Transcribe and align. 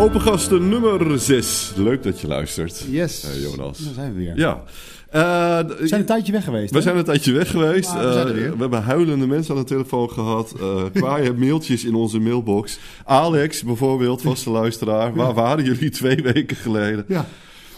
Open 0.00 0.20
gasten 0.20 0.68
nummer 0.68 1.18
6. 1.18 1.72
Leuk 1.76 2.02
dat 2.02 2.20
je 2.20 2.26
luistert. 2.26 2.84
Yes. 2.90 3.24
Eh, 3.24 3.42
Jonas. 3.42 3.78
Daar 3.78 3.94
zijn 3.94 4.14
we 4.14 4.18
weer. 4.20 4.38
Ja. 4.38 4.62
Eh, 5.10 5.58
We 5.78 5.86
zijn 5.88 6.00
een 6.00 6.06
tijdje 6.06 6.32
weg 6.32 6.44
geweest. 6.44 6.70
we 6.70 6.76
hè? 6.76 6.82
zijn 6.82 6.96
een 6.96 7.04
tijdje 7.04 7.32
weg 7.32 7.50
geweest. 7.50 7.92
We 7.92 7.98
Eh, 7.98 8.24
we 8.24 8.54
hebben 8.58 8.82
huilende 8.82 9.26
mensen 9.26 9.54
aan 9.54 9.60
de 9.60 9.66
telefoon 9.66 10.10
gehad. 10.10 10.54
eh 10.60 10.82
kwaaie 10.94 11.32
mailtjes 11.44 11.84
in 11.84 11.94
onze 11.94 12.18
mailbox. 12.18 12.78
Alex 13.04 13.62
bijvoorbeeld, 13.62 14.22
vaste 14.22 14.50
luisteraar. 14.50 15.14
Waar 15.14 15.34
waren 15.34 15.64
jullie 15.64 15.90
twee 15.90 16.22
weken 16.22 16.56
geleden? 16.56 17.04
Ja. 17.08 17.26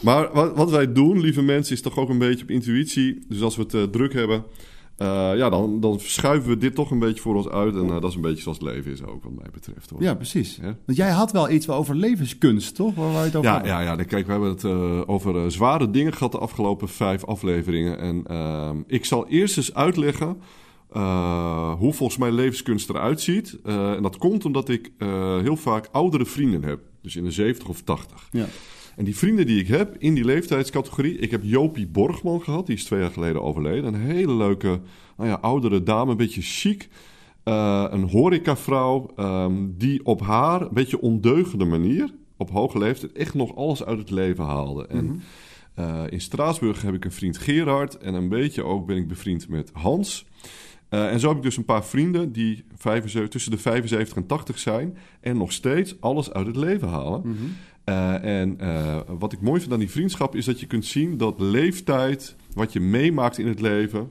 Maar 0.00 0.28
wat, 0.32 0.56
wat 0.56 0.70
wij 0.70 0.92
doen, 0.92 1.20
lieve 1.20 1.42
mensen, 1.42 1.74
is 1.74 1.82
toch 1.82 1.98
ook 1.98 2.08
een 2.08 2.18
beetje 2.18 2.42
op 2.42 2.50
intuïtie. 2.50 3.24
Dus 3.28 3.40
als 3.42 3.56
we 3.56 3.64
het 3.70 3.92
druk 3.92 4.12
hebben, 4.12 4.44
eh, 4.96 5.36
ja, 5.36 5.50
dan, 5.50 5.80
dan 5.80 6.00
schuiven 6.00 6.48
we 6.48 6.56
dit 6.56 6.74
toch 6.74 6.90
een 6.90 6.98
beetje 6.98 7.20
voor 7.20 7.34
ons 7.34 7.48
uit. 7.48 7.74
En 7.74 7.82
eh, 7.82 8.00
dat 8.00 8.10
is 8.10 8.14
een 8.14 8.20
beetje 8.20 8.42
zoals 8.42 8.58
het 8.58 8.66
leven 8.66 8.92
is 8.92 9.04
ook, 9.04 9.22
wat 9.22 9.32
mij 9.32 9.50
betreft. 9.52 9.90
Hoor. 9.90 10.02
ja, 10.02 10.14
precies. 10.14 10.56
Ja. 10.56 10.76
Want 10.86 10.98
jij 10.98 11.10
had 11.10 11.32
wel 11.32 11.50
iets 11.50 11.68
over 11.68 11.94
levenskunst, 11.96 12.74
toch? 12.74 12.94
Waar 12.94 13.24
het 13.24 13.36
over 13.36 13.48
Ja, 13.48 13.52
hadden. 13.52 13.70
ja, 13.70 13.80
ja. 13.80 13.96
dan 13.96 14.06
Kijk, 14.06 14.26
we 14.26 14.32
hebben 14.32 14.50
het 14.50 14.64
eh, 14.64 15.00
over 15.06 15.52
zware 15.52 15.90
dingen 15.90 16.12
gehad 16.12 16.32
de 16.32 16.38
afgelopen 16.38 16.88
vijf 16.88 17.24
afleveringen. 17.24 17.98
En 17.98 18.24
ehm, 18.26 18.76
ik 18.86 19.04
zal 19.04 19.28
eerst 19.28 19.56
eens 19.56 19.74
uitleggen 19.74 20.36
hoe 21.78 21.92
volgens 21.92 22.16
mij 22.16 22.30
levenskunst 22.30 22.88
eruit 22.88 23.20
ziet. 23.20 23.58
En 23.64 24.02
dat 24.02 24.16
komt 24.16 24.44
omdat 24.44 24.68
ik 24.68 24.92
heel 25.42 25.56
vaak 25.56 25.88
oudere 25.92 26.24
vrienden 26.24 26.64
heb. 26.64 26.80
Dus 27.02 27.16
in 27.16 27.24
de 27.24 27.30
70 27.30 27.68
of 27.68 27.82
80. 27.82 28.28
Ja. 28.30 28.46
En 28.96 29.04
die 29.04 29.16
vrienden 29.16 29.46
die 29.46 29.60
ik 29.60 29.68
heb 29.68 29.96
in 29.98 30.14
die 30.14 30.24
leeftijdscategorie... 30.24 31.18
Ik 31.18 31.30
heb 31.30 31.40
Jopie 31.44 31.86
Borgman 31.86 32.42
gehad, 32.42 32.66
die 32.66 32.76
is 32.76 32.84
twee 32.84 33.00
jaar 33.00 33.10
geleden 33.10 33.42
overleden. 33.42 33.94
Een 33.94 34.00
hele 34.00 34.34
leuke, 34.34 34.80
nou 35.16 35.28
ja, 35.28 35.38
oudere 35.40 35.82
dame, 35.82 36.10
een 36.10 36.16
beetje 36.16 36.42
chic. 36.42 36.88
Eh, 37.42 37.86
een 37.90 38.08
horecavrouw 38.08 39.10
ehm, 39.16 39.66
die 39.76 40.04
op 40.04 40.20
haar, 40.20 40.60
een 40.60 40.68
beetje 40.72 41.00
ondeugende 41.00 41.64
manier... 41.64 42.14
op 42.36 42.50
hoge 42.50 42.78
leeftijd 42.78 43.12
echt 43.12 43.34
nog 43.34 43.56
alles 43.56 43.84
uit 43.84 43.98
het 43.98 44.10
leven 44.10 44.44
haalde. 44.44 44.86
En 44.86 45.22
eh, 45.74 46.02
in 46.08 46.20
Straatsburg 46.20 46.82
heb 46.82 46.94
ik 46.94 47.04
een 47.04 47.12
vriend 47.12 47.38
Gerard... 47.38 47.98
en 47.98 48.14
een 48.14 48.28
beetje 48.28 48.64
ook 48.64 48.86
ben 48.86 48.96
ik 48.96 49.08
bevriend 49.08 49.48
met 49.48 49.70
Hans... 49.72 50.26
Eh, 50.92 51.12
en 51.12 51.20
zo 51.20 51.28
heb 51.28 51.36
ik 51.36 51.42
dus 51.42 51.56
een 51.56 51.64
paar 51.64 51.84
vrienden 51.84 52.32
die 52.32 52.64
75, 52.76 53.30
tussen 53.30 53.50
de 53.50 53.58
75 53.58 54.16
en 54.16 54.26
80 54.26 54.58
zijn... 54.58 54.96
en 55.20 55.36
nog 55.36 55.52
steeds 55.52 56.00
alles 56.00 56.32
uit 56.32 56.46
het 56.46 56.56
leven 56.56 56.88
halen. 56.88 57.20
Mhm. 57.24 57.44
Eh, 57.84 58.40
en 58.40 58.60
eh, 58.60 59.00
wat 59.18 59.32
ik 59.32 59.40
mooi 59.40 59.60
vind 59.60 59.72
aan 59.72 59.78
die 59.78 59.90
vriendschap 59.90 60.36
is 60.36 60.44
dat 60.44 60.60
je 60.60 60.66
kunt 60.66 60.84
zien 60.84 61.16
dat 61.16 61.40
leeftijd, 61.40 62.36
wat 62.54 62.72
je 62.72 62.80
meemaakt 62.80 63.38
in 63.38 63.46
het 63.46 63.60
leven, 63.60 64.10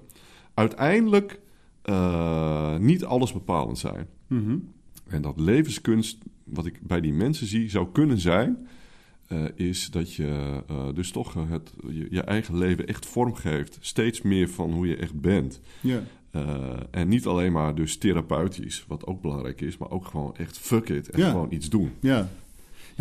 uiteindelijk 0.54 1.40
eh, 1.82 2.78
niet 2.78 3.04
alles 3.04 3.34
bepalend 3.34 3.78
zijn. 3.78 4.08
Mhm. 4.28 4.58
En 5.08 5.22
dat 5.22 5.40
levenskunst, 5.40 6.18
wat 6.44 6.66
ik 6.66 6.82
bij 6.82 7.02
die 7.02 7.14
mensen 7.14 7.48
zie, 7.48 7.70
zou 7.70 7.88
kunnen 7.92 8.18
zijn, 8.18 8.68
is 9.56 9.90
dat 9.92 10.14
je 10.14 10.62
dus 10.94 11.12
toch 11.12 11.34
het, 11.34 11.74
je, 11.90 12.08
je 12.10 12.22
eigen 12.22 12.58
leven 12.58 12.88
echt 12.88 13.06
vormgeeft. 13.06 13.78
Steeds 13.82 14.22
meer 14.22 14.50
van 14.50 14.72
hoe 14.72 14.88
je 14.88 14.96
echt 14.96 15.22
bent. 15.22 15.62
Ja. 15.82 16.04
En 16.92 17.08
niet 17.08 17.26
alleen 17.26 17.52
maar 17.52 17.76
dus 17.76 17.98
therapeutisch, 17.98 18.86
wat 18.88 19.06
ook 19.06 19.22
belangrijk 19.22 19.62
is, 19.62 19.78
maar 19.78 19.90
ook 19.90 20.06
gewoon 20.06 20.36
echt 20.38 20.58
fuck 20.58 20.90
it 20.90 21.10
en 21.10 21.22
gewoon 21.22 21.52
iets 21.52 21.70
doen. 21.70 21.92
Ja. 22.00 22.30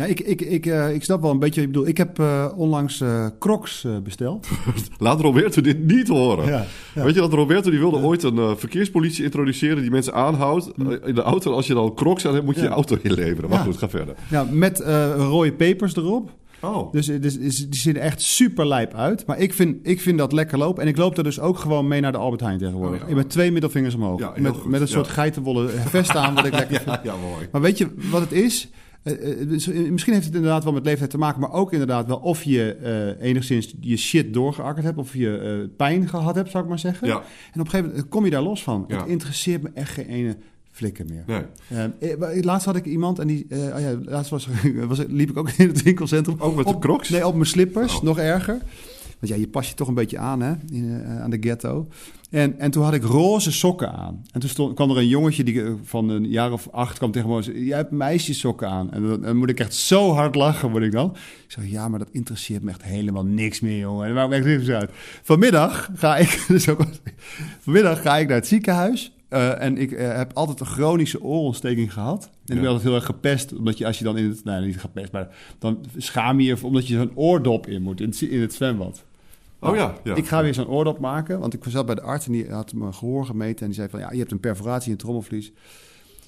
Ja, 0.01 0.07
ik, 0.07 0.19
ik, 0.19 0.41
ik, 0.41 0.65
eh, 0.65 0.93
ik 0.93 1.03
snap 1.03 1.21
wel 1.21 1.31
een 1.31 1.39
beetje 1.39 1.55
wat 1.55 1.63
je 1.63 1.67
bedoelt. 1.71 1.87
Ik 1.87 1.97
heb 1.97 2.19
eh, 2.19 2.45
onlangs 2.55 3.01
eh, 3.01 3.25
crocs 3.39 3.85
besteld. 4.03 4.47
Laat 4.97 5.19
Roberto 5.21 5.61
dit 5.61 5.85
niet 5.85 6.07
horen. 6.07 6.45
Ja, 6.45 6.65
ja. 6.95 7.03
Weet 7.03 7.13
je 7.13 7.19
dat 7.19 7.33
Roberto 7.33 7.69
die 7.69 7.79
wilde 7.79 7.97
ooit 7.97 8.23
een 8.23 8.57
verkeerspolitie 8.57 9.23
introduceren 9.23 9.81
die 9.81 9.91
mensen 9.91 10.13
aanhoudt 10.13 10.71
eh, 10.77 10.85
in 11.05 11.15
de 11.15 11.21
auto. 11.21 11.53
Als 11.53 11.67
je 11.67 11.73
dan 11.73 11.93
crocs 11.95 12.25
aan 12.27 12.33
hebt, 12.33 12.45
moet 12.45 12.55
je 12.55 12.61
je 12.61 12.67
auto 12.67 12.97
inleveren. 13.01 13.49
Maar 13.49 13.59
goed, 13.59 13.77
ga 13.77 13.89
verder. 13.89 14.15
Ja, 14.29 14.45
met 14.51 14.79
rode 15.17 15.53
pepers 15.53 15.95
erop. 15.95 16.31
Oh. 16.61 16.91
Dus, 16.91 17.05
dus, 17.05 17.39
dus 17.39 17.69
die 17.69 17.79
zien 17.79 17.95
er 17.95 18.01
echt 18.01 18.21
super 18.21 18.67
lijp 18.67 18.93
uit. 18.93 19.25
Maar 19.25 19.39
ik 19.39 19.53
vind, 19.53 19.77
ik 19.83 20.01
vind 20.01 20.17
dat 20.17 20.31
lekker 20.31 20.57
lopen. 20.57 20.83
En 20.83 20.89
ik 20.89 20.97
loop 20.97 21.17
er 21.17 21.23
dus 21.23 21.39
ook 21.39 21.57
gewoon 21.59 21.87
mee 21.87 22.01
naar 22.01 22.11
de 22.11 22.17
Albert 22.17 22.41
Heijn 22.41 22.57
tegenwoordig. 22.57 22.95
Oh 22.95 23.03
ja. 23.05 23.09
Ik 23.09 23.15
met 23.15 23.29
twee 23.29 23.51
middelvingers 23.51 23.95
omhoog. 23.95 24.19
Ja, 24.19 24.33
met, 24.37 24.65
met 24.65 24.81
een 24.81 24.87
soort 24.87 25.07
Ja. 25.07 25.13
geitenwolle 25.13 25.67
vest 25.67 26.15
aan, 26.15 26.35
wat 26.35 26.45
ik 26.45 26.53
lekker 26.53 26.81
vind. 26.85 26.99
Ja, 27.03 27.15
mooi. 27.15 27.47
Maar 27.51 27.61
weet 27.61 27.77
je 27.77 27.87
wat 28.11 28.21
het 28.21 28.31
is? 28.31 28.69
Eh, 29.03 29.31
eh, 29.41 29.49
dus, 29.49 29.67
eh, 29.67 29.91
misschien 29.91 30.13
heeft 30.13 30.25
het 30.25 30.35
inderdaad 30.35 30.63
wel 30.63 30.73
met 30.73 30.85
leeftijd 30.85 31.09
te 31.09 31.17
maken, 31.17 31.41
maar 31.41 31.51
ook 31.51 31.71
inderdaad 31.71 32.07
wel 32.07 32.17
of 32.17 32.43
je 32.43 33.15
enigszins 33.19 33.73
je 33.79 33.97
shit 33.97 34.33
doorgeakkerd 34.33 34.85
hebt, 34.85 34.97
of 34.97 35.13
je 35.13 35.69
pijn 35.77 36.07
gehad 36.09 36.35
hebt, 36.35 36.51
zou 36.51 36.63
ik 36.63 36.69
maar 36.69 36.79
zeggen. 36.79 37.07
Ja. 37.07 37.13
En 37.13 37.59
op 37.59 37.65
een 37.65 37.69
gegeven 37.69 37.89
moment 37.89 38.09
kom 38.09 38.25
je 38.25 38.31
daar 38.31 38.41
los 38.41 38.63
van. 38.63 38.85
Ja. 38.87 38.97
Het 38.99 39.07
interesseert 39.07 39.61
me 39.61 39.69
echt 39.73 39.91
geen 39.93 40.05
ene 40.07 40.37
flikker 40.71 41.05
meer. 41.05 41.45
Nee. 41.99 42.43
Laatst 42.43 42.65
had 42.65 42.75
ik 42.75 42.85
iemand 42.85 43.19
en 43.19 43.27
die, 43.27 43.45
oh 43.49 43.79
ja, 43.79 43.97
laatst 44.05 44.31
was, 44.31 44.47
was, 44.87 45.01
liep 45.07 45.29
ik 45.29 45.37
ook 45.37 45.49
in 45.49 45.67
het 45.67 45.81
winkelcentrum. 45.83 46.35
Ook 46.39 46.55
met 46.55 46.67
de 46.67 46.73
Op- 46.73 46.81
crocs? 46.81 47.09
Nee, 47.09 47.27
op 47.27 47.33
mijn 47.33 47.45
slippers, 47.45 47.95
Oh. 47.95 48.01
nog 48.03 48.17
erger. 48.19 48.61
Want 49.21 49.33
ja, 49.33 49.39
je 49.39 49.47
pas 49.47 49.69
je 49.69 49.75
toch 49.75 49.87
een 49.87 49.93
beetje 49.93 50.17
aan, 50.17 50.41
hè, 50.41 50.53
in, 50.71 51.01
eh, 51.03 51.21
aan 51.21 51.29
de 51.29 51.37
ghetto. 51.39 51.87
En, 52.29 52.59
en 52.59 52.71
toen 52.71 52.83
had 52.83 52.93
ik 52.93 53.03
roze 53.03 53.51
sokken 53.51 53.91
aan. 53.91 54.21
En 54.31 54.39
toen 54.39 54.49
stond, 54.49 54.75
kwam 54.75 54.89
er 54.89 54.97
een 54.97 55.07
jongetje 55.07 55.43
die 55.43 55.63
eh, 55.63 55.73
van 55.83 56.09
een 56.09 56.29
jaar 56.29 56.51
of 56.51 56.67
acht 56.71 56.97
kwam 56.97 57.11
tegen 57.11 57.29
me 57.29 57.35
en 57.35 57.43
zei... 57.43 57.65
Jij 57.65 57.77
hebt 57.77 57.91
meisjessokken 57.91 58.69
aan. 58.69 58.91
En 58.91 59.07
dan, 59.07 59.21
dan 59.21 59.37
moet 59.37 59.49
ik 59.49 59.59
echt 59.59 59.73
zo 59.73 60.11
hard 60.11 60.35
lachen, 60.35 60.71
word 60.71 60.83
ik 60.83 60.91
dan. 60.91 61.11
Ik 61.45 61.51
zeg, 61.51 61.69
ja, 61.69 61.87
maar 61.87 61.99
dat 61.99 62.09
interesseert 62.11 62.63
me 62.63 62.69
echt 62.69 62.83
helemaal 62.83 63.25
niks 63.25 63.59
meer, 63.59 63.77
jongen. 63.77 64.05
Dat 64.05 64.15
maakt 64.15 64.29
me 64.29 64.35
echt 64.35 64.45
niks 64.45 64.65
meer 64.65 64.75
uit. 64.75 64.91
Vanmiddag 65.21 65.89
ga 65.93 66.17
ik... 66.17 66.43
dus 66.47 66.69
ook, 66.69 66.81
vanmiddag 67.59 68.01
ga 68.01 68.17
ik 68.17 68.27
naar 68.27 68.37
het 68.37 68.47
ziekenhuis... 68.47 69.11
Eh, 69.29 69.61
en 69.61 69.77
ik 69.77 69.89
heb 69.89 70.31
altijd 70.33 70.59
een 70.59 70.65
chronische 70.65 71.21
oorontsteking 71.21 71.93
gehad. 71.93 72.23
En 72.23 72.29
Ja. 72.45 72.53
ik 72.53 72.59
ben 72.59 72.69
altijd 72.69 72.87
heel 72.87 72.95
erg 72.95 73.05
gepest, 73.05 73.53
omdat 73.53 73.77
je 73.77 73.85
als 73.85 73.97
je 73.97 74.03
dan 74.03 74.17
in 74.17 74.29
het... 74.29 74.43
Nou, 74.43 74.65
niet 74.65 74.79
gepest, 74.79 75.11
maar 75.11 75.27
dan 75.59 75.85
schaam 75.97 76.39
je 76.39 76.45
je... 76.45 76.65
omdat 76.65 76.87
je 76.87 76.95
zo'n 76.97 77.11
oordop 77.15 77.67
in 77.67 77.81
moet 77.81 78.01
in 78.01 78.09
het, 78.09 78.21
in 78.21 78.41
het 78.41 78.53
zwembad. 78.53 79.03
Oh 79.63 79.75
ja, 79.75 79.95
ja. 80.03 80.15
Ik 80.15 80.27
ga 80.27 80.41
weer 80.41 80.53
zo'n 80.53 80.67
oordop 80.67 80.99
maken, 80.99 81.39
want 81.39 81.53
ik 81.53 81.63
zat 81.67 81.85
bij 81.85 81.95
de 81.95 82.01
arts 82.01 82.25
en 82.25 82.31
die 82.31 82.49
had 82.49 82.73
mijn 82.73 82.93
gehoor 82.93 83.25
gemeten. 83.25 83.59
En 83.59 83.65
die 83.65 83.75
zei 83.75 83.89
van, 83.89 83.99
ja, 83.99 84.11
je 84.11 84.17
hebt 84.17 84.31
een 84.31 84.39
perforatie 84.39 84.85
in 84.85 84.91
het 84.91 84.99
trommelvlies. 84.99 85.51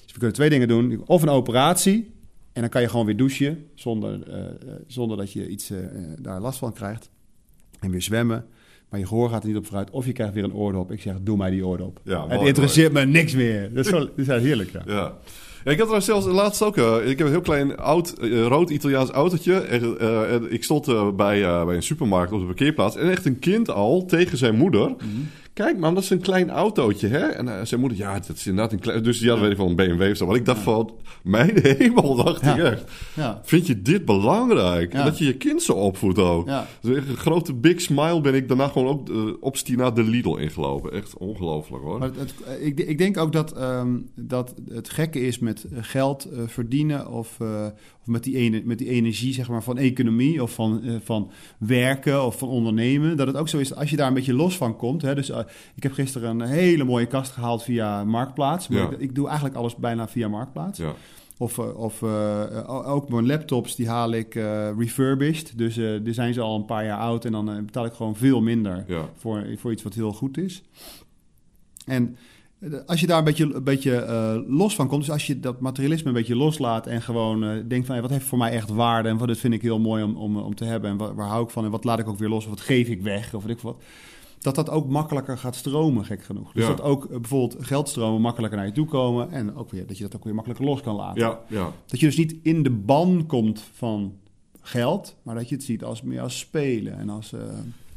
Dus 0.02 0.12
we 0.12 0.18
kunnen 0.18 0.32
twee 0.32 0.50
dingen 0.50 0.68
doen. 0.68 1.02
Of 1.06 1.22
een 1.22 1.28
operatie, 1.28 2.12
en 2.52 2.60
dan 2.60 2.70
kan 2.70 2.80
je 2.80 2.88
gewoon 2.88 3.06
weer 3.06 3.16
douchen, 3.16 3.66
zonder, 3.74 4.28
eh, 4.28 4.44
eh, 4.44 4.50
zonder 4.86 5.16
dat 5.16 5.32
je 5.32 5.48
iets, 5.48 5.70
eh, 5.70 5.78
daar 6.20 6.40
last 6.40 6.58
van 6.58 6.72
krijgt. 6.72 7.10
En 7.80 7.90
weer 7.90 8.02
zwemmen. 8.02 8.46
Maar 8.88 9.00
je 9.00 9.06
gehoor 9.06 9.30
gaat 9.30 9.42
er 9.42 9.48
niet 9.48 9.56
op 9.56 9.66
vooruit. 9.66 9.90
Of 9.90 10.06
je 10.06 10.12
krijgt 10.12 10.34
weer 10.34 10.44
een 10.44 10.54
oordop. 10.54 10.92
Ik 10.92 11.00
zeg, 11.00 11.14
doe 11.20 11.36
mij 11.36 11.50
die 11.50 11.66
oordop. 11.66 12.00
Ja, 12.04 12.20
het 12.20 12.34
mooi, 12.34 12.48
interesseert 12.48 12.92
me 12.92 13.06
niks 13.06 13.34
meer. 13.34 13.74
Dat 13.74 13.84
is, 13.84 13.90
wel, 13.90 14.00
dat 14.16 14.18
is 14.18 14.26
heerlijk, 14.26 14.70
ja. 14.70 14.82
Ja. 14.86 15.18
Ik 15.64 15.78
had 15.78 15.92
er 15.92 16.02
zelfs 16.02 16.26
laatst 16.26 16.62
ook. 16.62 16.76
eh, 16.76 17.10
ik 17.10 17.18
heb 17.18 17.26
een 17.26 17.32
heel 17.32 17.40
klein 17.40 17.76
oud 17.76 18.12
eh, 18.12 18.46
rood 18.46 18.70
Italiaans 18.70 19.10
autootje. 19.10 19.54
En, 19.60 19.98
eh, 19.98 20.40
ik 20.48 20.64
stond 20.64 20.86
bij, 21.16 21.64
bij 21.64 21.74
een 21.74 21.82
supermarkt 21.82 22.32
op 22.32 22.40
de 22.40 22.46
parkeerplaats. 22.46 22.96
En 22.96 23.10
echt 23.10 23.24
een 23.24 23.38
kind 23.38 23.70
al 23.70 24.04
tegen 24.04 24.38
zijn 24.38 24.54
moeder. 24.54 24.88
Mhm. 24.88 25.06
Kijk, 25.54 25.78
man, 25.78 25.94
dat 25.94 26.02
is 26.02 26.10
een 26.10 26.20
klein 26.20 26.50
autootje, 26.50 27.08
hè? 27.08 27.18
En 27.26 27.48
eh, 27.48 27.64
zijn 27.64 27.80
moeder, 27.80 27.98
ja, 27.98 28.14
dat 28.14 28.36
is 28.36 28.46
inderdaad 28.46 28.72
een 28.72 28.78
klein. 28.78 29.02
Dus 29.02 29.18
die 29.18 29.30
had 29.30 29.38
weet 29.40 29.50
ik 29.50 29.56
van 29.56 29.68
een 29.68 29.76
BMW 29.76 30.10
of 30.10 30.16
zo. 30.16 30.26
Maar 30.26 30.36
ik 30.36 30.44
dacht 30.44 30.60
van, 30.60 30.90
mijn 31.22 31.50
hemel, 31.78 32.14
dacht 32.14 32.42
ik 32.46 32.56
echt. 32.56 32.90
Ja, 33.14 33.40
Vind 33.44 33.66
je 33.66 33.82
dit 33.82 34.04
belangrijk? 34.04 34.92
Dat 34.94 35.18
je 35.18 35.24
je 35.24 35.36
kind 35.36 35.62
zo 35.62 35.72
opvoedt 35.72 36.18
ook. 36.18 36.48
Dus 36.80 36.96
echt 36.96 37.08
een 37.08 37.16
grote 37.16 37.54
big 37.54 37.80
smile 37.80 38.20
ben 38.20 38.34
ik 38.34 38.48
daarna 38.48 38.68
gewoon 38.68 38.88
ook 38.88 39.08
uh, 39.08 39.32
op 39.40 39.56
Stina 39.56 39.90
de 39.90 40.02
Lidl 40.02 40.36
ingelopen. 40.36 40.92
Echt 40.92 41.16
ongelooflijk 41.18 41.82
hoor. 41.84 41.98
Maar 41.98 42.08
het, 42.08 42.18
het- 42.18 42.60
ik, 42.62 42.80
ik 42.80 42.98
denk 42.98 43.16
ook 43.16 43.32
dat, 43.32 43.52
ehm, 43.52 43.96
dat 44.14 44.54
het 44.68 44.88
gekke 44.90 45.20
is 45.20 45.38
met 45.38 45.66
geld 45.72 46.24
eh, 46.24 46.38
verdienen 46.46 47.08
of, 47.10 47.36
eh, 47.40 47.64
of 48.00 48.06
met, 48.06 48.22
die 48.24 48.36
ene, 48.36 48.62
met 48.64 48.78
die 48.78 48.88
energie 48.88 49.32
zeg 49.34 49.48
maar, 49.48 49.62
van 49.62 49.78
economie 49.78 50.42
of 50.42 50.52
van, 50.52 50.82
eh, 50.82 50.94
van 51.04 51.30
werken 51.58 52.24
of 52.24 52.38
van 52.38 52.48
ondernemen. 52.48 53.16
Dat 53.16 53.26
het 53.26 53.36
ook 53.36 53.48
zo 53.48 53.58
is 53.58 53.74
als 53.74 53.90
je 53.90 53.96
daar 53.96 54.08
een 54.08 54.14
beetje 54.14 54.34
los 54.34 54.56
van 54.56 54.76
komt. 54.76 55.02
Hè, 55.02 55.14
dus 55.14 55.30
eh, 55.30 55.38
ik 55.74 55.82
heb 55.82 55.92
gisteren 55.92 56.40
een 56.40 56.46
hele 56.48 56.84
mooie 56.84 57.06
kast 57.06 57.32
gehaald 57.32 57.62
via 57.62 58.04
Marktplaats. 58.04 58.68
Maar 58.68 58.78
Ja. 58.78 58.90
ik, 58.90 58.98
ik 58.98 59.14
doe 59.14 59.26
eigenlijk 59.26 59.56
alles 59.56 59.76
bijna 59.76 60.08
via 60.08 60.28
Marktplaats. 60.28 60.78
Ja. 60.78 60.92
Of, 61.38 61.58
eh, 61.58 61.76
of 61.78 62.02
eh, 62.02 62.90
ook 62.92 63.08
mijn 63.08 63.26
laptops, 63.26 63.76
die 63.76 63.88
haal 63.88 64.12
ik 64.12 64.34
eh, 64.34 64.68
refurbished. 64.78 65.58
Dus 65.58 65.76
eh 65.76 65.90
die 66.02 66.12
zijn 66.12 66.34
ze 66.34 66.40
al 66.40 66.56
een 66.56 66.64
paar 66.64 66.84
jaar 66.84 66.98
oud 66.98 67.24
en 67.24 67.32
dan 67.32 67.64
betaal 67.64 67.84
ik 67.84 67.92
gewoon 67.92 68.16
veel 68.16 68.40
minder 68.40 68.84
Ja. 68.86 69.08
voor, 69.16 69.44
voor 69.56 69.72
iets 69.72 69.82
wat 69.82 69.94
heel 69.94 70.12
goed 70.12 70.38
is. 70.38 70.62
En 71.86 72.16
als 72.86 73.00
je 73.00 73.06
daar 73.06 73.18
een 73.18 73.24
beetje, 73.24 73.54
een 73.54 73.64
beetje 73.64 74.44
los 74.48 74.74
van 74.74 74.88
komt, 74.88 75.00
dus 75.00 75.10
als 75.10 75.26
je 75.26 75.40
dat 75.40 75.60
materialisme 75.60 76.08
een 76.08 76.14
beetje 76.14 76.36
loslaat 76.36 76.86
en 76.86 77.02
gewoon 77.02 77.40
denkt 77.68 77.86
van 77.86 77.94
hey, 77.94 78.00
wat 78.02 78.10
heeft 78.10 78.26
voor 78.26 78.38
mij 78.38 78.50
echt 78.50 78.68
waarde 78.70 79.08
en 79.08 79.16
wat 79.18 79.28
dit 79.28 79.38
vind 79.38 79.54
ik 79.54 79.62
heel 79.62 79.78
mooi 79.80 80.02
om, 80.02 80.16
om, 80.16 80.36
om 80.36 80.54
te 80.54 80.64
hebben 80.64 80.90
en 80.90 80.96
waar, 80.96 81.14
waar 81.14 81.28
hou 81.28 81.44
ik 81.44 81.50
van 81.50 81.64
en 81.64 81.70
wat 81.70 81.84
laat 81.84 81.98
ik 81.98 82.08
ook 82.08 82.18
weer 82.18 82.28
los 82.28 82.44
of 82.44 82.50
wat 82.50 82.60
geef 82.60 82.88
ik 82.88 83.02
weg 83.02 83.34
of 83.34 83.42
weet 83.44 83.56
ik 83.56 83.62
wat. 83.62 83.82
Dat 84.44 84.54
dat 84.54 84.70
ook 84.70 84.88
makkelijker 84.88 85.38
gaat 85.38 85.54
stromen, 85.56 86.04
gek 86.04 86.22
genoeg. 86.22 86.52
Dus 86.52 86.62
Ja. 86.62 86.68
dat 86.68 86.80
ook 86.82 87.04
eh, 87.04 87.10
bijvoorbeeld 87.10 87.64
geldstromen 87.66 88.20
makkelijker 88.20 88.58
naar 88.58 88.66
je 88.66 88.72
toe 88.72 88.86
komen 88.86 89.30
en 89.30 89.54
ook 89.56 89.70
weer, 89.70 89.86
dat 89.86 89.96
je 89.96 90.02
dat 90.04 90.16
ook 90.16 90.24
weer 90.24 90.34
makkelijker 90.34 90.66
los 90.66 90.80
kan 90.80 90.94
laten. 90.96 91.22
Ja, 91.22 91.40
ja. 91.48 91.72
Dat 91.86 92.00
je 92.00 92.06
dus 92.06 92.16
niet 92.16 92.36
in 92.42 92.62
de 92.62 92.70
ban 92.70 93.26
komt 93.26 93.60
van 93.72 94.12
geld, 94.60 95.16
maar 95.22 95.34
dat 95.34 95.48
je 95.48 95.54
het 95.54 95.64
ziet 95.64 95.84
als 95.84 96.02
meer 96.02 96.20
als 96.20 96.38
spelen 96.38 96.98
en 96.98 97.10
als. 97.10 97.32
eh, 97.32 97.40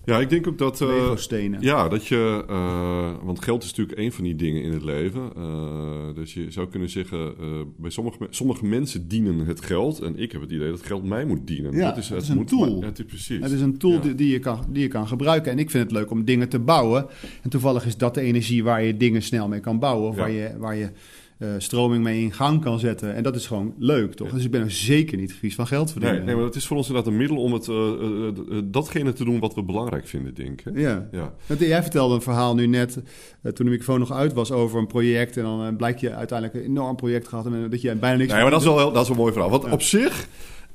Ja, 0.08 0.20
ik 0.20 0.30
denk 0.30 0.48
ook 0.48 0.58
dat... 0.58 0.80
Lego-stenen. 0.80 1.62
Ja, 1.62 1.88
dat 1.88 2.08
je. 2.08 2.44
eh, 2.48 3.12
want 3.24 3.44
geld 3.44 3.64
is 3.64 3.70
natuurlijk 3.70 3.98
een 4.00 4.12
van 4.12 4.24
die 4.24 4.36
dingen 4.36 4.62
in 4.64 4.72
het 4.72 4.84
leven. 4.84 5.22
Eh, 5.36 6.16
dus 6.16 6.34
je 6.34 6.52
zou 6.52 6.68
kunnen 6.68 6.90
zeggen. 6.90 7.34
bij 7.78 7.90
sommige, 7.90 8.18
sommige 8.30 8.66
mensen 8.66 9.08
dienen 9.08 9.38
het 9.46 9.66
geld. 9.66 10.00
En 10.00 10.18
ik 10.20 10.32
heb 10.32 10.42
het 10.42 10.52
idee 10.52 10.70
dat 10.70 10.82
geld 10.86 11.04
mij 11.04 11.26
moet 11.26 11.48
dienen. 11.48 11.74
Ja, 11.76 11.88
dat 11.90 11.98
is, 11.98 12.10
het 12.10 12.22
is 12.22 12.30
een 12.30 12.36
moet 12.38 12.48
tool. 12.48 12.80
ja, 12.80 12.86
het 12.86 13.00
is 13.00 13.06
precies. 13.06 13.42
Het 13.42 13.52
is 13.52 13.62
een 13.62 13.78
tool 13.78 13.92
Ja. 13.92 14.00
die, 14.00 14.16
die, 14.16 14.30
je 14.32 14.40
kan, 14.40 14.60
die 14.70 14.82
je 14.82 14.88
kan 14.88 15.08
gebruiken. 15.08 15.52
En 15.52 15.60
ik 15.60 15.70
vind 15.72 15.84
het 15.84 15.92
leuk 15.94 16.12
om 16.12 16.26
dingen 16.26 16.50
te 16.50 16.60
bouwen. 16.60 17.06
En 17.44 17.50
toevallig 17.50 17.86
is 17.86 17.98
dat 17.98 18.14
de 18.14 18.22
energie 18.22 18.64
waar 18.64 18.84
je 18.84 18.98
dingen 18.98 19.22
snel 19.22 19.48
mee 19.48 19.60
kan 19.60 19.80
bouwen. 19.80 20.10
Of 20.10 20.16
Ja. 20.16 20.22
waar 20.22 20.32
je, 20.32 20.52
waar 20.58 20.76
je 20.76 20.90
eh, 21.38 21.50
stroming 21.58 22.04
mee 22.04 22.22
in 22.22 22.34
gang 22.34 22.62
kan 22.62 22.80
zetten. 22.80 23.16
En 23.16 23.24
dat 23.24 23.36
is 23.36 23.48
gewoon 23.48 23.74
leuk, 23.78 24.14
toch? 24.14 24.30
Dus 24.30 24.44
ik 24.46 24.52
ben 24.52 24.62
er 24.62 24.72
zeker 24.72 25.18
niet 25.18 25.34
vies 25.34 25.56
van 25.56 25.68
geld 25.68 25.92
verdienen. 25.92 26.18
Nee, 26.18 26.26
nee, 26.28 26.36
maar 26.36 26.46
het 26.46 26.56
is 26.56 26.68
voor 26.68 26.78
ons 26.78 26.88
inderdaad 26.88 27.12
een 27.12 27.18
middel 27.18 27.38
om 27.38 27.54
het, 27.54 27.68
eh, 27.68 27.76
eh, 27.78 28.62
datgene 28.64 29.14
te 29.14 29.24
doen 29.24 29.40
wat 29.40 29.56
we 29.56 29.64
belangrijk 29.64 30.08
vinden, 30.08 30.34
denk 30.34 30.62
ik. 30.62 30.78
Ja. 30.78 31.08
Ja. 31.12 31.34
Want 31.46 31.60
Jij 31.60 31.82
vertelde 31.82 32.16
een 32.16 32.22
verhaal 32.22 32.56
nu 32.56 32.68
net, 32.68 32.94
toen 33.44 33.54
de 33.66 33.72
microfoon 33.72 34.00
nog 34.00 34.12
uit 34.12 34.34
was, 34.34 34.52
over 34.52 34.80
een 34.80 34.88
project. 34.88 35.38
En 35.38 35.44
dan 35.44 35.76
blijkt 35.76 36.00
je 36.00 36.14
uiteindelijk 36.14 36.60
een 36.60 36.70
enorm 36.70 36.96
project 36.96 37.28
gehad 37.28 37.46
en 37.46 37.70
dat 37.70 37.82
je 37.82 37.96
bijna 37.96 38.18
niks... 38.18 38.32
Nee, 38.32 38.42
maar 38.42 38.52
dat 38.52 38.60
is 38.62 38.66
wel, 38.68 38.92
dat 38.92 39.02
is 39.02 39.08
wel 39.08 39.18
een 39.18 39.22
mooi 39.24 39.34
verhaal. 39.34 39.52
Want 39.52 39.64
Ja. 39.64 39.72
op 39.72 39.82
zich... 39.82 40.28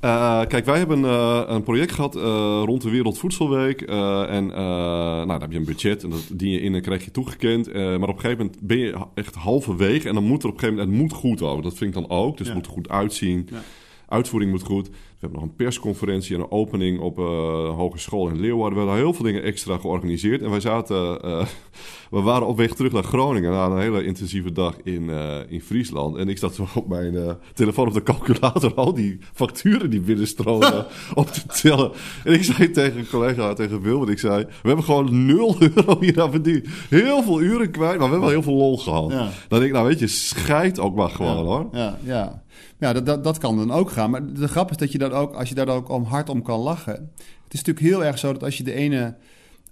eh, 0.03 0.41
kijk, 0.47 0.65
wij 0.65 0.77
hebben 0.77 1.05
eh, 1.05 1.41
een 1.47 1.63
project 1.63 1.91
gehad 1.91 2.15
eh, 2.15 2.61
rond 2.65 2.81
de 2.81 2.89
Wereldvoedselweek. 2.89 3.81
eh, 3.81 4.21
en 4.29 4.51
eh, 4.51 4.57
nou, 4.57 5.27
dan 5.27 5.41
heb 5.41 5.51
je 5.51 5.57
een 5.57 5.65
budget 5.65 6.03
en 6.03 6.09
dat 6.09 6.29
dien 6.33 6.51
je 6.51 6.61
in 6.61 6.75
en 6.75 6.81
krijg 6.81 7.05
je 7.05 7.11
toegekend. 7.11 7.67
Eh, 7.67 7.81
maar 7.83 8.09
op 8.09 8.15
een 8.15 8.19
gegeven 8.21 8.37
moment 8.45 8.57
ben 8.61 8.77
je 8.77 8.95
echt 9.13 9.35
halverwege. 9.35 10.07
En 10.07 10.13
dan 10.13 10.23
moet 10.23 10.43
er 10.43 10.49
op 10.49 10.53
een 10.53 10.59
gegeven 10.59 10.83
moment... 10.83 11.01
Het 11.01 11.11
moet 11.11 11.19
goed 11.21 11.41
ook. 11.41 11.63
Dat 11.63 11.73
vind 11.77 11.95
ik 11.95 12.01
dan 12.01 12.17
ook. 12.17 12.37
Dus 12.37 12.47
Ja. 12.47 12.53
het 12.53 12.61
moet 12.61 12.71
er 12.71 12.73
goed 12.77 12.89
uitzien. 12.89 13.47
Ja. 13.51 13.61
Uitvoering 14.07 14.51
moet 14.51 14.63
goed. 14.63 14.89
We 15.23 15.29
hebben 15.29 15.47
nog 15.47 15.57
een 15.57 15.65
persconferentie 15.65 16.35
en 16.35 16.41
een 16.41 16.51
opening 16.51 16.99
op 16.99 17.19
eh, 17.19 17.25
een 17.25 17.75
hogeschool 17.75 18.29
in 18.29 18.39
Leeuwarden. 18.39 18.73
We 18.73 18.85
hebben 18.85 19.03
heel 19.03 19.13
veel 19.13 19.25
dingen 19.25 19.43
extra 19.43 19.77
georganiseerd. 19.77 20.41
En 20.41 20.49
wij 20.49 20.59
zaten... 20.59 21.21
eh, 21.21 21.45
we 22.11 22.21
waren 22.21 22.47
op 22.47 22.57
weg 22.57 22.73
terug 22.73 22.91
naar 22.91 23.03
Groningen 23.03 23.51
na 23.51 23.65
een 23.65 23.79
hele 23.79 24.03
intensieve 24.03 24.51
dag 24.51 24.75
in, 24.83 25.09
eh, 25.09 25.39
in 25.47 25.61
Friesland. 25.61 26.17
En 26.17 26.29
ik 26.29 26.37
zat 26.37 26.59
op 26.75 26.87
mijn 26.87 27.17
eh, 27.17 27.31
telefoon 27.53 27.87
op 27.87 27.93
de 27.93 28.03
calculator 28.03 28.73
al 28.73 28.93
die 28.93 29.17
facturen 29.33 29.89
die 29.89 29.99
binnenstromen 29.99 30.85
op 31.13 31.27
te 31.27 31.45
tellen. 31.61 31.91
En 32.23 32.33
ik 32.33 32.43
zei 32.43 32.71
tegen 32.71 32.99
een 32.99 33.09
collega, 33.09 33.53
tegen 33.53 33.81
Wilbert, 33.81 34.11
ik 34.11 34.19
zei... 34.19 34.43
We 34.43 34.67
hebben 34.67 34.85
gewoon 34.85 35.25
0 35.25 35.55
euro 35.75 35.99
hier 35.99 36.21
aan 36.21 36.31
verdiend. 36.31 36.67
Heel 36.89 37.23
veel 37.23 37.41
uren 37.41 37.71
kwijt, 37.71 37.99
maar 37.99 38.09
we 38.09 38.15
hebben 38.15 38.19
wel 38.19 38.29
heel 38.29 38.43
veel 38.43 38.53
lol 38.53 38.77
gehad. 38.77 39.11
Ja. 39.11 39.29
Dan 39.47 39.59
denk 39.59 39.63
ik, 39.63 39.71
nou 39.71 39.87
weet 39.87 39.99
je, 39.99 40.07
scheid 40.07 40.79
ook 40.79 40.95
maar 40.95 41.09
gewoon 41.09 41.37
ja, 41.37 41.43
hoor. 41.43 41.67
Ja, 41.71 41.97
ja. 42.03 42.43
Ja 42.83 42.93
dat, 42.93 43.05
dat, 43.05 43.23
dat 43.23 43.37
kan 43.37 43.57
dan 43.57 43.71
ook 43.71 43.91
gaan. 43.91 44.09
Maar 44.09 44.33
de 44.33 44.47
grap 44.47 44.69
is 44.71 44.77
dat 44.77 44.91
je 44.91 44.97
dat 44.97 45.11
ook, 45.11 45.33
als 45.33 45.49
je 45.49 45.55
daar 45.55 45.65
dan 45.65 45.75
ook 45.75 45.89
om 45.89 46.03
hard 46.03 46.29
om 46.29 46.41
kan 46.41 46.59
lachen. 46.59 47.11
Het 47.43 47.53
is 47.53 47.63
natuurlijk 47.63 47.85
heel 47.95 48.03
erg 48.05 48.17
zo 48.19 48.33
dat 48.33 48.43
als 48.43 48.57
je 48.57 48.63
de 48.63 48.73
ene... 48.73 49.15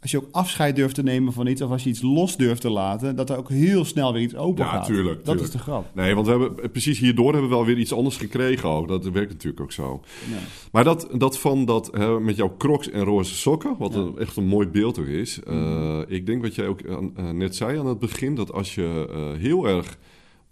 Als 0.02 0.12
je 0.12 0.18
ook 0.18 0.28
afscheid 0.32 0.76
durft 0.76 0.96
te 0.96 1.04
nemen 1.04 1.34
van 1.34 1.48
iets... 1.48 1.62
of 1.62 1.72
als 1.72 1.84
je 1.84 1.90
iets 1.90 2.02
los 2.02 2.38
durft 2.38 2.62
te 2.62 2.70
laten... 2.70 3.16
dat 3.16 3.30
er 3.30 3.38
ook 3.38 3.50
heel 3.50 3.86
snel 3.86 4.14
weer 4.14 4.22
iets 4.22 4.36
open 4.36 4.66
Ja, 4.66 4.72
gaat. 4.72 4.86
tuurlijk, 4.86 5.16
Dat 5.16 5.24
tuurlijk. 5.26 5.46
is 5.46 5.52
de 5.52 5.58
grap. 5.60 5.86
Nee, 5.94 6.14
want 6.16 6.28
we 6.28 6.32
hebben 6.32 6.72
precies 6.72 7.00
hierdoor 7.00 7.32
hebben 7.32 7.50
we 7.50 7.56
wel 7.56 7.66
weer 7.66 7.78
iets 7.78 7.94
anders 7.94 8.18
gekregen 8.18 8.70
ook. 8.70 8.88
Dat 8.88 9.04
werkt 9.10 9.32
natuurlijk 9.32 9.62
ook 9.62 9.72
zo. 9.72 10.02
Ja. 10.30 10.38
Maar 10.72 10.84
dat, 10.84 11.08
dat 11.14 11.40
van 11.40 11.66
dat 11.66 11.90
hè, 11.94 12.20
met 12.20 12.36
jouw 12.36 12.56
crocs 12.58 12.90
en 12.90 13.04
roze 13.04 13.36
sokken, 13.36 13.76
wat 13.80 13.96
een, 13.96 14.18
echt 14.18 14.36
een 14.38 14.46
mooi 14.48 14.68
beeld 14.68 15.00
ook 15.00 15.06
is. 15.08 15.40
eh, 15.44 16.00
ik 16.08 16.26
denk 16.26 16.42
wat 16.42 16.56
jij 16.56 16.68
ook 16.68 16.80
eh, 16.82 17.30
net 17.30 17.56
zei 17.56 17.80
aan 17.80 17.86
het 17.88 18.00
begin, 18.00 18.36
dat 18.36 18.54
als 18.54 18.76
je 18.76 19.08
eh, 19.12 19.42
heel 19.42 19.68
erg 19.68 19.98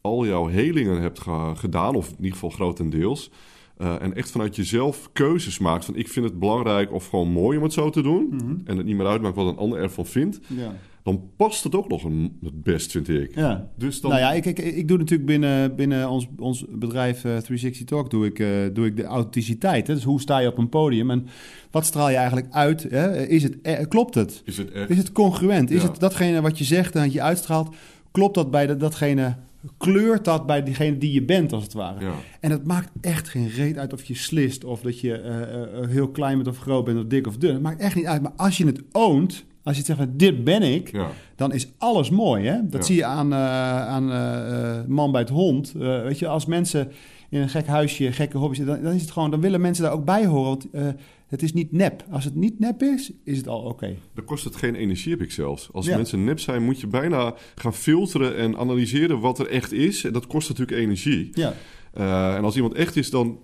al 0.09 0.25
jouw 0.25 0.47
helingen 0.47 1.01
hebt 1.01 1.19
ge- 1.19 1.51
gedaan, 1.55 1.95
of 1.95 2.07
in 2.09 2.15
ieder 2.17 2.31
geval 2.31 2.49
grotendeels, 2.49 3.31
eh, 3.77 3.95
en 4.01 4.15
echt 4.15 4.31
vanuit 4.31 4.55
jezelf 4.55 5.09
keuzes 5.13 5.59
maakt 5.59 5.85
van 5.85 5.95
ik 5.95 6.07
vind 6.07 6.25
het 6.25 6.39
belangrijk 6.39 6.93
of 6.93 7.07
gewoon 7.07 7.29
mooi 7.31 7.57
om 7.57 7.63
het 7.63 7.73
zo 7.73 7.89
te 7.89 8.01
doen, 8.01 8.27
Mhm. 8.31 8.55
en 8.65 8.77
het 8.77 8.85
niet 8.85 8.95
meer 8.97 9.07
uitmaakt 9.07 9.35
wat 9.35 9.47
een 9.47 9.57
ander 9.57 9.79
ervan 9.79 10.05
vindt, 10.05 10.39
Ja. 10.47 10.73
dan 11.03 11.21
past 11.35 11.63
het 11.63 11.75
ook 11.75 11.87
nog 11.89 12.03
een, 12.03 12.37
het 12.43 12.63
best, 12.63 12.91
vind 12.91 13.09
ik. 13.09 13.35
ja. 13.35 13.69
Dus 13.77 14.01
dan, 14.01 14.09
Nou 14.11 14.21
ja, 14.23 14.31
ik, 14.33 14.45
ik, 14.45 14.57
ik 14.59 14.87
doe 14.87 14.97
natuurlijk 14.97 15.29
binnen, 15.29 15.75
binnen 15.75 16.09
ons, 16.09 16.27
ons 16.37 16.65
bedrijf 16.69 17.15
eh, 17.17 17.21
360 17.37 17.85
Talk 17.85 18.09
doe 18.09 18.25
ik, 18.25 18.39
eh, 18.39 18.47
doe 18.73 18.85
ik 18.85 18.95
de 18.95 19.03
authenticiteit. 19.03 19.87
Hè? 19.87 19.93
Dus 19.93 20.03
hoe 20.03 20.21
sta 20.21 20.37
je 20.39 20.47
op 20.47 20.57
een 20.57 20.69
podium 20.69 21.11
en 21.11 21.27
wat 21.71 21.85
straal 21.85 22.09
je 22.09 22.15
eigenlijk 22.15 22.47
uit? 22.53 22.83
Hè? 22.89 23.27
Is 23.27 23.43
het, 23.43 23.61
eh, 23.61 23.87
klopt 23.87 24.15
het? 24.15 24.41
is 24.45 24.57
het 24.57 24.71
echt... 24.71 24.89
Is 24.89 24.97
het 24.97 25.11
congruent? 25.11 25.71
Is 25.71 25.83
het 25.83 25.99
datgene 25.99 26.41
wat 26.41 26.57
je 26.57 26.63
zegt 26.63 26.95
en 26.95 27.03
dat 27.03 27.13
je 27.13 27.21
uitstraalt? 27.21 27.75
Klopt 28.11 28.35
dat 28.35 28.51
bij 28.51 28.67
de, 28.67 28.77
datgene? 28.77 29.35
Kleurt 29.77 30.25
dat 30.25 30.45
bij 30.45 30.63
diegene 30.63 30.97
die 30.97 31.11
je 31.11 31.23
bent, 31.23 31.53
als 31.53 31.63
het 31.63 31.73
ware? 31.73 32.05
Ja. 32.05 32.11
En 32.39 32.51
het 32.51 32.65
maakt 32.65 32.89
echt 33.01 33.29
geen 33.29 33.49
reet 33.49 33.77
uit 33.77 33.93
of 33.93 34.03
je 34.03 34.15
slist 34.15 34.63
of 34.63 34.81
dat 34.81 34.99
je 34.99 35.13
eh, 35.13 35.41
eh, 35.63 35.89
heel 35.89 36.09
klein 36.09 36.35
bent 36.35 36.47
of 36.47 36.57
groot 36.57 36.85
bent 36.85 36.97
of 36.97 37.05
dik 37.05 37.27
of 37.27 37.37
dun. 37.37 37.53
Het 37.53 37.61
maakt 37.61 37.81
echt 37.81 37.95
niet 37.95 38.05
uit. 38.05 38.21
Maar 38.21 38.31
als 38.35 38.57
je 38.57 38.65
het 38.65 38.81
oont, 38.91 39.45
als 39.63 39.73
je 39.75 39.77
het 39.77 39.85
zegt, 39.85 39.99
van, 39.99 40.17
dit 40.17 40.43
ben 40.43 40.61
ik, 40.61 40.91
Ja. 40.91 41.07
dan 41.35 41.53
is 41.53 41.67
alles 41.77 42.09
mooi. 42.09 42.45
Hè? 42.47 42.55
Dat 42.63 42.79
Ja. 42.81 42.85
zie 42.85 42.95
je 42.95 43.05
aan, 43.05 43.33
eh, 43.33 43.87
aan 43.87 44.11
eh, 44.11 44.77
eh, 44.79 44.85
Man 44.87 45.11
bij 45.11 45.21
het 45.21 45.29
Hond. 45.29 45.73
Eh, 45.79 46.01
weet 46.01 46.19
je, 46.19 46.27
als 46.27 46.45
mensen 46.45 46.91
in 47.29 47.41
een 47.41 47.49
gek 47.49 47.67
huisje, 47.67 48.11
gekke 48.11 48.37
hobby's, 48.37 48.59
dan, 48.65 48.81
dan 48.83 48.93
is 48.93 49.01
het 49.01 49.11
gewoon, 49.11 49.31
dan 49.31 49.41
willen 49.41 49.61
mensen 49.61 49.83
daar 49.83 49.93
ook 49.93 50.05
bij 50.05 50.25
horen. 50.25 50.43
Want 50.49 50.69
eh, 50.71 50.87
het 51.27 51.41
is 51.43 51.53
niet 51.53 51.71
nep. 51.71 52.05
Als 52.11 52.23
het 52.25 52.35
niet 52.35 52.59
nep 52.59 52.81
is, 52.83 53.11
is 53.23 53.37
het 53.37 53.47
al 53.47 53.61
oké. 53.61 53.95
Dan 54.13 54.25
kost 54.25 54.43
het 54.43 54.55
geen 54.55 54.75
energie, 54.75 55.11
heb 55.11 55.21
ik 55.21 55.31
zelfs. 55.31 55.69
Als 55.73 55.85
Ja. 55.85 55.95
mensen 55.95 56.23
nep 56.23 56.39
zijn, 56.39 56.63
moet 56.63 56.79
je 56.79 56.87
bijna 56.87 57.33
gaan 57.55 57.73
filteren 57.73 58.35
en 58.37 58.57
analyseren 58.57 59.19
wat 59.19 59.39
er 59.39 59.47
echt 59.49 59.71
is. 59.71 60.03
En 60.03 60.13
dat 60.13 60.27
kost 60.27 60.49
natuurlijk 60.49 60.77
energie. 60.77 61.29
Ja. 61.33 61.53
Eh, 61.93 62.35
en 62.35 62.43
als 62.43 62.55
iemand 62.55 62.73
echt 62.73 62.95
is, 62.95 63.09
dan 63.09 63.39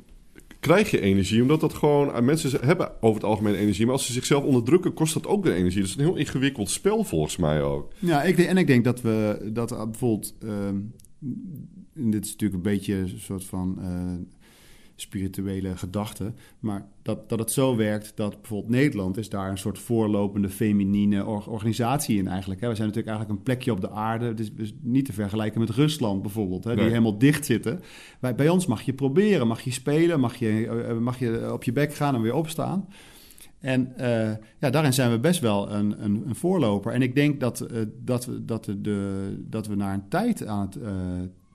krijg 0.60 0.92
je 0.92 1.02
energie. 1.02 1.42
Omdat 1.42 1.60
dat 1.60 1.74
gewoon... 1.74 2.14
eh, 2.14 2.22
Mensen 2.22 2.66
hebben 2.66 2.92
over 3.02 3.22
het 3.22 3.30
algemeen 3.30 3.56
energie. 3.56 3.86
Maar 3.86 3.94
als 3.94 4.06
ze 4.06 4.14
zichzelf 4.14 4.44
onderdrukken, 4.44 4.94
kost 4.94 5.14
dat 5.14 5.28
ook 5.28 5.44
weer 5.44 5.54
energie. 5.54 5.81
Dus 5.81 5.90
het 5.90 6.00
is 6.00 6.06
een 6.06 6.12
heel 6.12 6.20
ingewikkeld 6.22 6.70
spel 6.70 7.04
volgens 7.04 7.38
mij 7.38 7.62
ook. 7.62 7.92
Ja, 8.00 8.24
ik 8.24 8.36
denk, 8.38 8.50
en 8.50 8.58
ik 8.58 8.68
denk 8.68 8.84
dat 8.84 9.02
we 9.02 9.50
dat 9.54 9.70
bijvoorbeeld. 9.70 10.34
ehm, 10.42 10.76
dit 11.95 12.25
is 12.25 12.31
natuurlijk 12.31 12.65
een 12.65 12.71
beetje 12.71 12.95
een 12.95 13.19
soort 13.19 13.45
van 13.45 13.77
eh, 13.81 14.13
spirituele 14.95 15.77
gedachte. 15.77 16.33
Maar 16.59 16.86
dat, 17.01 17.30
dat 17.30 17.39
het 17.39 17.51
zo 17.51 17.75
werkt 17.75 18.12
dat 18.15 18.42
bijvoorbeeld 18.42 18.71
Nederland 18.71 19.18
is 19.18 19.30
daar 19.30 19.50
een 19.50 19.57
soort 19.57 19.80
voorlopende 19.80 20.50
feminine 20.50 21.25
or- 21.25 21.50
organisatie 21.50 22.18
in 22.18 22.27
eigenlijk. 22.27 22.62
Hè. 22.62 22.68
We 22.68 22.75
zijn 22.75 22.88
natuurlijk 22.88 23.15
eigenlijk 23.15 23.39
een 23.39 23.45
plekje 23.45 23.71
op 23.71 23.81
de 23.81 23.89
aarde. 23.89 24.25
Het 24.25 24.39
is 24.39 24.53
dus 24.53 24.74
niet 24.81 25.06
te 25.06 25.13
vergelijken 25.13 25.59
met 25.59 25.69
Rusland 25.69 26.21
bijvoorbeeld, 26.21 26.63
hè, 26.63 26.69
die 26.69 26.80
Nee. 26.80 26.89
helemaal 26.89 27.18
dicht 27.18 27.45
zitten. 27.45 27.80
Bij, 28.19 28.36
bij 28.36 28.50
ons 28.50 28.65
mag 28.65 28.81
je 28.81 28.94
proberen, 28.94 29.47
mag 29.47 29.62
je 29.62 29.71
spelen, 29.71 30.19
mag 30.19 30.36
je, 30.36 30.68
eh, 30.88 30.97
mag 30.97 31.19
je 31.19 31.53
op 31.53 31.63
je 31.63 31.71
bek 31.71 31.94
gaan 31.94 32.15
en 32.15 32.21
weer 32.21 32.33
opstaan. 32.36 32.88
En 33.59 33.97
eh, 33.97 34.36
ja, 34.59 34.69
daarin 34.69 34.94
zijn 34.94 35.12
we 35.12 35.19
best 35.19 35.39
wel 35.39 35.71
een, 35.71 36.03
een, 36.03 36.24
een 36.27 36.36
voorloper. 36.36 36.92
En 36.94 37.01
ik 37.01 37.15
denk 37.15 37.39
dat, 37.39 37.62
eh, 37.62 37.81
dat, 38.03 38.25
we, 38.25 38.45
dat, 38.45 38.65
de, 38.77 39.30
dat 39.50 39.68
we 39.68 39.75
naar 39.75 39.94
een 39.94 40.07
tijd 40.09 40.45
aan 40.45 40.65
het 40.65 40.75
eh 40.75 40.92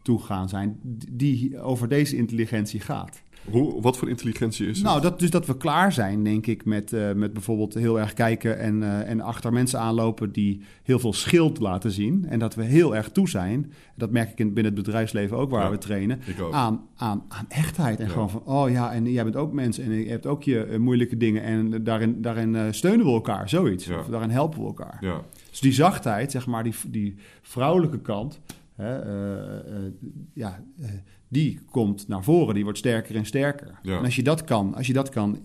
toe 0.02 0.22
gaan 0.22 0.48
zijn 0.48 0.78
die 1.10 1.60
over 1.60 1.88
deze 1.88 2.16
intelligentie 2.16 2.80
gaat. 2.80 3.22
Hoe, 3.50 3.82
wat 3.82 3.96
voor 3.98 4.08
intelligentie 4.08 4.66
is 4.66 4.76
het? 4.76 4.86
Nou, 4.86 5.00
dat, 5.00 5.18
dus 5.18 5.30
dat 5.30 5.46
we 5.46 5.56
klaar 5.56 5.92
zijn, 5.92 6.24
denk 6.24 6.46
ik, 6.46 6.64
met, 6.64 6.92
eh, 6.92 7.12
met 7.12 7.32
bijvoorbeeld 7.32 7.74
heel 7.74 8.00
erg 8.00 8.12
kijken 8.12 8.58
en, 8.58 8.82
eh, 8.82 9.08
en 9.10 9.20
achter 9.20 9.52
mensen 9.52 9.80
aanlopen 9.80 10.32
die 10.32 10.60
heel 10.82 10.98
veel 10.98 11.12
schild 11.12 11.58
laten 11.60 11.90
zien. 11.90 12.26
En 12.28 12.38
dat 12.38 12.54
we 12.54 12.62
heel 12.64 12.96
erg 12.96 13.10
toe 13.10 13.28
zijn, 13.28 13.72
dat 13.96 14.10
merk 14.10 14.30
ik 14.30 14.38
in, 14.38 14.54
binnen 14.54 14.74
het 14.74 14.84
bedrijfsleven 14.84 15.36
ook 15.36 15.50
waar 15.50 15.62
Ja, 15.64 15.70
we 15.70 15.78
trainen, 15.78 16.20
aan, 16.50 16.80
aan, 16.96 17.24
aan 17.28 17.44
echtheid. 17.48 17.98
En 18.00 18.06
Ja. 18.06 18.12
gewoon 18.12 18.30
van, 18.30 18.42
oh 18.44 18.70
ja, 18.70 18.92
en 18.92 19.12
jij 19.12 19.22
bent 19.24 19.36
ook 19.36 19.52
mens 19.52 19.78
en 19.78 19.90
je 19.92 20.08
hebt 20.10 20.26
ook 20.26 20.42
je 20.42 20.64
eh, 20.64 20.78
moeilijke 20.78 21.16
dingen. 21.16 21.42
En 21.42 21.84
daarin, 21.84 22.22
daarin 22.22 22.74
steunen 22.74 23.06
we 23.06 23.12
elkaar, 23.12 23.48
zoiets. 23.48 23.84
Ja. 23.84 23.98
Of 23.98 24.06
daarin 24.06 24.30
helpen 24.30 24.60
we 24.60 24.66
elkaar. 24.66 24.98
Ja. 25.00 25.20
Dus 25.50 25.60
die 25.60 25.72
zachtheid, 25.72 26.30
zeg 26.30 26.46
maar, 26.46 26.62
die, 26.64 26.74
die 26.88 27.14
vrouwelijke 27.42 28.00
kant, 28.00 28.40
hè, 28.80 28.98
eh, 28.98 29.76
eh, 29.76 29.92
ja, 30.34 30.64
eh, 30.80 30.88
die 31.28 31.60
komt 31.70 32.08
naar 32.08 32.24
voren, 32.24 32.54
die 32.54 32.62
wordt 32.64 32.78
sterker 32.78 33.16
en 33.16 33.26
sterker. 33.26 33.78
Ja. 33.82 33.98
En 33.98 34.04
als 34.04 34.16
je 34.16 34.22
dat 34.22 34.44
kan, 34.44 34.74
als 34.74 34.86
je 34.86 34.92
dat 34.92 35.08
kan 35.08 35.38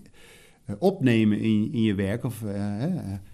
opnemen 0.78 1.38
in, 1.40 1.72
in 1.72 1.82
je 1.82 1.94
werk 1.94 2.24
of 2.24 2.40
hè, 2.44 2.88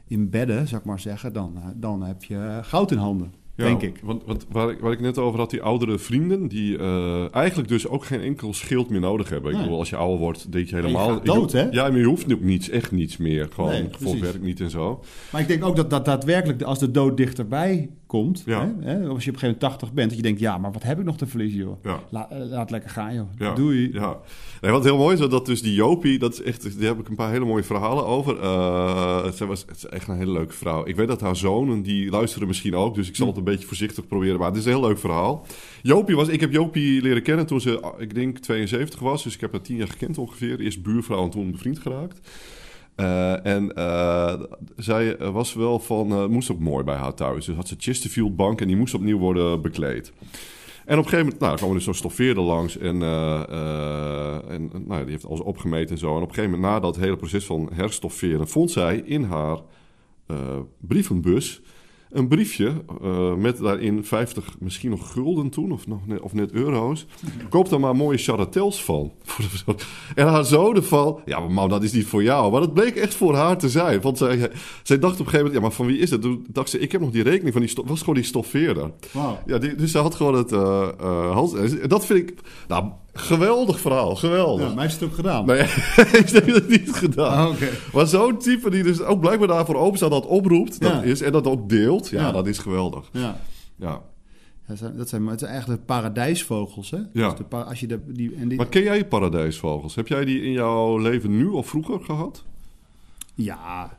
embedden, 0.09 0.69
zou 0.69 0.81
ik 0.81 0.87
maar 0.87 1.01
zeggen, 1.01 1.33
dan, 1.33 1.59
dan 1.77 2.03
heb 2.03 2.25
je 2.25 2.59
goud 2.63 2.91
in 2.91 2.99
handen, 2.99 3.33
Ja, 3.55 3.65
denk 3.65 3.83
ik. 3.83 4.01
Want, 4.03 4.25
want 4.25 4.47
waar, 4.51 4.71
ik, 4.71 4.81
waar 4.81 4.93
ik 4.93 5.01
net 5.01 5.19
over 5.19 5.39
had, 5.39 5.51
die 5.51 5.63
oudere 5.63 5.99
vrienden, 5.99 6.49
die 6.49 6.79
eigenlijk 7.31 7.69
dus 7.69 7.89
ook 7.89 8.05
geen 8.05 8.21
enkel 8.21 8.55
schild 8.55 8.91
meer 8.91 9.01
nodig 9.01 9.29
hebben. 9.29 9.53
Ik 9.53 9.59
bedoel, 9.59 9.79
als 9.79 9.91
je 9.91 9.97
ouder 9.97 10.19
wordt, 10.19 10.53
denk 10.53 10.69
je 10.69 10.77
je 10.77 10.83
helemaal... 10.83 11.09
gaat 11.09 11.25
dood, 11.25 11.51
je- 11.51 11.57
hè? 11.57 11.69
Ja, 11.71 11.89
maar 11.89 11.99
je 11.99 12.05
hoeft 12.05 12.33
ook 12.33 12.41
niets, 12.41 12.69
echt 12.69 12.93
niets 12.93 13.17
meer. 13.17 13.49
Gewoon, 13.53 13.71
Nee, 13.71 13.85
precies. 13.85 14.21
werkt 14.21 14.43
niet 14.43 14.61
en 14.61 14.71
zo. 14.71 15.05
Maar 15.33 15.41
ik 15.41 15.49
denk 15.49 15.65
ook 15.65 15.77
dat, 15.77 15.91
dat 15.91 16.05
daadwerkelijk, 16.05 16.63
als 16.63 16.79
de 16.79 16.91
dood 16.91 17.17
dichterbij 17.17 17.91
komt, 18.13 18.43
Ja. 18.47 18.75
hè, 18.81 18.95
als 18.95 19.01
je 19.01 19.09
op 19.09 19.11
een 19.11 19.23
gegeven 19.23 19.41
moment 19.43 19.61
80 19.61 19.93
bent, 19.93 20.09
dat 20.09 20.17
je 20.17 20.23
denkt, 20.25 20.41
ja, 20.41 20.59
maar 20.59 20.73
wat 20.73 20.83
heb 20.83 20.99
ik 20.99 21.05
nog 21.05 21.17
te 21.17 21.27
verliezen, 21.27 21.59
joh? 21.59 21.77
Ja. 21.83 22.01
La- 22.11 22.31
eh, 22.31 22.39
laat 22.51 22.71
lekker 22.71 22.91
gaan, 22.91 23.15
joh. 23.15 23.29
Ja, 23.39 23.55
Doei. 23.55 23.93
Ja. 23.93 24.17
Nee, 24.61 24.71
wat 24.71 24.85
heel 24.85 24.97
mooi 24.97 25.15
is, 25.21 25.29
dat 25.29 25.47
dus 25.47 25.63
die 25.63 25.75
Jopie, 25.75 26.19
dat 26.19 26.33
is 26.33 26.43
echt, 26.43 26.79
daar 26.79 26.89
heb 26.89 26.99
ik 27.01 27.09
een 27.09 27.15
paar 27.15 27.31
hele 27.31 27.45
mooie 27.45 27.63
verhalen 27.63 28.07
over. 28.07 28.41
Eh, 28.41 29.31
ze 29.31 29.47
was 29.47 29.61
het 29.69 29.77
is 29.77 29.87
echt 29.87 30.09
een 30.09 30.17
hele 30.17 30.33
leuke 30.33 30.53
vrouw. 30.53 30.87
Ik 30.87 30.97
weet 30.97 31.09
dat 31.09 31.21
haar 31.21 31.37
zonen, 31.37 31.83
die 31.83 32.11
luisteren 32.11 32.47
misschien 32.49 32.75
ook, 32.75 32.95
dus 32.95 33.09
ik 33.09 33.17
zal 33.17 33.27
het 33.27 33.37
een 33.37 33.45
beetje 33.45 33.67
voorzichtig 33.67 34.07
proberen. 34.07 34.39
Maar 34.39 34.49
het 34.49 34.57
is 34.57 34.65
een 34.65 34.71
heel 34.73 34.81
leuk 34.81 34.99
verhaal. 34.99 35.47
Jopie 35.83 36.17
was, 36.17 36.29
ik 36.29 36.41
heb 36.41 36.53
Jopie 36.53 37.03
leren 37.03 37.23
kennen 37.23 37.47
toen 37.47 37.61
ze, 37.61 37.95
ik 37.99 38.15
denk, 38.15 38.39
72 38.39 39.01
was. 39.01 39.23
Dus 39.23 39.35
ik 39.35 39.41
heb 39.41 39.53
haar 39.53 39.61
tien 39.61 39.77
jaar 39.77 39.89
gekend 39.89 40.19
ongeveer. 40.19 40.61
Eerst 40.61 40.83
buurvrouw 40.83 41.25
en 41.25 41.31
toen 41.31 41.51
bevriend 41.51 41.79
geraakt. 41.79 42.21
Eh, 42.95 43.47
en 43.47 43.75
eh, 43.75 44.41
zij 44.77 45.17
was 45.17 45.55
wel 45.55 45.79
van, 45.79 46.11
eh, 46.11 46.27
moest 46.27 46.51
ook 46.53 46.59
mooi 46.59 46.85
bij 46.85 46.95
haar 46.95 47.15
thuis. 47.15 47.45
Dus 47.45 47.57
had 47.57 47.69
ze 47.69 47.75
Chesterfield 47.79 48.37
bank 48.37 48.61
en 48.61 48.67
die 48.67 48.77
moest 48.77 48.95
opnieuw 48.95 49.19
worden 49.19 49.63
bekleed. 49.63 50.13
En 50.85 50.99
op 50.99 51.05
een 51.05 51.11
gegeven 51.11 51.25
moment, 51.25 51.41
nou, 51.41 51.57
kwam 51.57 51.69
er 51.69 51.75
dus 51.75 51.85
zo'n 51.85 51.95
stoffeerder 51.95 52.43
langs 52.43 52.79
en, 52.79 53.03
en 54.49 54.71
nou, 54.87 55.03
die 55.03 55.11
heeft 55.11 55.27
alles 55.27 55.41
opgemeten 55.41 55.91
en 55.91 55.99
zo. 55.99 56.17
En 56.17 56.23
op 56.23 56.29
een 56.29 56.35
gegeven 56.35 56.51
moment, 56.51 56.73
na 56.73 56.81
dat 56.81 56.97
hele 56.97 57.17
proces 57.17 57.45
van 57.45 57.71
herstofferen, 57.75 58.49
vond 58.49 58.71
zij 58.71 59.03
in 59.05 59.23
haar 59.25 59.59
brievenbus 60.79 61.63
een 62.13 62.29
briefje 62.29 62.73
eh, 63.03 63.35
met 63.35 63.59
daarin 63.59 64.05
50, 64.05 64.55
misschien 64.59 64.91
nog 64.91 65.13
gulden 65.13 65.51
toen, 65.51 65.73
of, 65.73 65.87
nog 65.87 66.07
net, 66.07 66.21
of 66.21 66.33
net 66.33 66.53
euro's. 66.53 67.07
Koop 67.49 67.69
daar 67.69 67.81
maar 67.81 67.97
mooie 67.97 68.19
charretels 68.19 68.85
van. 68.85 69.13
en 70.15 70.27
haar 70.27 70.45
zoon 70.45 70.77
ervan, 70.77 71.21
ja, 71.25 71.41
maar 71.41 71.51
mam, 71.51 71.69
dat 71.69 71.83
is 71.83 71.93
niet 71.93 72.07
voor 72.07 72.23
jou. 72.23 72.51
Maar 72.53 72.61
dat 72.61 72.75
bleek 72.75 72.97
echt 72.97 73.15
voor 73.15 73.35
haar 73.35 73.59
te 73.59 73.69
zijn. 73.69 74.01
Want 74.01 74.19
zij, 74.19 74.51
zij 74.83 74.99
dacht 74.99 75.21
op 75.21 75.27
een 75.27 75.33
gegeven 75.33 75.39
moment, 75.39 75.55
ja, 75.55 75.61
maar 75.61 75.73
van 75.73 75.87
wie 75.87 75.99
is 75.99 76.11
het? 76.11 76.23
Toen 76.23 76.47
dacht 76.51 76.71
ze, 76.71 76.79
ik 76.79 76.93
heb 76.93 77.01
nog 77.01 77.11
die 77.11 77.23
rekening 77.23 77.53
van 77.53 77.63
die, 77.63 77.75
was 77.85 78.01
gewoon 78.01 78.15
die 78.15 78.25
stoffeerder. 78.25 78.91
Ja, 79.47 79.59
die, 79.59 79.75
dus 79.75 79.91
ze 79.91 79.99
had 79.99 80.15
gewoon 80.15 80.35
het 80.35 80.53
eh 80.53 80.83
eh, 80.99 81.89
Dat 81.89 82.07
vind 82.07 82.19
ik, 82.19 82.35
nou, 82.69 82.85
geweldig 83.13 83.81
verhaal, 83.81 84.17
geweldig. 84.17 84.69
Ja, 84.69 84.75
mij 84.75 84.87
is 84.87 84.93
het 84.93 85.03
ook 85.03 85.15
gedaan. 85.15 85.47
Nee, 85.47 85.61
ik 86.23 86.29
heb 86.29 86.47
het 86.47 86.69
niet 86.69 86.93
gedaan. 86.93 87.47
Ah, 87.47 87.51
oké. 87.51 87.69
Maar 87.93 88.07
zo'n 88.07 88.39
type 88.39 88.71
die 88.71 88.83
dus 88.83 89.01
ook 89.01 89.21
blijkbaar 89.21 89.49
daarvoor 89.49 89.77
open 89.77 89.97
staat, 89.97 90.11
dat 90.11 90.27
oproept, 90.27 90.81
dat 90.81 91.03
is, 91.03 91.21
en 91.21 91.33
dat 91.33 91.47
ook 91.47 91.69
deelt, 91.69 92.02
ja, 92.09 92.21
Ja. 92.21 92.33
dat 92.33 92.47
is 92.47 92.59
geweldig. 92.59 93.09
Ja. 93.13 93.41
Ja. 93.77 94.03
Dat 94.67 94.79
zijn, 94.79 94.97
dat 94.97 95.09
zijn, 95.09 95.27
het 95.27 95.39
zijn 95.39 95.51
eigenlijk 95.51 95.81
de 95.81 95.87
paradijsvogels, 95.87 96.91
hè? 96.91 96.99
Ja. 97.13 97.31
Dus 97.31 97.39
de 97.49 97.57
als 97.57 97.81
je 97.81 97.87
de, 97.87 98.01
die, 98.13 98.35
en 98.35 98.49
die, 98.49 98.57
Maar 98.59 98.69
ken 98.69 98.83
jij 98.83 99.07
paradijsvogels? 99.07 99.95
Heb 99.95 100.09
jij 100.09 100.25
die 100.25 100.43
in 100.43 100.53
jouw 100.53 100.99
leven 100.99 101.37
nu 101.37 101.47
of 101.47 101.69
vroeger 101.69 102.01
gehad? 102.01 102.45
Ja, 103.35 103.99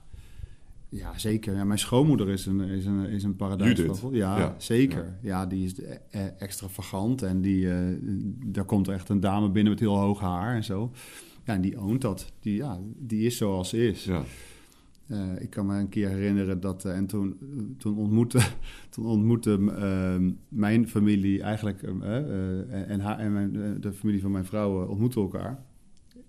ja 0.89 1.17
zeker. 1.17 1.55
Ja, 1.55 1.63
mijn 1.63 1.79
schoonmoeder 1.79 2.29
is 2.29 2.45
een, 2.45 2.59
is 2.61 2.85
een, 2.85 3.05
is 3.05 3.23
een 3.23 3.35
paradijsvogel. 3.35 4.13
Ja, 4.13 4.37
Ja. 4.39 4.55
zeker. 4.57 5.17
Ja. 5.21 5.45
die 5.45 5.65
is 5.65 5.81
eh, 5.81 5.95
eh, 6.09 6.21
extravagant 6.39 7.21
en 7.21 7.41
die, 7.41 7.71
eh, 7.71 7.77
daar 8.45 8.65
komt 8.65 8.87
echt 8.87 9.09
een 9.09 9.19
dame 9.19 9.49
binnen 9.49 9.71
met 9.71 9.81
heel 9.81 9.97
hoog 9.97 10.19
haar 10.19 10.55
en 10.55 10.63
zo. 10.63 10.91
Ja, 11.45 11.53
en 11.53 11.61
die 11.61 11.77
oont 11.77 12.01
dat. 12.01 12.31
Die, 12.39 12.55
ja, 12.55 12.79
die 12.97 13.25
is 13.25 13.37
zoals 13.37 13.69
ze 13.69 13.87
is. 13.87 14.03
Ja. 14.03 14.23
Eh, 15.07 15.41
ik 15.41 15.49
kan 15.49 15.65
me 15.65 15.77
een 15.79 15.89
keer 15.89 16.09
herinneren 16.09 16.59
dat... 16.59 16.85
eh, 16.85 16.95
en 16.95 17.05
toen, 17.05 17.37
toen 17.77 17.97
ontmoette, 17.97 18.39
toen 18.89 19.05
ontmoette 19.05 19.59
eh, 19.77 20.31
mijn 20.47 20.87
familie 20.87 21.41
eigenlijk... 21.41 21.81
eh, 21.83 22.17
eh, 22.17 22.89
en, 22.89 22.99
haar, 22.99 23.19
en 23.19 23.33
mijn, 23.33 23.77
de 23.81 23.93
familie 23.93 24.21
van 24.21 24.31
mijn 24.31 24.45
vrouw 24.45 24.87
ontmoetten 24.87 25.21
elkaar. 25.21 25.63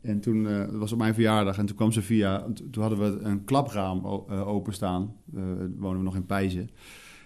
En 0.00 0.20
toen 0.20 0.44
het 0.44 0.74
was 0.76 0.92
op 0.92 0.98
mijn 0.98 1.14
verjaardag 1.14 1.58
en 1.58 1.66
toen 1.66 1.76
kwam 1.76 1.92
ze 1.92 2.02
via... 2.02 2.46
Toen 2.70 2.82
hadden 2.82 2.98
we 2.98 3.20
een 3.22 3.44
klapraam 3.44 4.06
openstaan. 4.28 5.12
Wonen 5.76 5.98
we 5.98 6.04
nog 6.04 6.14
in 6.14 6.26
Pijzen. 6.26 6.70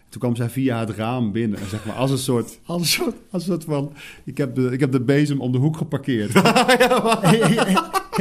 Toen 0.09 0.21
kwam 0.21 0.37
zij 0.37 0.49
via 0.49 0.79
het 0.79 0.91
raam 0.91 1.33
binnen. 1.33 1.59
En 1.59 1.67
zeg 1.67 1.87
maar 1.87 1.95
als 1.95 2.11
een 2.11 2.19
soort, 2.19 2.61
als 2.65 2.81
een 2.81 2.87
soort, 2.87 3.17
als 3.31 3.43
een 3.43 3.53
soort 3.53 3.65
van... 3.65 3.93
Ik 4.25 4.39
heb, 4.39 4.55
de, 4.55 4.71
ik 4.71 4.81
heb 4.81 4.93
de 4.93 5.01
bezem 5.01 5.41
om 5.41 5.53
de 5.53 5.59
hoek 5.59 5.77
geparkeerd. 5.77 6.33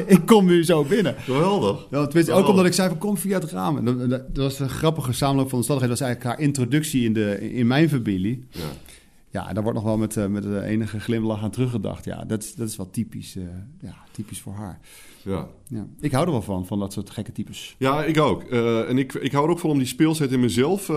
ik 0.16 0.26
kom 0.26 0.46
nu 0.46 0.64
zo 0.64 0.84
binnen. 0.84 1.16
Geweldig. 1.18 1.88
Ja, 1.92 2.06
tenminste, 2.06 2.34
ook 2.34 2.48
omdat 2.48 2.66
ik 2.66 2.74
zei 2.74 2.90
van 2.90 2.98
kom 2.98 3.18
via 3.18 3.40
het 3.40 3.52
raam. 3.52 3.78
En 3.78 3.86
dat, 3.86 4.00
dat, 4.00 4.10
dat 4.10 4.44
was 4.44 4.60
een 4.60 4.70
grappige 4.70 5.14
samenloop 5.14 5.50
van 5.50 5.58
omstandigheden. 5.58 5.98
Dat 5.98 6.08
was 6.08 6.08
eigenlijk 6.08 6.38
haar 6.38 6.48
introductie 6.48 7.04
in, 7.04 7.14
de, 7.14 7.52
in 7.54 7.68
mijn 7.68 7.90
familie. 7.90 8.48
Ja. 8.52 8.60
Ja, 9.32 9.48
en 9.48 9.54
daar 9.54 9.64
wordt 9.64 9.78
nog 9.78 9.88
wel 9.88 9.98
met, 9.98 10.18
eh, 10.18 10.28
met 10.28 10.44
de 10.44 10.62
enige 10.64 11.00
glimlach 11.00 11.44
aan 11.44 11.52
teruggedacht. 11.52 12.06
Ja, 12.06 12.24
dat, 12.26 12.44
is- 12.44 12.56
dat 12.56 12.68
is 12.70 12.78
wel 12.78 12.90
typisch, 12.90 13.36
eh, 13.36 13.44
ja, 13.82 13.96
typisch 14.12 14.42
voor 14.42 14.54
haar. 14.54 14.80
Ja. 15.24 15.48
Ja. 15.68 15.88
Ik 16.00 16.12
hou 16.12 16.26
er 16.26 16.32
wel 16.32 16.42
van, 16.42 16.66
van 16.66 16.80
dat 16.80 16.94
soort 16.94 17.10
gekke 17.10 17.32
types. 17.32 17.76
Ja, 17.78 18.04
ik 18.04 18.20
ook. 18.20 18.44
Eh, 18.44 18.90
en 18.90 18.98
ik, 18.98 19.14
ik 19.14 19.32
hou 19.32 19.46
er 19.46 19.52
ook 19.52 19.60
van 19.60 19.70
om 19.70 19.78
die 19.78 19.88
speelsheid 19.88 20.32
in 20.32 20.40
mezelf 20.40 20.90
eh, 20.90 20.96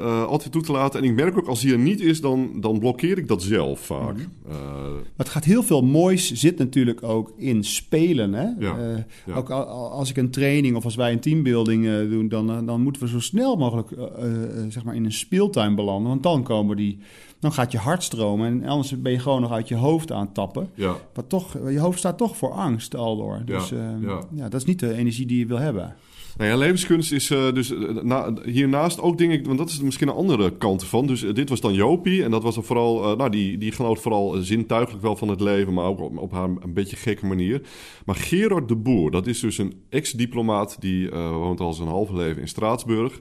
eh, 0.00 0.24
altijd 0.24 0.52
toe 0.52 0.62
te 0.62 0.72
laten. 0.72 1.00
En 1.02 1.08
ik 1.08 1.14
merk 1.14 1.38
ook, 1.38 1.46
als 1.46 1.60
die 1.60 1.72
er 1.72 1.78
niet 1.78 2.00
is, 2.00 2.20
dan, 2.20 2.60
dan 2.60 2.78
blokkeer 2.78 3.18
ik 3.18 3.28
dat 3.28 3.42
zelf 3.42 3.80
vaak. 3.80 4.18
Eh, 4.18 4.52
Maar 4.92 5.02
het 5.16 5.28
gaat 5.28 5.44
heel 5.44 5.62
veel 5.62 5.82
moois 5.82 6.32
zit 6.32 6.58
natuurlijk 6.58 7.02
ook 7.02 7.32
in 7.36 7.64
spelen. 7.64 8.32
Hè? 8.32 8.46
Ja, 8.58 8.78
Eh, 8.78 8.96
ja. 9.26 9.34
Ook 9.34 9.50
al- 9.50 9.64
al- 9.64 9.90
als 9.90 10.10
ik 10.10 10.16
een 10.16 10.30
training 10.30 10.76
of 10.76 10.84
als 10.84 10.94
wij 10.96 11.12
een 11.12 11.20
teambuilding 11.20 11.86
eh, 11.86 11.98
doen, 11.98 12.28
dan, 12.28 12.50
eh, 12.50 12.66
dan 12.66 12.80
moeten 12.82 13.02
we 13.02 13.08
zo 13.08 13.20
snel 13.20 13.56
mogelijk 13.56 13.90
eh, 13.90 14.02
eh, 14.16 14.44
eh, 14.58 14.64
zeg 14.70 14.84
maar 14.84 14.94
in 14.94 15.04
een 15.04 15.12
speeltuin 15.12 15.74
belanden. 15.74 16.08
Want 16.08 16.22
dan 16.22 16.42
komen 16.42 16.76
die, 16.76 16.98
dan 17.44 17.52
gaat 17.52 17.72
je 17.72 17.78
hart 17.78 18.02
stromen 18.02 18.46
en 18.62 18.68
anders 18.68 19.00
ben 19.00 19.12
je 19.12 19.18
gewoon 19.18 19.40
nog 19.40 19.52
uit 19.52 19.68
je 19.68 19.74
hoofd 19.74 20.12
aan 20.12 20.24
het 20.24 20.34
tappen. 20.34 20.70
ja. 20.74 20.96
Maar 21.14 21.26
toch, 21.26 21.52
je 21.68 21.78
hoofd 21.78 21.98
staat 21.98 22.18
toch 22.18 22.36
voor 22.36 22.52
angst 22.52 22.96
aldoor. 22.96 23.42
Dus 23.44 23.68
Ja, 23.68 23.76
eh, 23.76 24.02
ja. 24.02 24.22
ja, 24.34 24.48
dat 24.48 24.60
is 24.60 24.66
niet 24.66 24.80
de 24.80 24.94
energie 24.94 25.26
die 25.26 25.38
je 25.38 25.46
wil 25.46 25.58
hebben. 25.58 25.96
Nou 26.36 26.50
ja, 26.50 26.56
levenskunst 26.56 27.12
is 27.12 27.30
eh, 27.30 27.52
dus 27.52 27.70
eh, 27.70 27.78
na, 28.02 28.32
hiernaast 28.44 29.00
ook 29.00 29.18
dingen, 29.18 29.44
want 29.44 29.58
dat 29.58 29.68
is 29.68 29.80
misschien 29.80 30.08
een 30.08 30.14
andere 30.14 30.56
kant 30.56 30.82
ervan. 30.82 31.06
Dus 31.06 31.22
eh, 31.22 31.34
dit 31.34 31.48
was 31.48 31.60
dan 31.60 31.74
Jopie 31.74 32.24
en 32.24 32.30
dat 32.30 32.42
was 32.42 32.54
dan 32.54 32.64
vooral, 32.64 33.16
nou 33.16 33.30
die, 33.30 33.58
die 33.58 33.72
genoot 33.72 34.00
vooral 34.00 34.36
zintuigelijk 34.40 35.02
wel 35.02 35.16
van 35.16 35.28
het 35.28 35.40
leven, 35.40 35.74
maar 35.74 35.84
ook 35.84 36.00
op, 36.00 36.18
op 36.18 36.32
haar 36.32 36.48
een 36.48 36.74
beetje 36.74 36.96
gekke 36.96 37.26
manier. 37.26 37.60
Maar 38.04 38.14
Gerard 38.14 38.68
de 38.68 38.76
Boer, 38.76 39.10
dat 39.10 39.26
is 39.26 39.40
dus 39.40 39.58
een 39.58 39.74
ex-diplomaat 39.88 40.76
die 40.80 41.10
woont 41.10 41.60
al 41.60 41.72
zijn 41.72 41.88
halve 41.88 42.14
leven 42.14 42.40
in 42.40 42.48
Straatsburg. 42.48 43.20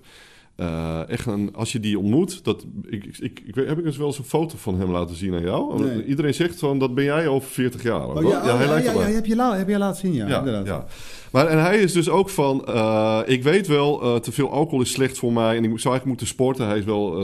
Eh, 0.55 1.09
echt 1.09 1.25
een, 1.25 1.55
als 1.55 1.71
je 1.71 1.79
die 1.79 1.99
ontmoet, 1.99 2.43
dat, 2.43 2.65
ik, 2.89 3.05
ik, 3.19 3.41
ik, 3.45 3.55
heb 3.55 3.79
ik 3.79 3.85
eens 3.85 3.97
wel 3.97 4.07
eens 4.07 4.17
een 4.17 4.23
foto 4.23 4.57
van 4.57 4.79
hem 4.79 4.91
laten 4.91 5.15
zien 5.15 5.33
aan 5.33 5.41
jou? 5.41 5.83
Nee. 5.83 6.05
Iedereen 6.05 6.33
zegt 6.33 6.59
van, 6.59 6.79
dat 6.79 6.95
ben 6.95 7.03
jij 7.03 7.27
over 7.27 7.49
40 7.49 7.83
jaar. 7.83 8.07
Oh, 8.07 8.13
hoor. 8.21 8.33
hij 8.33 8.67
lijkt 8.67 8.87
er 8.87 8.93
wel. 8.93 9.01
heb, 9.03 9.25
je 9.25 9.35
la- 9.35 9.57
heb 9.57 9.69
je 9.69 9.77
laten 9.77 9.99
zien, 9.99 10.13
ja. 10.13 10.27
Ja, 10.27 10.37
inderdaad. 10.37 10.65
ja. 10.65 10.85
Maar 11.31 11.47
en 11.47 11.61
hij 11.61 11.77
is 11.81 11.93
dus 11.93 12.09
ook 12.09 12.29
van, 12.29 12.65
eh, 12.65 13.19
ik 13.25 13.43
weet 13.43 13.67
wel, 13.67 14.01
eh, 14.01 14.15
te 14.15 14.31
veel 14.31 14.49
alcohol 14.51 14.81
is 14.81 14.91
slecht 14.91 15.17
voor 15.17 15.33
mij 15.33 15.57
en 15.57 15.63
ik 15.63 15.63
zou 15.63 15.71
eigenlijk 15.73 16.05
moeten 16.05 16.27
sporten. 16.27 16.67
Hij 16.67 16.77
is 16.77 16.85
wel 16.85 17.19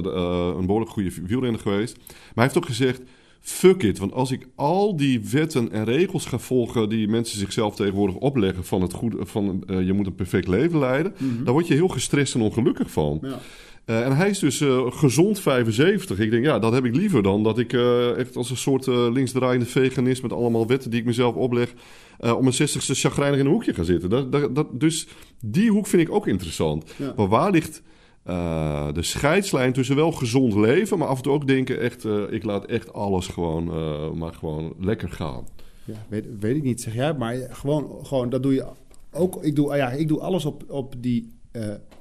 een 0.58 0.66
behoorlijk 0.66 0.92
goede 0.92 1.12
wielrenner 1.26 1.60
geweest. 1.62 1.98
Maar 2.08 2.16
hij 2.34 2.44
heeft 2.44 2.58
ook 2.58 2.66
gezegd, 2.66 3.02
fuck 3.42 3.84
it. 3.84 3.98
Want 3.98 4.14
als 4.14 4.32
ik 4.32 4.48
al 4.56 4.96
die 4.96 5.22
wetten 5.32 5.72
en 5.72 5.84
regels 5.84 6.26
ga 6.26 6.40
volgen 6.40 6.90
die 6.90 7.08
mensen 7.08 7.40
zichzelf 7.40 7.76
tegenwoordig 7.76 8.16
opleggen 8.16 8.66
van 8.66 8.82
het 8.82 8.94
goede, 8.94 9.26
van 9.26 9.64
eh, 9.68 9.86
je 9.86 9.94
moet 9.94 10.06
een 10.06 10.16
perfect 10.16 10.48
leven 10.48 10.80
leiden, 10.80 11.14
dan 11.44 11.54
word 11.54 11.68
je 11.68 11.74
heel 11.74 11.88
gestrest 11.88 12.36
en 12.36 12.42
ongelukkig 12.42 12.92
van. 12.92 13.20
Ja. 13.22 13.40
Eh, 13.86 14.06
en 14.06 14.16
hij 14.16 14.30
is 14.30 14.40
dus 14.40 14.62
eh, 14.62 14.86
gezond 14.90 15.40
75. 15.40 16.20
Ik 16.20 16.32
denk, 16.32 16.46
ja, 16.46 16.60
dat 16.60 16.74
heb 16.74 16.86
ik 16.86 16.96
liever 16.96 17.24
dan 17.24 17.44
dat 17.44 17.60
ik 17.60 17.74
echt 18.18 18.36
als 18.36 18.50
een 18.50 18.58
soort 18.58 18.86
linksdraaiende 18.88 19.66
veganist 19.66 20.22
met 20.22 20.34
allemaal 20.34 20.68
wetten 20.68 20.90
die 20.90 21.00
ik 21.00 21.06
mezelf 21.06 21.36
opleg, 21.36 21.74
om 22.20 22.44
mijn 22.44 22.70
60ste 22.70 22.92
chagrijnig 22.92 23.40
in 23.40 23.46
een 23.46 23.52
hoekje 23.52 23.74
ga 23.74 23.84
zitten. 23.84 24.10
Dat, 24.10 24.32
dat, 24.32 24.56
dat, 24.56 24.80
dus 24.80 25.08
die 25.46 25.72
hoek 25.72 25.88
vind 25.88 26.02
ik 26.02 26.14
ook 26.14 26.28
interessant. 26.28 26.94
Ja. 26.96 27.14
Maar 27.16 27.28
waar 27.28 27.52
ligt 27.52 27.82
eh, 28.30 28.94
de 28.94 29.04
scheidslijn 29.04 29.74
tussen 29.74 29.96
wel 29.96 30.12
gezond 30.12 30.54
leven, 30.54 30.98
maar 30.98 31.08
af 31.08 31.18
en 31.18 31.24
toe 31.24 31.34
ook 31.34 31.48
denken, 31.48 31.80
echt, 31.80 32.06
eh, 32.06 32.24
ik 32.30 32.44
laat 32.44 32.66
echt 32.66 32.94
alles 32.94 33.28
gewoon, 33.28 33.72
eh, 33.72 34.12
maar 34.12 34.34
gewoon 34.34 34.74
lekker 34.80 35.10
gaan. 35.10 35.48
Ja, 35.86 35.94
weet, 36.10 36.26
weet 36.40 36.56
ik 36.56 36.64
niet, 36.64 36.82
zeg 36.82 36.94
jij. 36.94 37.14
Maar 37.14 37.36
gewoon, 37.50 38.06
gewoon 38.06 38.30
dat 38.30 38.44
doe 38.44 38.54
je 38.54 38.66
ook. 39.12 39.44
Ik 39.44 39.56
doe, 39.56 39.76
ja, 39.76 39.90
ik 39.92 40.08
doe 40.08 40.20
alles 40.20 40.46
op, 40.46 40.64
op 40.68 40.96
die 40.98 41.38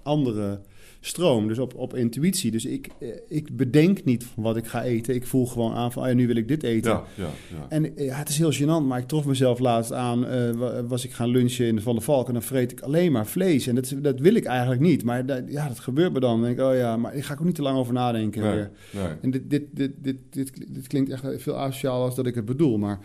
andere 0.02 0.61
stroom, 1.00 1.49
dus 1.49 1.59
op, 1.59 1.75
op 1.75 1.97
intuïtie. 1.97 2.50
Dus 2.50 2.64
ik, 2.67 2.88
eh, 3.00 3.09
ik 3.28 3.57
bedenk 3.57 4.05
niet 4.05 4.26
wat 4.37 4.57
ik 4.57 4.67
ga 4.67 4.83
eten. 4.83 5.14
Ik 5.14 5.26
voel 5.26 5.47
gewoon 5.47 5.75
aan 5.75 5.93
van, 5.93 6.02
oh 6.02 6.09
ja, 6.09 6.14
nu 6.14 6.26
wil 6.26 6.37
ik 6.37 6.49
dit 6.49 6.62
eten. 6.62 6.90
Ja, 6.90 7.05
ja, 7.14 7.25
ja. 7.59 7.67
En 7.69 7.97
eh, 7.97 8.07
ja, 8.07 8.17
het 8.17 8.28
is 8.28 8.38
heel 8.38 8.52
gênant, 8.52 8.87
maar 8.87 8.99
ik 8.99 9.07
trof 9.09 9.25
mezelf 9.26 9.59
laatst 9.59 9.93
aan. 9.93 10.26
eh, 10.26 10.50
wa- 10.50 10.85
was 10.85 11.05
ik 11.05 11.12
gaan 11.12 11.28
lunchen 11.28 11.67
in 11.67 11.76
de 11.76 11.83
Van 11.83 11.95
der 11.95 12.02
Valk 12.05 12.26
en 12.26 12.33
dan 12.33 12.43
vreet 12.43 12.73
ik 12.73 12.81
alleen 12.81 13.12
maar 13.12 13.26
vlees. 13.26 13.67
En 13.67 13.75
dat, 13.75 13.95
dat 14.02 14.21
wil 14.21 14.35
ik 14.35 14.45
eigenlijk 14.45 14.81
niet. 14.81 15.05
Maar 15.05 15.26
dat, 15.26 15.43
ja, 15.49 15.69
dat 15.69 15.78
gebeurt 15.78 16.12
me 16.12 16.21
dan. 16.21 16.31
Dan 16.40 16.43
denk 16.43 16.59
ik, 16.59 16.64
oh 16.64 16.75
ja, 16.76 16.97
maar 16.97 17.14
ik 17.14 17.25
ga 17.25 17.33
ik 17.35 17.40
ook 17.40 17.47
niet 17.47 17.55
te 17.55 17.62
lang 17.62 17.78
over 17.78 17.93
nadenken. 17.93 18.43
Nee, 18.43 18.55
weer. 18.55 18.71
nee. 18.90 19.07
En 19.23 19.31
dit, 19.31 19.50
dit, 19.50 19.62
dit, 19.73 19.90
dit, 20.02 20.17
dit, 20.31 20.52
dit 20.75 20.87
klinkt 20.87 21.11
echt 21.11 21.25
veel 21.37 21.57
asociaal 21.57 22.02
als 22.02 22.14
dat 22.14 22.26
ik 22.26 22.35
het 22.35 22.45
bedoel. 22.45 22.78
Maar 22.78 22.99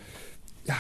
ja, 0.64 0.76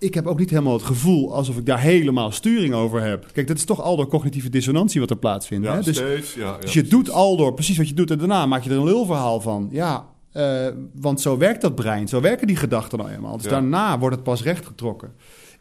ik 0.00 0.14
heb 0.14 0.26
ook 0.26 0.38
niet 0.38 0.50
helemaal 0.50 0.72
het 0.72 0.82
gevoel 0.82 1.34
alsof 1.34 1.56
ik 1.56 1.66
daar 1.66 1.80
helemaal 1.80 2.30
sturing 2.30 2.74
over 2.74 3.02
heb. 3.02 3.26
Kijk, 3.32 3.46
dat 3.46 3.56
is 3.56 3.64
toch 3.64 3.80
al 3.80 3.96
door 3.96 4.06
cognitieve 4.06 4.50
dissonantie 4.50 5.00
wat 5.00 5.10
er 5.10 5.16
plaatsvindt. 5.16 5.66
Ja, 5.66 5.74
hè? 5.74 5.82
Dus, 5.82 5.96
steeds. 5.96 6.34
Ja, 6.34 6.40
ja. 6.40 6.58
dus 6.58 6.72
je 6.72 6.82
doet 6.82 7.10
al 7.10 7.36
door 7.36 7.54
precies 7.54 7.76
wat 7.76 7.88
je 7.88 7.94
doet 7.94 8.10
en 8.10 8.18
daarna 8.18 8.46
maak 8.46 8.62
je 8.62 8.70
er 8.70 8.76
een 8.76 8.84
lulverhaal 8.84 9.40
van. 9.40 9.68
Ja, 9.72 10.06
eh, 10.32 10.68
want 10.94 11.20
zo 11.20 11.38
werkt 11.38 11.60
dat 11.60 11.74
brein, 11.74 12.08
zo 12.08 12.20
werken 12.20 12.46
die 12.46 12.56
gedachten 12.56 12.98
nou 12.98 13.10
eenmaal. 13.10 13.36
Dus 13.36 13.46
daarna 13.46 13.98
wordt 13.98 14.14
het 14.14 14.24
pas 14.24 14.42
rechtgetrokken 14.42 15.12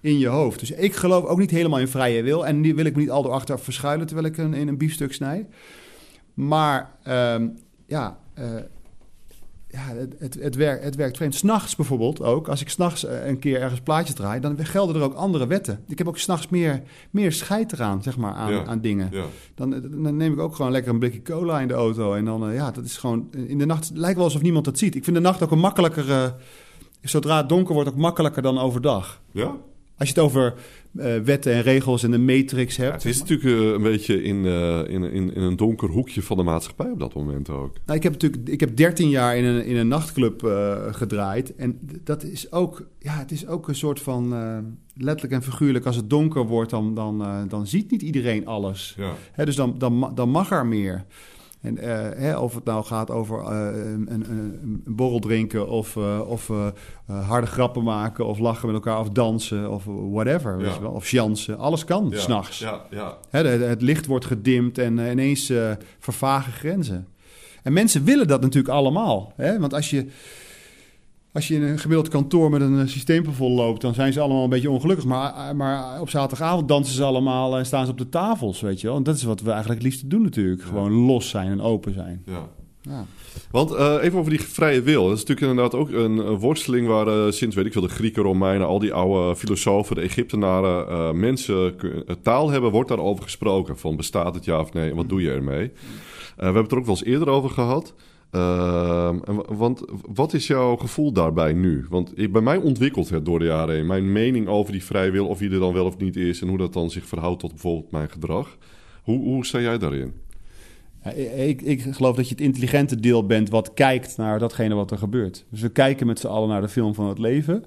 in 0.01 0.17
je 0.17 0.27
hoofd. 0.27 0.59
Dus 0.59 0.71
ik 0.71 0.95
geloof 0.95 1.25
ook 1.25 1.39
niet 1.39 1.51
helemaal 1.51 1.79
in 1.79 1.87
vrije 1.87 2.23
wil. 2.23 2.45
En 2.45 2.61
die 2.61 2.75
wil 2.75 2.85
ik 2.85 2.95
me 2.95 3.01
niet 3.01 3.11
al 3.11 3.23
door 3.23 3.31
achter 3.31 3.59
verschuilen 3.59 4.07
terwijl 4.07 4.27
ik 4.27 4.37
een, 4.37 4.53
in 4.53 4.67
een 4.67 4.77
biefstuk 4.77 5.13
snij. 5.13 5.47
Maar 6.33 6.91
ehm, 7.03 7.47
ja, 7.85 8.19
eh, 8.33 8.45
ja 9.71 9.79
het, 9.95 10.15
het, 10.19 10.33
het, 10.41 10.55
werkt, 10.55 10.83
het 10.83 10.95
werkt 10.95 11.17
vreemd. 11.17 11.35
S'nachts 11.35 11.75
bijvoorbeeld 11.75 12.21
ook. 12.21 12.47
Als 12.47 12.61
ik 12.61 12.69
s'nachts 12.69 13.05
eh, 13.05 13.27
een 13.27 13.39
keer 13.39 13.61
ergens 13.61 13.79
plaatjes 13.81 14.15
draai, 14.15 14.39
dan 14.39 14.65
gelden 14.65 14.95
er 14.95 15.01
ook 15.01 15.13
andere 15.13 15.47
wetten. 15.47 15.83
Ik 15.87 15.97
heb 15.97 16.07
ook 16.07 16.17
s'nachts 16.17 16.47
meer, 16.49 16.81
meer 17.11 17.31
scheid 17.31 17.71
eraan, 17.73 18.03
zeg 18.03 18.17
maar, 18.17 18.33
aan, 18.33 18.51
Ja. 18.51 18.65
aan 18.65 18.81
dingen. 18.81 19.09
Ja. 19.11 19.23
Dan, 19.55 19.69
dan 20.03 20.17
neem 20.17 20.33
ik 20.33 20.39
ook 20.39 20.55
gewoon 20.55 20.71
lekker 20.71 20.91
een 20.93 20.99
blikje 20.99 21.21
cola 21.21 21.59
in 21.59 21.67
de 21.67 21.73
auto. 21.73 22.13
En 22.13 22.25
dan, 22.25 22.49
eh, 22.49 22.55
ja, 22.55 22.71
dat 22.71 22.83
is 22.85 22.97
gewoon... 22.97 23.27
In 23.47 23.57
de 23.57 23.65
nacht 23.65 23.91
lijkt 23.93 24.15
wel 24.15 24.25
alsof 24.25 24.41
niemand 24.41 24.65
dat 24.65 24.77
ziet. 24.77 24.95
Ik 24.95 25.03
vind 25.03 25.15
de 25.15 25.21
nacht 25.21 25.43
ook 25.43 25.51
een 25.51 25.59
makkelijker... 25.59 26.11
eh, 26.11 26.23
zodra 27.01 27.37
het 27.37 27.49
donker 27.49 27.73
wordt, 27.73 27.89
ook 27.89 27.95
makkelijker 27.95 28.41
dan 28.41 28.57
overdag. 28.59 29.21
ja? 29.31 29.55
Als 29.97 30.07
je 30.09 30.13
het 30.13 30.23
over 30.23 30.53
eh, 30.97 31.17
wetten 31.17 31.53
en 31.53 31.61
regels 31.61 32.03
en 32.03 32.11
de 32.11 32.17
matrix 32.17 32.77
hebt. 32.77 32.89
Ja, 32.89 32.95
het 32.95 33.05
is 33.05 33.19
natuurlijk 33.19 33.61
eh, 33.61 33.71
een 33.71 33.81
beetje 33.81 34.23
in, 34.23 34.45
eh, 34.45 34.79
in, 34.87 35.03
in, 35.03 35.33
in 35.33 35.41
een 35.41 35.55
donker 35.55 35.89
hoekje 35.89 36.21
van 36.21 36.37
de 36.37 36.43
maatschappij 36.43 36.91
op 36.91 36.99
dat 36.99 37.13
moment 37.13 37.49
ook. 37.49 37.73
Nou, 37.85 37.97
ik 37.97 38.03
heb 38.03 38.11
natuurlijk 38.11 38.47
ik 38.47 38.59
heb 38.59 38.75
13 38.75 39.09
jaar 39.09 39.37
in 39.37 39.43
een, 39.43 39.65
in 39.65 39.75
een 39.75 39.87
nachtclub 39.87 40.41
gedraaid. 40.91 41.55
En 41.55 41.79
dat 42.03 42.23
is 42.23 42.51
ook, 42.51 42.87
ja, 42.99 43.17
het 43.17 43.31
is 43.31 43.47
ook 43.47 43.67
een 43.67 43.75
soort 43.75 43.99
van 43.99 44.29
letterlijk 44.93 45.33
en 45.33 45.43
figuurlijk. 45.43 45.85
Als 45.85 45.95
het 45.95 46.09
donker 46.09 46.45
wordt, 46.45 46.69
dan, 46.69 46.93
dan, 46.93 47.45
dan 47.47 47.67
ziet 47.67 47.91
niet 47.91 48.01
iedereen 48.01 48.45
alles. 48.45 48.93
Ja. 48.97 49.13
Hè, 49.31 49.45
dus 49.45 49.55
dan, 49.55 49.75
dan, 49.77 50.11
dan 50.15 50.29
mag 50.29 50.51
er 50.51 50.65
meer. 50.65 51.05
En 51.61 51.77
eh, 51.77 52.19
hè, 52.21 52.37
of 52.37 52.55
het 52.55 52.63
nou 52.63 52.83
gaat 52.85 53.11
over 53.11 53.39
eh, 53.39 53.91
een, 53.91 54.05
een, 54.09 54.25
een 54.61 54.83
borrel 54.85 55.19
drinken 55.19 55.67
of, 55.67 55.95
eh, 55.95 56.19
of 56.27 56.51
harde 57.05 57.47
grappen 57.47 57.83
maken 57.83 58.25
of 58.25 58.39
lachen 58.39 58.65
met 58.65 58.75
elkaar 58.75 58.99
of 58.99 59.09
dansen 59.09 59.69
of 59.71 59.83
whatever. 59.85 60.57
Weet 60.57 60.67
Ja. 60.67 60.73
je 60.73 60.81
wel, 60.81 60.91
of 60.91 61.09
jansen. 61.09 61.57
Alles 61.57 61.85
kan, 61.85 62.07
Ja, 62.09 62.19
s'nachts. 62.19 62.59
Ja, 62.59 62.81
ja. 62.89 63.17
Hè, 63.29 63.47
het 63.47 63.81
licht 63.81 64.05
wordt 64.05 64.25
gedimd 64.25 64.77
en 64.77 64.97
ineens 64.97 65.53
vervagen 65.99 66.53
grenzen. 66.53 67.07
En 67.63 67.73
mensen 67.73 68.03
willen 68.03 68.27
dat 68.27 68.41
natuurlijk 68.41 68.73
allemaal. 68.73 69.33
Hè? 69.35 69.59
Want 69.59 69.73
als 69.73 69.89
je, 69.89 70.05
als 71.31 71.47
je 71.47 71.55
in 71.55 71.61
een 71.61 71.79
gemiddeld 71.79 72.09
kantoor 72.09 72.49
met 72.49 72.61
een 72.61 72.79
eh, 72.79 72.87
systeemplafond 72.87 73.55
loopt, 73.55 73.81
dan 73.81 73.93
zijn 73.93 74.13
ze 74.13 74.19
allemaal 74.19 74.43
een 74.43 74.49
beetje 74.49 74.69
ongelukkig. 74.69 75.05
Maar, 75.05 75.33
eh, 75.33 75.51
maar 75.55 76.01
op 76.01 76.09
zaterdagavond 76.09 76.67
dansen 76.67 76.95
ze 76.95 77.03
allemaal 77.03 77.57
en 77.57 77.65
staan 77.65 77.85
ze 77.85 77.91
op 77.91 77.97
de 77.97 78.09
tafels, 78.09 78.61
weet 78.61 78.81
je 78.81 78.87
wel. 78.87 78.95
En 78.95 79.03
dat 79.03 79.15
is 79.15 79.23
wat 79.23 79.41
we 79.41 79.51
eigenlijk 79.51 79.81
het 79.81 79.91
liefst 79.91 80.09
doen 80.09 80.21
natuurlijk. 80.21 80.61
Ja. 80.61 80.67
Gewoon 80.67 80.91
los 80.91 81.29
zijn 81.29 81.51
en 81.51 81.61
open 81.61 81.93
zijn. 81.93 82.21
ja. 82.25 82.49
Ja. 82.81 83.05
Want 83.51 83.71
eh, 83.73 83.97
even 84.01 84.19
over 84.19 84.31
die 84.31 84.41
vrije 84.41 84.81
wil. 84.81 85.03
Dat 85.07 85.17
is 85.17 85.23
natuurlijk 85.25 85.47
inderdaad 85.47 85.79
ook 85.79 85.89
een, 85.89 86.37
worsteling 86.37 86.87
waar 86.87 87.07
eh, 87.07 87.31
sinds, 87.31 87.55
weet 87.55 87.65
ik 87.65 87.71
veel, 87.71 87.81
de 87.81 87.89
Grieken, 87.89 88.23
Romeinen, 88.23 88.67
al 88.67 88.79
die 88.79 88.93
oude 88.93 89.35
filosofen, 89.35 89.95
de 89.95 90.01
Egyptenaren, 90.01 90.87
eh, 90.87 91.11
mensen 91.11 91.79
eh, 91.79 92.15
taal 92.21 92.49
hebben, 92.49 92.71
wordt 92.71 92.89
daarover 92.89 93.23
gesproken. 93.23 93.77
Van 93.77 93.95
bestaat 93.95 94.35
het 94.35 94.45
ja 94.45 94.59
of 94.59 94.73
nee 94.73 94.89
en 94.89 94.95
wat 94.95 95.09
doe 95.09 95.21
je 95.21 95.31
ermee? 95.31 95.63
Eh, 95.63 95.71
we 96.35 96.43
hebben 96.43 96.63
het 96.63 96.71
er 96.71 96.77
ook 96.77 96.85
wel 96.85 96.95
eens 96.95 97.05
eerder 97.05 97.27
over 97.27 97.49
gehad. 97.49 97.93
Ehm, 98.31 99.17
want 99.47 99.83
wat 100.11 100.33
is 100.33 100.47
jouw 100.47 100.75
gevoel 100.75 101.11
daarbij 101.11 101.53
nu? 101.53 101.85
Want 101.89 102.31
bij 102.31 102.41
mij 102.41 102.57
ontwikkelt 102.57 103.09
het 103.09 103.25
door 103.25 103.39
de 103.39 103.45
jaren 103.45 103.75
heen. 103.75 103.85
Mijn 103.85 104.11
mening 104.11 104.47
over 104.47 104.71
die 104.71 104.83
vrije 104.83 105.11
wil, 105.11 105.27
of 105.27 105.37
die 105.37 105.51
er 105.51 105.59
dan 105.59 105.73
wel 105.73 105.85
of 105.85 105.97
niet 105.97 106.15
is... 106.15 106.41
en 106.41 106.47
hoe 106.47 106.57
dat 106.57 106.73
dan 106.73 106.89
zich 106.89 107.05
verhoudt 107.05 107.39
tot 107.39 107.51
bijvoorbeeld 107.51 107.91
mijn 107.91 108.09
gedrag. 108.09 108.57
Hoe, 109.03 109.23
hoe 109.23 109.45
sta 109.45 109.59
jij 109.59 109.77
daarin? 109.77 110.13
Ik, 111.35 111.61
ik 111.61 111.81
geloof 111.81 112.15
dat 112.15 112.25
je 112.25 112.33
het 112.35 112.43
intelligente 112.43 112.99
deel 112.99 113.25
bent 113.25 113.49
wat 113.49 113.73
kijkt 113.73 114.17
naar 114.17 114.39
datgene 114.39 114.75
wat 114.75 114.91
er 114.91 114.97
gebeurt. 114.97 115.45
Dus 115.49 115.61
we 115.61 115.69
kijken 115.69 116.07
met 116.07 116.19
z'n 116.19 116.27
allen 116.27 116.49
naar 116.49 116.61
de 116.61 116.69
film 116.69 116.93
van 116.93 117.07
het 117.07 117.19
leven. 117.19 117.63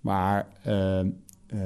Maar 0.00 0.48
eh, 0.62 1.00
eh, 1.00 1.06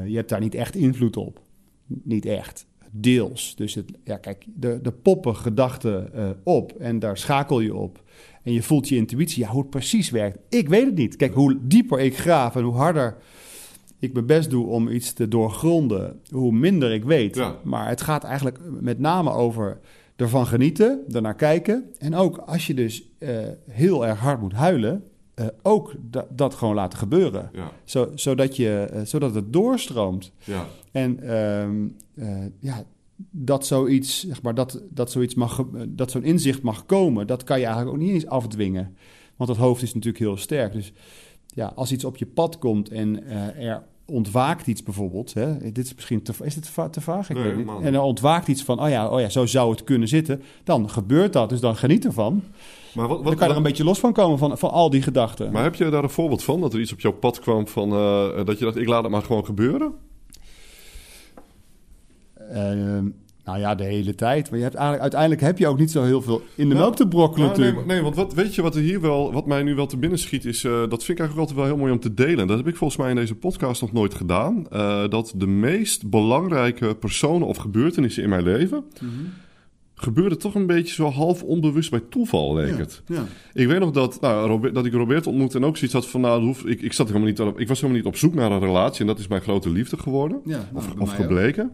je 0.07 0.17
hebt 0.17 0.29
daar 0.29 0.41
niet 0.41 0.55
echt 0.55 0.75
invloed 0.75 1.17
op. 1.17 1.41
Niet 1.87 2.27
echt. 2.27 2.67
Deels. 2.95 3.55
Dus 3.57 3.75
het, 3.75 3.93
ja, 4.05 4.17
kijk, 4.17 4.45
de, 4.55 4.79
de 4.83 4.93
poppen 4.93 5.37
gedachten 5.37 6.15
eh, 6.15 6.31
op 6.43 6.73
en 6.73 6.99
daar 6.99 7.19
schakel 7.19 7.61
je 7.61 7.75
op. 7.75 8.03
En 8.43 8.53
je 8.53 8.63
voelt 8.63 8.89
je 8.89 8.97
intuïtie. 8.97 9.43
Ja, 9.43 9.49
hoe 9.49 9.61
het 9.61 9.71
precies 9.71 10.11
werkt, 10.11 10.39
ik 10.49 10.69
weet 10.69 10.87
het 10.87 10.95
niet. 10.95 11.17
Kijk, 11.17 11.35
hoe 11.35 11.59
dieper 11.63 12.01
ik 12.01 12.19
graaf 12.19 12.57
en 12.57 12.63
hoe 12.63 12.75
harder 12.75 13.17
ik 13.99 14.13
mijn 14.13 14.27
best 14.27 14.51
doe 14.51 14.67
om 14.67 14.89
iets 14.89 15.13
te 15.13 15.29
doorgronden, 15.29 16.21
hoe 16.31 16.53
minder 16.53 16.93
ik 16.93 17.05
weet. 17.05 17.37
Ja. 17.37 17.57
Maar 17.65 17.89
het 17.89 18.01
gaat 18.01 18.25
eigenlijk 18.25 18.59
met 18.81 18.99
name 18.99 19.31
over 19.31 19.81
ervan 20.17 20.47
genieten, 20.47 21.05
ernaar 21.13 21.35
kijken. 21.35 21.85
En 21.99 22.15
ook 22.15 22.37
als 22.37 22.67
je 22.67 22.75
dus 22.75 23.09
eh, 23.19 23.29
heel 23.71 24.07
erg 24.07 24.19
hard 24.19 24.41
moet 24.41 24.53
huilen, 24.53 25.05
eh, 25.35 25.47
ook 25.63 25.95
da- 26.11 26.27
dat 26.31 26.55
gewoon 26.55 26.75
laten 26.75 26.99
gebeuren. 26.99 27.51
Ja, 27.53 27.71
Zo, 27.85 28.11
zodat, 28.15 28.57
je, 28.57 28.79
eh, 28.93 29.03
zodat 29.05 29.35
het 29.35 29.53
doorstroomt. 29.53 30.33
ja, 30.45 30.67
En 30.93 31.21
ehm, 31.21 31.87
eh, 32.15 32.45
ja, 32.59 32.85
dat 33.31 33.67
zoiets, 33.67 34.27
zeg 34.27 34.43
maar, 34.43 34.55
dat, 34.55 34.83
dat, 34.91 35.11
zoiets 35.11 35.35
mag, 35.35 35.65
dat 35.89 36.11
zo'n 36.11 36.25
inzicht 36.25 36.63
mag 36.63 36.87
komen, 36.87 37.27
dat 37.27 37.45
kan 37.45 37.59
je 37.59 37.65
eigenlijk 37.67 37.95
ook 37.97 38.03
niet 38.03 38.13
eens 38.13 38.27
afdwingen. 38.27 38.97
Want 39.37 39.51
het 39.51 39.59
hoofd 39.59 39.83
is 39.83 39.95
natuurlijk 39.95 40.25
heel 40.25 40.37
sterk. 40.37 40.73
Dus 40.73 40.93
ja, 41.55 41.73
als 41.75 41.93
iets 41.93 42.05
op 42.05 42.17
je 42.17 42.27
pad 42.27 42.59
komt 42.59 42.89
en 42.89 43.27
er 43.57 43.83
ontwaakt 44.13 44.67
iets 44.67 44.83
bijvoorbeeld. 44.83 45.35
Hè, 45.35 45.73
dit 45.73 45.85
is 45.85 45.95
misschien 45.95 46.23
te, 46.23 46.33
is 46.43 46.55
dit 46.55 46.63
te, 46.65 46.73
va- 46.73 46.89
te 46.89 47.01
vaag? 47.01 47.31
Ik 47.31 47.37
Nee, 47.37 47.45
weet 47.45 47.57
niet. 47.57 47.67
En 47.83 47.95
er 47.95 48.01
ontwaakt 48.01 48.49
iets 48.49 48.63
van, 48.63 48.81
oh 48.83 48.89
ja, 48.89 49.09
oh 49.09 49.21
ja, 49.21 49.29
zo 49.29 49.47
zou 49.47 49.71
het 49.71 49.85
kunnen 49.85 50.09
zitten. 50.09 50.43
Dan 50.65 50.91
gebeurt 50.91 51.33
dat, 51.33 51.49
dus 51.49 51.61
dan 51.61 51.77
geniet 51.77 52.05
ervan. 52.05 52.43
Maar, 52.95 53.09
wat, 53.09 53.25
dan 53.25 53.35
kan 53.35 53.45
je 53.47 53.51
er 53.53 53.57
een 53.57 53.63
beetje 53.63 53.85
los 53.85 53.99
van 54.01 54.13
komen 54.13 54.39
van, 54.39 54.59
van 54.59 54.71
al 54.71 54.91
die 54.91 55.03
gedachten. 55.03 55.53
maar 55.53 55.63
heb 55.63 55.75
je 55.75 55.89
daar 55.89 56.03
een 56.03 56.11
voorbeeld 56.11 56.43
van? 56.45 56.61
Dat 56.61 56.73
er 56.75 56.81
iets 56.81 56.93
op 56.93 57.01
jouw 57.01 57.13
pad 57.13 57.39
kwam 57.41 57.69
van... 57.69 57.93
eh, 57.93 58.45
dat 58.45 58.59
je 58.59 58.65
dacht, 58.65 58.77
ik 58.77 58.89
laat 58.89 59.03
het 59.03 59.13
maar 59.13 59.23
gewoon 59.23 59.45
gebeuren? 59.45 59.93
Ehm, 62.51 63.07
nou 63.45 63.59
ja, 63.59 63.75
de 63.75 63.85
hele 63.85 64.15
tijd. 64.15 64.49
Maar 64.51 64.59
je 64.59 64.65
hebt 64.65 64.77
eigenlijk, 64.77 65.03
uiteindelijk 65.03 65.41
heb 65.41 65.59
je 65.59 65.67
ook 65.67 65.79
niet 65.79 65.91
zo 65.91 66.03
heel 66.03 66.23
veel 66.23 66.43
in 66.55 66.69
de 66.69 66.75
Nou, 66.75 66.79
melk 66.79 66.97
te 66.97 67.09
brokkelen 67.09 67.47
Nou, 67.49 67.59
nee, 67.61 67.67
natuurlijk. 67.67 67.87
maar- 67.87 67.95
nee, 67.95 68.05
want 68.05 68.17
wat, 68.17 68.35
weet 68.45 68.55
je 68.55 68.63
wat 68.63 68.75
er 68.75 68.83
hier 68.83 69.01
wel, 69.01 69.33
wat 69.33 69.47
mij 69.47 69.63
nu 69.63 69.75
wel 69.75 69.87
te 69.87 69.97
binnen 69.97 70.19
schiet, 70.19 70.45
is, 70.45 70.65
eh, 70.65 70.73
dat 70.73 71.05
vind 71.05 71.09
ik 71.09 71.19
eigenlijk 71.19 71.39
altijd 71.39 71.59
wel 71.59 71.67
heel 71.67 71.77
mooi 71.77 71.93
om 71.93 72.01
te 72.01 72.15
delen. 72.15 72.47
Dat 72.47 72.57
heb 72.57 72.67
ik 72.69 72.77
volgens 72.77 72.99
mij 73.01 73.11
in 73.11 73.17
deze 73.17 73.35
podcast 73.35 73.81
nog 73.81 73.93
nooit 73.93 74.15
gedaan. 74.15 74.67
Eh, 74.71 75.09
dat 75.09 75.33
de 75.37 75.47
meest 75.47 76.11
belangrijke 76.11 76.95
personen 76.95 77.47
of 77.47 77.57
gebeurtenissen 77.57 78.23
in 78.23 78.29
mijn 78.29 78.43
leven 78.45 78.85
Mhm. 79.01 79.09
gebeurden 79.95 80.39
toch 80.39 80.55
een 80.55 80.67
beetje 80.67 80.95
zo 80.95 81.11
half 81.11 81.43
onbewust 81.43 81.91
bij 81.91 82.03
toeval, 82.11 82.55
leek 82.55 82.79
het. 82.79 83.03
Ja. 83.07 83.25
Ik 83.53 83.67
weet 83.67 83.81
nog 83.81 83.91
dat, 83.91 84.21
nou, 84.21 84.49
Robert, 84.49 84.75
dat 84.75 84.87
ik 84.87 84.93
Robert 84.93 85.27
ontmoette 85.27 85.59
en 85.59 85.65
ook 85.65 85.77
zoiets 85.77 85.95
had 85.95 86.07
van, 86.09 86.21
nou, 86.21 86.37
dat 86.39 86.47
hoeft- 86.47 86.69
ik, 86.69 86.83
ik, 86.83 86.93
zat 86.93 87.07
helemaal 87.07 87.29
niet, 87.29 87.41
op- 87.41 87.61
ik 87.61 87.69
was 87.69 87.81
helemaal 87.81 88.03
niet 88.03 88.13
op 88.13 88.17
zoek 88.17 88.35
naar 88.35 88.51
een 88.51 88.61
relatie 88.61 89.01
en 89.01 89.07
dat 89.07 89.19
is 89.19 89.29
mijn 89.29 89.43
grote 89.43 89.71
liefde 89.71 89.97
geworden. 89.99 90.41
Ja, 90.45 90.69
Of, 90.73 90.87
nou, 90.87 91.01
of 91.01 91.15
gebleken. 91.15 91.73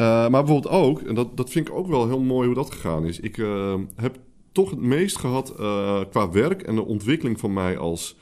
Uh, 0.00 0.06
maar 0.06 0.44
bijvoorbeeld 0.44 0.74
ook, 0.74 1.00
en 1.00 1.14
dat, 1.14 1.36
dat 1.36 1.50
vind 1.50 1.68
ik 1.68 1.74
ook 1.74 1.86
wel 1.86 2.06
heel 2.06 2.20
mooi 2.20 2.46
hoe 2.46 2.54
dat 2.54 2.70
gegaan 2.70 3.04
is. 3.04 3.20
Ik 3.20 3.36
uh, 3.36 3.74
heb 3.96 4.18
toch 4.52 4.70
het 4.70 4.80
meest 4.80 5.18
gehad 5.18 5.54
uh, 5.60 6.00
qua 6.10 6.30
werk 6.30 6.62
en 6.62 6.74
de 6.74 6.84
ontwikkeling 6.84 7.40
van 7.40 7.52
mij 7.52 7.78
als 7.78 8.16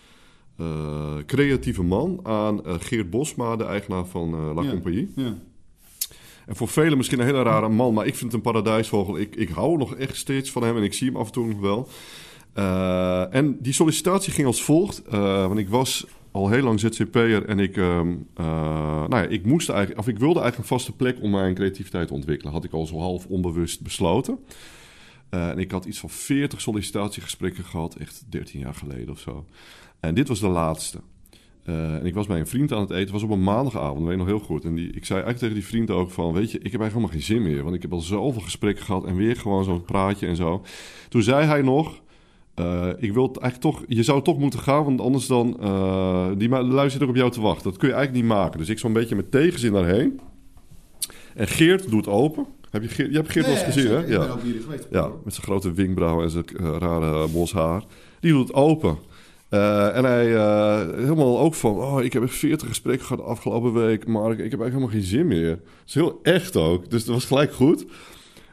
creatieve 1.26 1.82
man 1.82 2.20
aan 2.22 2.60
Geert 2.64 3.10
Bosma, 3.10 3.56
de 3.56 3.64
eigenaar 3.64 4.06
van 4.06 4.54
La 4.54 4.62
ja. 4.62 4.70
Compagnie. 4.70 5.12
Ja. 5.16 5.34
En 6.46 6.56
voor 6.56 6.68
velen 6.68 6.96
misschien 6.96 7.20
een 7.20 7.26
hele 7.26 7.42
rare 7.42 7.68
man, 7.68 7.94
maar 7.94 8.06
ik 8.06 8.14
vind 8.14 8.32
het 8.32 8.34
een 8.34 8.52
paradijsvogel. 8.52 9.18
Ik, 9.18 9.36
ik 9.36 9.48
hou 9.48 9.76
nog 9.76 9.94
echt 9.94 10.16
steeds 10.16 10.50
van 10.50 10.62
hem 10.62 10.76
en 10.76 10.82
ik 10.82 10.94
zie 10.94 11.06
hem 11.06 11.16
af 11.16 11.26
en 11.26 11.32
toe 11.32 11.46
nog 11.46 11.60
wel. 11.60 11.88
Uh, 12.58 13.34
en 13.34 13.56
die 13.60 13.72
sollicitatie 13.72 14.32
ging 14.32 14.46
als 14.46 14.62
volgt. 14.62 15.02
Uh, 15.06 15.46
want 15.46 15.58
ik 15.58 15.68
was 15.68 16.06
al 16.36 16.48
heel 16.48 16.62
lang 16.62 16.80
ZZP'er 16.80 17.44
en 17.44 17.58
ik, 17.58 17.76
um, 17.76 18.28
nou 18.36 19.16
ja, 19.16 19.22
ik, 19.22 19.44
moest 19.44 19.68
eigenlijk, 19.68 20.00
of 20.00 20.08
ik 20.08 20.18
wilde 20.18 20.40
eigenlijk 20.40 20.70
een 20.70 20.76
vaste 20.76 20.92
plek 20.92 21.18
om 21.20 21.30
mijn 21.30 21.54
creativiteit 21.54 22.08
te 22.08 22.14
ontwikkelen. 22.14 22.52
Had 22.52 22.64
ik 22.64 22.72
al 22.72 22.86
zo 22.86 22.98
half 22.98 23.26
onbewust 23.26 23.82
besloten. 23.82 24.38
Uh, 25.30 25.48
en 25.48 25.58
ik 25.58 25.70
had 25.70 25.84
iets 25.84 25.98
van 25.98 26.10
40 26.10 26.60
sollicitatiegesprekken 26.60 27.64
gehad, 27.64 27.94
echt 27.94 28.24
13 28.28 28.60
jaar 28.60 28.74
geleden 28.74 29.10
of 29.10 29.18
zo. 29.18 29.46
En 30.00 30.14
dit 30.14 30.28
was 30.28 30.40
de 30.40 30.48
laatste. 30.48 30.98
Uh, 31.64 31.94
en 31.94 32.06
ik 32.06 32.14
was 32.14 32.26
bij 32.26 32.38
een 32.38 32.46
vriend 32.46 32.72
aan 32.72 32.80
het 32.80 32.90
eten, 32.90 33.12
was 33.12 33.22
op 33.22 33.30
een 33.30 33.42
maandagavond, 33.42 34.06
weet 34.06 34.16
nog 34.16 34.26
heel 34.26 34.38
goed. 34.38 34.64
En 34.64 34.74
die, 34.74 34.86
ik 34.86 35.04
zei 35.04 35.22
eigenlijk 35.22 35.38
tegen 35.38 35.54
die 35.54 35.64
vriend 35.64 35.90
ook 35.90 36.10
van, 36.10 36.32
weet 36.32 36.50
je, 36.50 36.58
ik 36.58 36.72
heb 36.72 36.80
eigenlijk 36.80 36.92
helemaal 36.92 37.10
geen 37.10 37.22
zin 37.22 37.42
meer. 37.42 37.62
Want 37.62 37.74
ik 37.74 37.82
heb 37.82 37.92
al 37.92 38.00
zoveel 38.00 38.40
gesprekken 38.40 38.84
gehad 38.84 39.04
en 39.04 39.16
weer 39.16 39.36
gewoon 39.36 39.64
zo'n 39.64 39.84
praatje 39.84 40.26
en 40.26 40.36
zo. 40.36 40.64
Toen 41.08 41.22
zei 41.22 41.46
hij 41.46 41.62
nog, 41.62 42.02
uh, 42.60 42.88
ik 42.98 43.12
wil 43.12 43.26
het 43.28 43.38
eigenlijk 43.38 43.76
toch, 43.76 43.84
je 43.88 44.02
zou 44.02 44.22
toch 44.22 44.38
moeten 44.38 44.58
gaan, 44.58 44.84
want 44.84 45.00
anders 45.00 45.26
dan, 45.26 45.56
uh, 45.62 46.26
die 46.36 46.48
luistert 46.48 47.02
er 47.02 47.08
op 47.08 47.16
jou 47.16 47.30
te 47.30 47.40
wachten. 47.40 47.64
Dat 47.64 47.76
kun 47.76 47.88
je 47.88 47.94
eigenlijk 47.94 48.24
niet 48.24 48.36
maken. 48.36 48.58
Dus 48.58 48.68
ik 48.68 48.78
zo'n 48.78 48.92
beetje 48.92 49.16
met 49.16 49.30
tegenzin 49.30 49.72
daarheen. 49.72 50.20
En 51.34 51.48
Geert 51.48 51.90
doet 51.90 52.08
open. 52.08 52.46
Heb 52.70 52.82
je, 52.82 52.88
Geert, 52.88 53.10
je 53.10 53.16
hebt 53.16 53.30
Geert 53.30 53.46
wel 53.46 53.54
eens 53.54 53.64
gezien, 53.64 53.90
hè? 53.90 54.00
Ik 54.00 54.08
ben 54.08 54.62
geweest. 54.62 54.86
Ja, 54.90 55.10
met 55.24 55.34
zijn 55.34 55.46
grote 55.46 55.72
wenkbrauwen 55.72 56.24
en 56.24 56.30
zijn 56.30 56.44
uh, 56.60 56.76
rare 56.78 57.28
bos 57.28 57.52
haar. 57.52 57.82
Die 58.20 58.32
doet 58.32 58.52
open. 58.52 58.98
Uh, 59.50 59.96
en 59.96 60.04
hij 60.04 60.32
uh, 60.32 60.80
helemaal 60.94 61.38
ook 61.38 61.54
van, 61.54 61.76
oh, 61.76 62.02
ik 62.02 62.12
heb 62.12 62.22
echt 62.22 62.34
40 62.34 62.68
gesprekken 62.68 63.06
gehad 63.06 63.24
de 63.24 63.30
afgelopen 63.30 63.72
week, 63.72 64.06
Mark. 64.06 64.38
Ik 64.38 64.50
heb 64.50 64.60
eigenlijk 64.60 64.72
helemaal 64.72 64.88
geen 64.88 65.02
zin 65.02 65.26
meer. 65.26 65.48
Dat 65.48 65.86
is 65.86 65.94
heel 65.94 66.20
echt 66.22 66.56
ook. 66.56 66.90
Dus 66.90 67.04
dat 67.04 67.14
was 67.14 67.24
gelijk 67.24 67.52
goed. 67.52 67.86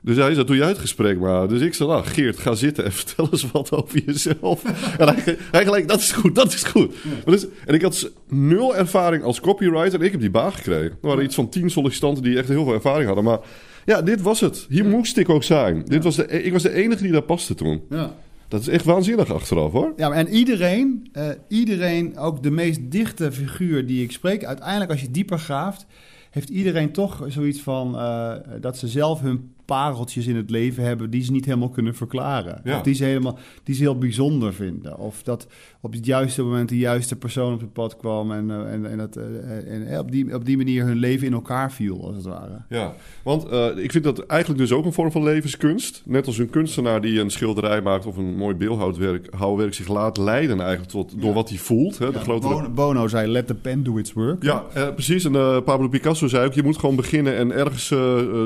Dus 0.04 0.18
hij 0.18 0.34
zei, 0.34 0.46
doe 0.46 0.56
jij 0.56 0.68
het 0.68 0.78
gesprek 0.78 1.20
maar. 1.20 1.48
Dus 1.48 1.62
ik 1.62 1.74
zei, 1.74 1.90
nou, 1.90 2.06
Geert, 2.06 2.40
ga 2.40 2.54
zitten 2.56 2.84
en 2.86 2.92
vertel 3.02 3.28
eens 3.32 3.52
wat 3.52 3.72
over 3.72 4.04
jezelf. 4.06 4.64
en 4.98 5.08
hij, 5.08 5.38
hij 5.52 5.64
gelijk, 5.64 5.88
dat 5.88 6.00
is 6.00 6.12
goed, 6.12 6.36
dat 6.36 6.54
is 6.54 6.64
goed. 6.64 6.96
Ja. 7.04 7.32
Dus, 7.32 7.46
en 7.66 7.74
ik 7.74 7.82
had 7.82 8.12
nul 8.28 8.76
ervaring 8.76 9.24
als 9.24 9.40
copywriter 9.40 10.00
en 10.00 10.06
ik 10.06 10.12
heb 10.12 10.22
die 10.22 10.30
baan 10.30 10.54
gekregen. 10.54 10.92
Er 10.92 11.08
waren 11.08 11.24
iets 11.24 11.36
van 11.36 11.50
tien 11.50 11.70
sollicitanten 11.70 12.24
die 12.24 12.38
echt 12.38 12.48
heel 12.48 12.64
veel 12.64 12.74
ervaring 12.74 13.06
hadden. 13.06 13.24
Maar 13.24 13.40
ja, 13.86 14.02
dit 14.02 14.22
was 14.22 14.40
het. 14.40 14.66
Hier 14.70 14.86
moest 14.86 15.18
ik 15.18 15.30
ook 15.30 15.44
zijn. 15.44 15.86
Dit 15.86 16.04
was 16.04 16.16
de, 16.16 16.28
ik 16.28 16.52
was 16.52 16.64
de 16.64 16.74
enige 16.74 17.04
die 17.04 17.12
daar 17.12 17.22
paste 17.22 17.56
toen. 17.56 17.82
Ja. 17.90 18.16
Dat 18.48 18.62
is 18.62 18.68
echt 18.68 18.86
waanzinnig 18.86 19.34
achteraf, 19.34 19.72
hoor. 19.72 19.94
Ja, 19.96 20.12
en 20.12 20.28
iedereen, 20.28 21.10
uh, 21.14 21.28
iedereen, 21.48 22.18
ook 22.18 22.44
de 22.44 22.52
meest 22.52 22.80
dichte 22.84 23.32
figuur 23.32 23.86
die 23.86 24.04
ik 24.04 24.12
spreek... 24.12 24.46
uiteindelijk 24.46 24.92
als 24.92 25.02
je 25.02 25.12
dieper 25.12 25.40
graaft... 25.40 25.86
heeft 26.32 26.50
iedereen 26.50 26.92
toch 26.92 27.26
zoiets 27.28 27.62
van 27.62 27.96
uh, 27.96 28.34
dat 28.62 28.78
ze 28.78 28.88
zelf 28.88 29.22
hun 29.22 29.53
pareltjes 29.66 30.28
in 30.28 30.36
het 30.36 30.50
leven 30.50 30.84
hebben 30.84 31.10
die 31.10 31.24
ze 31.24 31.32
niet 31.32 31.46
helemaal 31.46 31.70
kunnen 31.70 31.96
verklaren. 31.96 32.62
Ja. 32.64 32.78
Of 32.78 32.82
die 32.84 32.94
ze, 32.94 33.04
helemaal, 33.04 33.38
die 33.64 33.76
ze 33.76 33.82
heel 33.82 33.98
bijzonder 33.98 34.54
vinden. 34.54 34.98
Of 34.98 35.24
dat 35.24 35.48
op 35.82 35.94
het 35.94 36.06
juiste 36.06 36.44
moment 36.44 36.70
de 36.70 36.78
juiste 36.78 37.16
persoon 37.16 37.54
op 37.54 37.60
het 37.60 37.74
pad 37.74 37.98
kwam 37.98 38.32
en, 38.32 38.52
eh, 38.52 38.74
en, 38.74 38.86
en, 38.92 38.98
dat, 38.98 39.16
eh, 39.16 39.74
en 39.74 39.88
eh, 39.88 40.00
op, 40.00 40.12
die, 40.12 40.36
op 40.36 40.46
die 40.46 40.58
manier 40.58 40.86
hun 40.86 40.98
leven 40.98 41.28
in 41.28 41.34
elkaar 41.34 41.72
viel, 41.72 42.06
als 42.06 42.16
het 42.16 42.26
ware. 42.26 42.62
Ja, 42.70 42.94
want 43.24 43.44
ik 43.78 43.92
vind 43.92 44.04
dat 44.04 44.26
eigenlijk 44.26 44.62
dus 44.62 44.72
ook 44.72 44.86
een 44.86 44.94
vorm 44.94 45.12
van 45.12 45.24
levenskunst. 45.24 46.02
Net 46.06 46.28
als 46.28 46.38
een 46.38 46.50
kunstenaar 46.50 47.02
die 47.02 47.20
een 47.20 47.30
schilderij 47.30 47.82
maakt 47.82 48.06
of 48.06 48.18
een 48.18 48.36
mooi 48.36 48.56
beeldhouwwerk 48.56 49.28
houwwerk 49.34 49.74
zich 49.74 49.88
laat 49.88 50.18
leiden 50.18 50.60
eigenlijk 50.60 50.92
tot, 50.92 51.12
door 51.16 51.30
Ja. 51.30 51.34
wat 51.34 51.50
hij 51.50 51.58
voelt. 51.58 51.98
Hè, 51.98 52.12
de 52.12 52.20
grote 52.20 52.48
Bono, 52.48 52.70
Bono 52.70 53.08
zei, 53.08 53.32
let 53.32 53.48
the 53.48 53.56
pen 53.56 53.84
do 53.84 53.98
its 53.98 54.14
work. 54.14 54.44
Ja, 54.44 54.64
precies. 54.94 55.26
En 55.26 55.32
Pablo 55.64 55.88
Picasso 55.88 56.28
zei 56.28 56.46
ook, 56.46 56.54
je 56.54 56.64
moet 56.64 56.78
gewoon 56.78 56.96
beginnen 56.96 57.36
en 57.36 57.52
ergens 57.52 57.90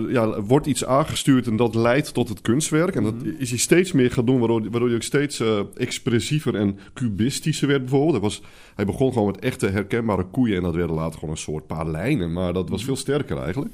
ja, 0.09 0.41
wordt 0.41 0.65
iets 0.65 0.85
aangestuurd 1.07 1.47
en 1.47 1.55
dat 1.55 1.75
leidt 1.75 2.13
tot 2.13 2.29
het 2.29 2.41
kunstwerk. 2.41 2.95
En 2.95 3.03
dat 3.03 3.13
is 3.37 3.49
hij 3.49 3.59
steeds 3.59 3.91
meer 3.91 4.11
gaan 4.11 4.25
doen, 4.25 4.39
waardoor, 4.39 4.61
waardoor 4.61 4.87
hij 4.87 4.95
ook 4.95 5.03
steeds 5.03 5.39
eh, 5.39 5.59
expressiever 5.75 6.55
en 6.55 6.79
cubistischer 6.93 7.67
werd 7.67 7.81
bijvoorbeeld. 7.81 8.11
Hij, 8.11 8.21
was, 8.21 8.41
hij 8.75 8.85
begon 8.85 9.13
gewoon 9.13 9.31
met 9.31 9.39
echte 9.39 9.67
herkenbare 9.67 10.23
koeien 10.23 10.57
en 10.57 10.63
dat 10.63 10.75
werden 10.75 10.95
later 10.95 11.19
gewoon 11.19 11.35
een 11.35 11.41
soort 11.41 11.67
paar 11.67 11.87
lijnen. 11.87 12.33
Maar 12.33 12.53
dat 12.53 12.69
was 12.69 12.83
veel 12.83 12.95
sterker 12.95 13.37
eigenlijk. 13.37 13.73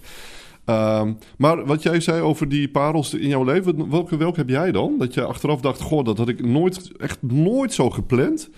Ehm, 0.65 1.13
maar 1.37 1.65
wat 1.65 1.83
jij 1.83 1.99
zei 1.99 2.21
over 2.21 2.49
die 2.49 2.69
parels 2.69 3.13
in 3.13 3.27
jouw 3.27 3.43
leven, 3.43 3.89
welke, 3.89 4.17
welke 4.17 4.39
heb 4.39 4.49
jij 4.49 4.71
dan? 4.71 4.95
Dat 4.97 5.13
je 5.13 5.23
achteraf 5.23 5.61
dacht, 5.61 5.81
goh, 5.81 6.05
dat 6.05 6.17
had 6.17 6.29
ik 6.29 6.45
nooit, 6.45 6.91
echt 6.97 7.21
nooit 7.21 7.73
zo 7.73 7.89
gepland. 7.89 8.49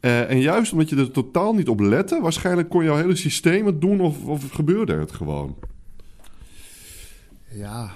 Eh, 0.00 0.30
en 0.30 0.40
juist 0.40 0.72
omdat 0.72 0.88
je 0.88 0.96
er 0.96 1.10
totaal 1.10 1.54
niet 1.54 1.68
op 1.68 1.80
lette, 1.80 2.20
waarschijnlijk 2.20 2.68
kon 2.68 2.84
jouw 2.84 2.96
hele 2.96 3.16
systeem 3.16 3.66
het 3.66 3.80
doen 3.80 4.00
of, 4.00 4.24
of 4.24 4.50
gebeurde 4.50 4.94
het 4.94 5.12
gewoon. 5.12 5.56
Ja, 7.54 7.90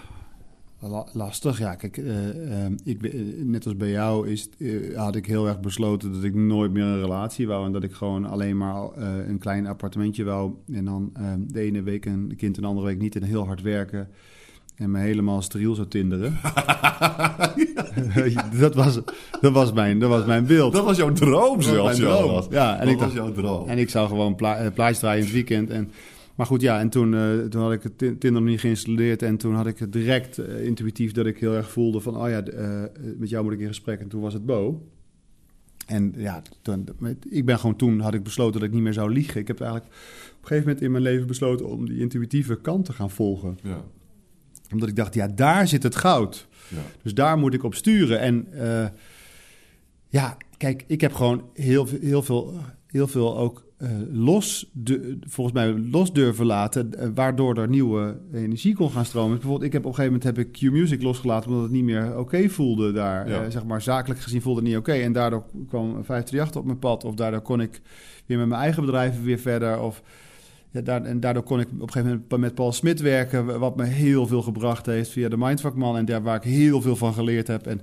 lastig. 1.12 1.58
Ja, 1.58 1.74
kijk, 1.74 1.96
eh, 1.96 2.64
eh, 2.64 2.72
ik, 2.84 3.02
eh, 3.02 3.20
net 3.44 3.64
als 3.64 3.76
bij 3.76 3.90
jou 3.90 4.28
is, 4.28 4.48
eh, 4.58 4.96
had 4.96 5.16
ik 5.16 5.26
heel 5.26 5.46
erg 5.46 5.60
besloten 5.60 6.12
dat 6.12 6.22
ik 6.24 6.34
nooit 6.34 6.72
meer 6.72 6.82
een 6.82 7.00
relatie 7.00 7.46
wou. 7.46 7.66
En 7.66 7.72
dat 7.72 7.82
ik 7.82 7.92
gewoon 7.92 8.24
alleen 8.24 8.56
maar 8.56 8.76
een 9.28 9.38
klein 9.38 9.66
appartementje 9.66 10.24
wou. 10.24 10.52
En 10.72 10.84
dan 10.84 11.10
eh, 11.14 11.32
de 11.38 11.60
ene 11.60 11.82
week 11.82 12.04
een 12.04 12.34
kind 12.36 12.56
en 12.56 12.62
de 12.62 12.68
andere 12.68 12.86
week 12.86 12.98
niet. 12.98 13.16
En 13.16 13.22
heel 13.22 13.46
hard 13.46 13.62
werken. 13.62 14.08
En 14.76 14.90
me 14.90 14.98
helemaal 14.98 15.42
steriel 15.42 15.74
zou 15.74 15.88
tinderen. 15.88 16.38
dat, 18.60 18.74
was, 18.74 19.00
dat, 19.40 19.52
was 19.52 19.72
mijn, 19.72 19.98
dat 19.98 20.10
was 20.10 20.24
mijn 20.24 20.46
beeld. 20.46 20.72
Dat 20.72 20.84
was 20.84 20.96
jouw 20.96 21.12
droom 21.12 21.60
Dat 21.60 21.66
was 21.66 21.66
zelfs, 21.66 21.98
droom. 21.98 22.24
Jonas. 22.24 22.46
Ja, 22.50 22.72
en 22.72 22.84
dat 22.84 22.88
ik 22.88 23.00
was 23.00 23.14
dacht, 23.14 23.14
jouw 23.14 23.32
droom. 23.32 23.68
en 23.68 23.78
ik 23.78 23.90
zou 23.90 24.08
gewoon 24.08 24.34
pla 24.34 24.70
plaatjes 24.74 24.98
draaien 24.98 25.18
in 25.18 25.24
het 25.24 25.34
weekend. 25.34 25.70
En, 25.70 25.90
maar 26.36 26.46
goed, 26.46 26.60
ja, 26.60 26.80
en 26.80 26.88
toen, 26.88 27.14
eh, 27.14 27.38
toen 27.38 27.62
had 27.62 27.72
ik 27.72 27.82
het 27.82 27.98
Tinder 27.98 28.32
nog 28.32 28.44
niet 28.44 28.60
geïnstalleerd. 28.60 29.22
En 29.22 29.36
toen 29.36 29.54
had 29.54 29.66
ik 29.66 29.78
het 29.78 29.92
direct 29.92 30.38
eh, 30.38 30.64
intuïtief 30.64 31.12
dat 31.12 31.26
ik 31.26 31.38
heel 31.38 31.54
erg 31.54 31.70
voelde 31.70 32.00
van... 32.00 32.16
oh 32.16 32.28
ja, 32.28 32.42
eh, 32.42 32.82
met 33.16 33.28
jou 33.28 33.44
moet 33.44 33.52
ik 33.52 33.60
in 33.60 33.66
gesprek. 33.66 34.00
En 34.00 34.08
toen 34.08 34.20
was 34.20 34.32
het 34.32 34.46
Bo. 34.46 34.88
En 35.86 36.12
ja, 36.16 36.42
toen, 36.62 36.88
ik 37.30 37.44
ben 37.44 37.58
gewoon 37.58 37.76
toen 37.76 38.00
had 38.00 38.14
ik 38.14 38.22
besloten 38.22 38.60
dat 38.60 38.68
ik 38.68 38.74
niet 38.74 38.82
meer 38.82 38.92
zou 38.92 39.12
liegen. 39.12 39.40
Ik 39.40 39.46
heb 39.46 39.60
eigenlijk 39.60 39.92
op 39.92 40.40
een 40.40 40.46
gegeven 40.48 40.64
moment 40.64 40.80
in 40.84 40.90
mijn 40.90 41.02
leven 41.02 41.26
besloten... 41.26 41.66
om 41.68 41.86
die 41.88 41.98
intuïtieve 41.98 42.60
kant 42.60 42.84
te 42.84 42.92
gaan 42.92 43.10
volgen. 43.10 43.58
Ja, 43.62 43.84
Omdat 44.72 44.88
ik 44.88 44.96
dacht, 44.96 45.14
ja, 45.14 45.28
daar 45.28 45.68
zit 45.68 45.82
het 45.82 45.96
goud. 45.96 46.48
ja. 46.68 46.82
Dus 47.02 47.14
daar 47.14 47.38
moet 47.38 47.54
ik 47.54 47.62
op 47.62 47.74
sturen. 47.74 48.20
En 48.20 48.46
ja, 50.08 50.36
kijk, 50.56 50.84
ik 50.86 51.00
heb 51.00 51.12
gewoon 51.12 51.44
heel, 51.54 51.86
veel- 51.86 51.98
heel 52.00 52.22
veel, 52.22 52.54
heel 52.86 53.06
veel 53.06 53.38
ook 53.38 53.65
eh, 53.76 53.90
los, 54.10 54.70
de, 54.72 55.18
volgens 55.20 55.56
mij 55.56 55.78
los 55.78 56.12
durven 56.12 56.46
laten, 56.46 56.94
eh, 56.94 57.08
waardoor 57.14 57.56
er 57.56 57.68
nieuwe 57.68 58.18
energie 58.32 58.74
kon 58.74 58.90
gaan 58.90 59.04
stromen. 59.04 59.32
Bijvoorbeeld, 59.32 59.62
ik 59.62 59.72
heb 59.72 59.84
op 59.84 59.88
een 59.88 59.94
gegeven 59.94 60.18
moment 60.18 60.36
heb 60.36 60.46
ik 60.46 60.52
Q-Music 60.52 61.02
losgelaten 61.02 61.48
omdat 61.48 61.64
het 61.64 61.72
niet 61.72 61.84
meer 61.84 62.18
oké 62.18 62.48
voelde 62.48 62.92
daar. 62.92 63.28
Ja. 63.28 63.42
Eh, 63.42 63.50
zeg 63.50 63.64
maar, 63.64 63.82
zakelijk 63.82 64.20
gezien 64.20 64.42
voelde 64.42 64.60
het 64.60 64.68
niet 64.68 64.78
oké. 64.78 64.92
En 64.92 65.12
daardoor 65.12 65.44
kwam 65.68 65.90
538 65.90 66.60
op 66.60 66.66
mijn 66.66 66.78
pad. 66.78 67.04
Of 67.04 67.14
daardoor 67.14 67.40
kon 67.40 67.60
ik 67.60 67.80
weer 68.26 68.38
met 68.38 68.48
mijn 68.48 68.60
eigen 68.60 68.84
bedrijven 68.84 69.24
weer 69.24 69.38
verder. 69.38 69.80
Of 69.80 70.02
ja, 70.70 70.80
daar, 70.80 71.02
en 71.02 71.20
daardoor 71.20 71.42
kon 71.42 71.60
ik 71.60 71.66
op 71.66 71.72
een 71.72 71.92
gegeven 71.92 72.10
moment 72.10 72.40
met 72.40 72.54
Paul 72.54 72.72
Smit 72.72 73.00
werken, 73.00 73.58
wat 73.58 73.76
me 73.76 73.84
heel 73.84 74.26
veel 74.26 74.42
gebracht 74.42 74.86
heeft 74.86 75.10
via 75.10 75.28
de 75.28 75.36
Mindfuckman 75.36 75.96
en 75.96 76.04
daar 76.04 76.22
waar 76.22 76.36
ik 76.36 76.42
heel 76.42 76.80
veel 76.80 76.96
van 76.96 77.14
geleerd 77.14 77.46
heb. 77.46 77.66
En 77.66 77.80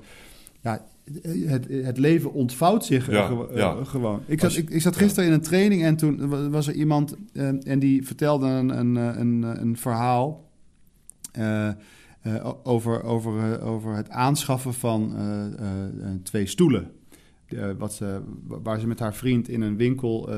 ja, 0.62 0.86
het, 1.24 1.68
het 1.70 1.98
leven 1.98 2.34
ontvouwt 2.34 2.86
zich 2.86 3.12
Ja, 3.12 3.30
eh, 3.30 3.60
eh, 3.80 3.86
gewoon. 3.86 4.22
Ik 4.26 4.40
zat, 4.40 4.56
ik, 4.56 4.70
ik 4.70 4.82
zat 4.82 4.96
gisteren 4.96 5.30
in 5.30 5.36
een 5.36 5.42
training 5.42 5.84
en 5.84 5.96
toen 5.96 6.28
wa- 6.30 6.50
was 6.50 6.68
er 6.68 6.74
iemand 6.74 7.16
eh, 7.34 7.48
en 7.72 7.80
die 7.80 8.06
vertelde 8.06 8.46
een, 8.48 8.70
een, 8.80 8.96
een, 8.96 9.44
een 9.62 9.78
verhaal. 9.78 10.50
over, 12.64 13.04
over, 13.04 13.62
over 13.62 13.96
het 13.96 14.10
aanschaffen 14.10 14.74
van 14.74 15.16
twee 16.24 16.46
stoelen. 16.46 16.92
Wat 17.78 17.94
ze, 17.94 18.22
wa- 18.48 18.62
waar 18.62 18.80
ze 18.80 18.88
met 18.88 19.00
haar 19.00 19.16
vriend 19.16 19.50
in 19.50 19.62
een 19.62 19.78
winkel. 19.78 20.30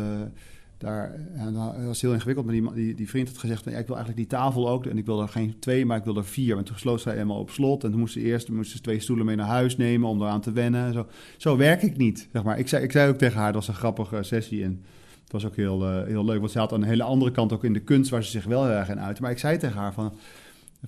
Daar, 0.78 1.14
en 1.34 1.54
dat 1.54 1.76
was 1.86 2.02
heel 2.02 2.14
ingewikkeld, 2.14 2.46
maar 2.46 2.56
die, 2.56 2.74
die, 2.74 2.96
die 2.96 3.10
vriend 3.10 3.28
had 3.28 3.38
gezegd: 3.38 3.66
Ik 3.66 3.72
wil 3.72 3.96
eigenlijk 3.96 4.16
die 4.16 4.28
tafel 4.28 4.70
ook. 4.70 4.86
En 4.86 4.98
ik 4.98 5.06
wil 5.06 5.22
er 5.22 5.28
geen 5.28 5.60
twee, 5.60 5.86
maar 5.86 5.98
ik 5.98 6.04
wil 6.04 6.18
er 6.18 6.26
vier. 6.26 6.58
En 6.58 6.64
toen 6.64 6.78
sloot 6.78 7.02
zij 7.02 7.14
helemaal 7.14 7.40
op 7.40 7.50
slot. 7.50 7.84
En 7.84 7.90
toen 7.92 8.00
moesten 8.00 8.22
ze 8.22 8.28
eerst 8.28 8.50
moesten 8.50 8.78
ze 8.78 8.84
twee 8.84 9.00
stoelen 9.00 9.26
mee 9.26 9.36
naar 9.36 9.48
huis 9.48 9.78
nemen 9.78 10.10
om 10.10 10.22
eraan 10.22 10.42
te 10.42 10.52
wennen. 10.52 10.94
Zo, 10.94 11.08
zo 11.38 11.58
werk 11.58 11.82
ik 11.82 11.98
niet. 11.98 12.28
Zeg 12.32 12.44
maar. 12.44 12.60
ik, 12.60 12.68
zei, 12.68 12.84
ik 12.84 12.92
zei 12.92 13.10
ook 13.10 13.18
tegen 13.18 13.38
haar: 13.40 13.54
dat 13.54 13.66
was 13.66 13.68
een 13.68 13.82
grappige 13.82 14.24
sessie. 14.24 14.64
En 14.64 14.84
het 15.24 15.32
was 15.32 15.46
ook 15.46 15.56
heel, 15.56 15.86
eh, 15.86 16.08
heel 16.08 16.26
leuk, 16.26 16.40
want 16.40 16.52
ze 16.52 16.60
had 16.60 16.74
aan 16.74 16.82
een 16.82 16.88
hele 16.88 17.04
andere 17.04 17.32
kant 17.32 17.54
ook 17.54 17.64
in 17.64 17.74
de 17.74 17.80
kunst 17.80 18.10
waar 18.10 18.24
ze 18.24 18.32
zich 18.32 18.46
wel 18.46 18.66
heel 18.66 18.76
erg 18.76 18.90
in 18.90 19.00
uit. 19.00 19.20
Maar 19.20 19.32
ik 19.32 19.40
zei 19.40 19.58
tegen 19.58 19.80
haar: 19.80 19.94
van, 19.94 20.14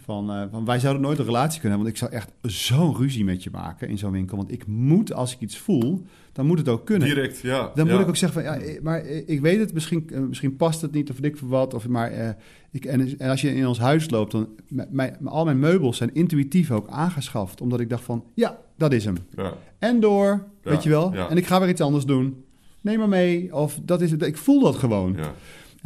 van, 0.04 0.32
eh, 0.32 0.44
van 0.52 0.66
wij 0.66 0.80
zouden 0.80 1.02
nooit 1.02 1.20
een 1.20 1.26
relatie 1.26 1.60
kunnen 1.60 1.80
hebben, 1.80 1.94
want 2.02 2.12
ik 2.12 2.22
zou 2.22 2.22
echt 2.22 2.32
zo'n 2.42 2.96
ruzie 2.96 3.26
met 3.26 3.44
je 3.44 3.50
maken 3.52 3.88
in 3.88 3.98
zo'n 3.98 4.12
winkel. 4.12 4.38
Want 4.38 4.52
ik 4.52 4.68
moet, 4.68 5.14
als 5.14 5.34
ik 5.34 5.40
iets 5.40 5.58
voel, 5.58 6.06
dan 6.32 6.46
moet 6.46 6.58
het 6.58 6.70
ook 6.70 6.86
kunnen. 6.86 7.08
Direct, 7.08 7.40
ja. 7.40 7.72
Dan 7.76 7.86
ja. 7.86 7.92
moet 7.92 8.02
ik 8.02 8.08
ook 8.08 8.16
zeggen 8.16 8.44
van, 8.44 8.52
ja, 8.52 8.60
eh, 8.60 8.82
maar 8.82 9.00
eh, 9.00 9.24
ik 9.26 9.42
weet 9.42 9.60
het, 9.60 9.74
misschien, 9.74 10.10
misschien 10.28 10.56
past 10.56 10.82
het 10.82 10.92
niet 10.92 11.10
of 11.10 11.20
ik 11.20 11.38
veel 11.38 11.48
wat. 11.48 11.74
Of, 11.74 11.88
maar, 11.88 12.36
ik, 12.72 12.86
en, 12.86 13.20
en 13.20 13.30
als 13.30 13.42
je 13.42 13.56
in 13.56 13.68
ons 13.68 13.80
huis 13.80 14.10
loopt, 14.10 14.32
dan, 14.32 14.48
mijn, 14.90 15.18
al 15.24 15.46
mijn 15.46 15.60
meubels 15.60 15.98
zijn 15.98 16.14
intuïtief 16.14 16.72
ook 16.72 16.88
aangeschaft. 16.88 17.62
Omdat 17.62 17.80
ik 17.80 17.90
dacht 17.90 18.04
van, 18.04 18.24
ja, 18.34 18.58
dat 18.78 18.94
is 18.94 19.06
hem. 19.06 19.16
Ja, 19.36 19.54
En 19.80 20.00
door, 20.00 20.44
weet 20.62 20.84
je 20.84 20.90
wel. 20.90 21.14
ja. 21.14 21.30
En 21.30 21.38
ik 21.38 21.46
ga 21.46 21.60
weer 21.60 21.70
iets 21.70 21.82
anders 21.82 22.06
doen. 22.06 22.44
Neem 22.82 23.00
maar 23.00 23.10
mee. 23.10 23.56
Of 23.56 23.80
dat 23.84 24.02
is 24.02 24.12
het. 24.12 24.22
Ik 24.22 24.38
voel 24.38 24.60
dat 24.60 24.76
gewoon. 24.76 25.14
ja. 25.18 25.34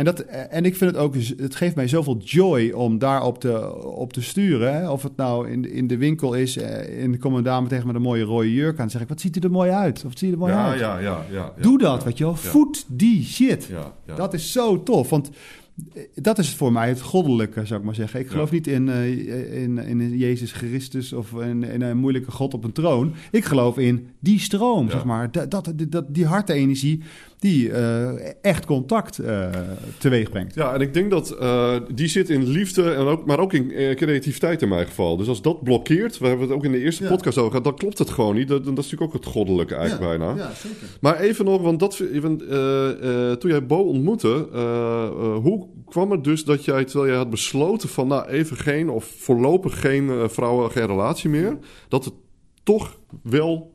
En, 0.01 0.07
dat, 0.07 0.19
en 0.49 0.65
ik 0.65 0.75
vind 0.75 0.91
het 0.91 0.99
ook, 0.99 1.15
het 1.37 1.55
geeft 1.55 1.75
mij 1.75 1.87
zoveel 1.87 2.17
joy 2.17 2.69
om 2.71 2.97
daarop 2.97 3.39
te, 3.39 3.75
op 3.85 4.13
te 4.13 4.21
sturen. 4.21 4.73
Hè? 4.75 4.89
Of 4.91 5.03
het 5.03 5.15
nou 5.15 5.49
in, 5.49 5.61
de- 5.61 5.71
in 5.71 5.87
de 5.87 5.97
winkel 5.97 6.33
is, 6.33 6.57
eh, 6.57 7.03
in 7.03 7.11
de 7.11 7.17
een 7.21 7.43
dame 7.43 7.67
tegen 7.67 7.87
met 7.87 7.95
een 7.95 8.01
mooie 8.01 8.23
rode 8.23 8.53
jurk 8.53 8.71
aan. 8.71 8.77
Dan 8.77 8.89
zeg 8.89 9.01
ik, 9.01 9.07
wat 9.07 9.21
ziet 9.21 9.37
u 9.37 9.39
er 9.39 9.51
mooi 9.51 9.71
uit? 9.71 9.97
Of 9.97 10.03
wat 10.03 10.17
zie 10.17 10.27
je 10.27 10.33
er 10.33 10.39
mooi 10.39 10.51
Ja, 10.53 10.69
uit? 10.69 10.79
ja, 10.79 10.99
ja, 10.99 11.25
ja, 11.31 11.53
ja. 11.55 11.61
Doe 11.61 11.77
dat, 11.77 11.99
Ja, 11.99 12.05
weet 12.05 12.17
je 12.17 12.23
wel. 12.23 12.35
Voed 12.35 12.85
die 12.87 13.23
shit. 13.25 13.69
Dat 14.15 14.33
is 14.33 14.51
zo 14.51 14.83
tof. 14.83 15.09
Want 15.09 15.29
dat 16.15 16.37
is 16.37 16.55
voor 16.55 16.71
mij 16.71 16.87
het 16.87 17.01
goddelijke, 17.01 17.65
zou 17.65 17.79
ik 17.79 17.85
maar 17.85 17.95
zeggen. 17.95 18.19
Ik 18.19 18.27
geloof 18.27 18.49
Ja. 18.49 18.55
niet 18.55 18.67
in, 18.67 18.89
eh, 18.89 19.61
in, 19.63 19.77
in 19.77 20.17
Jezus 20.17 20.51
Christus 20.51 21.13
of 21.13 21.31
in, 21.41 21.63
in 21.63 21.81
een 21.81 21.97
moeilijke 21.97 22.31
God 22.31 22.53
op 22.53 22.63
een 22.63 22.71
troon. 22.71 23.13
Ik 23.31 23.45
geloof 23.45 23.77
in 23.77 24.07
die 24.19 24.39
stroom, 24.39 24.85
Ja. 24.85 24.91
zeg 24.91 25.03
maar. 25.05 25.31
Dat, 25.31 25.51
dat, 25.51 25.73
dat, 25.89 26.05
die 26.15 26.25
hartenergie 26.25 27.01
die 27.39 27.71
eh, 27.71 28.33
echt 28.41 28.65
contact 28.65 29.19
eh, 29.19 29.49
teweeg 29.97 30.29
brengt. 30.29 30.55
Ja, 30.55 30.73
en 30.73 30.81
ik 30.81 30.93
denk 30.93 31.11
dat 31.11 31.35
die 31.93 32.07
zit 32.07 32.29
in 32.29 32.47
liefde, 32.47 32.91
en 32.93 33.05
ook, 33.05 33.25
maar 33.25 33.39
ook 33.39 33.53
in 33.53 33.95
creativiteit 33.95 34.61
in 34.61 34.69
mijn 34.69 34.85
geval. 34.85 35.17
Dus 35.17 35.27
als 35.27 35.41
dat 35.41 35.63
blokkeert, 35.63 36.17
we 36.17 36.27
hebben 36.27 36.47
het 36.47 36.55
ook 36.55 36.63
in 36.65 36.71
de 36.71 36.79
eerste 36.79 37.03
Ja. 37.03 37.09
podcast 37.09 37.37
over 37.37 37.49
gehad, 37.49 37.65
dan 37.65 37.75
klopt 37.75 37.97
het 37.97 38.09
gewoon 38.09 38.35
niet. 38.35 38.47
Dat, 38.47 38.57
dat 38.63 38.69
is 38.71 38.75
natuurlijk 38.75 39.01
ook 39.01 39.13
het 39.13 39.25
goddelijke 39.33 39.75
eigenlijk 39.75 40.17
bijna. 40.17 40.35
Ja, 40.35 40.51
zeker. 40.53 40.87
Maar 41.01 41.19
even 41.19 41.45
nog, 41.45 41.61
want 41.61 41.79
dat, 41.79 41.99
even, 41.99 42.37
toen 43.39 43.49
jij 43.49 43.65
Bo 43.65 43.77
ontmoette, 43.77 44.47
hoe 45.41 45.67
kwam 45.85 46.11
het 46.11 46.23
dus 46.23 46.43
dat 46.43 46.65
jij, 46.65 46.85
terwijl 46.85 47.07
jij 47.07 47.17
had 47.17 47.29
besloten 47.29 47.89
van 47.89 48.07
nou 48.07 48.27
even 48.27 48.57
geen, 48.57 48.89
of 48.89 49.05
voorlopig 49.05 49.79
geen 49.79 50.09
eh, 50.09 50.27
vrouwen, 50.27 50.71
geen 50.71 50.85
relatie 50.85 51.29
meer, 51.29 51.57
dat 51.87 52.05
het 52.05 52.13
toch 52.63 52.99
wel 53.23 53.73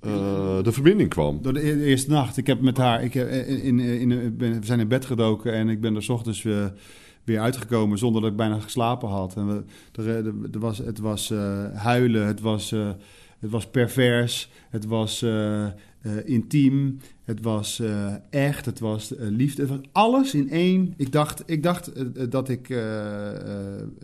eh, 0.00 0.62
de 0.62 0.72
verbinding 0.72 1.08
kwam? 1.08 1.38
Door 1.42 1.52
de 1.52 1.68
e- 1.68 1.84
eerste 1.84 2.10
nacht. 2.10 2.36
Ik 2.36 2.46
heb 2.46 2.60
met 2.60 2.76
haar. 2.76 3.04
Ik 3.04 3.14
heb 3.14 3.28
in, 3.30 3.80
in, 3.80 4.36
we 4.38 4.58
zijn 4.60 4.80
in 4.80 4.88
bed 4.88 5.04
gedoken 5.04 5.52
en 5.52 5.68
ik 5.68 5.80
ben 5.80 5.94
er 5.94 6.02
's 6.02 6.08
ochtends 6.08 6.42
weer, 6.42 7.40
uitgekomen 7.40 7.98
zonder 7.98 8.22
dat 8.22 8.30
ik 8.30 8.36
bijna 8.36 8.58
geslapen 8.58 9.08
had. 9.08 9.36
En 9.36 9.66
er, 9.94 10.26
er, 10.26 10.58
was, 10.58 10.78
het 10.78 10.98
was 10.98 11.30
eh, 11.30 11.64
huilen, 11.74 12.26
het 12.26 12.40
was, 12.40 12.72
eh, 12.72 12.90
het 13.38 13.50
was 13.50 13.66
pervers, 13.66 14.50
het 14.70 14.86
was 14.86 15.22
eh, 15.22 15.66
eh, 16.00 16.12
intiem, 16.24 16.98
het 17.24 17.42
was 17.42 17.80
eh, 17.80 18.14
echt, 18.30 18.66
het 18.66 18.78
was 18.78 19.16
eh, 19.16 19.28
liefde. 19.28 19.62
Het 19.62 19.70
was 19.70 19.80
alles 19.92 20.34
in 20.34 20.50
één. 20.50 20.94
Ik 20.96 21.12
dacht, 21.12 21.42
ik 21.46 21.62
dacht 21.62 21.92
dat 22.30 22.48
ik 22.48 22.66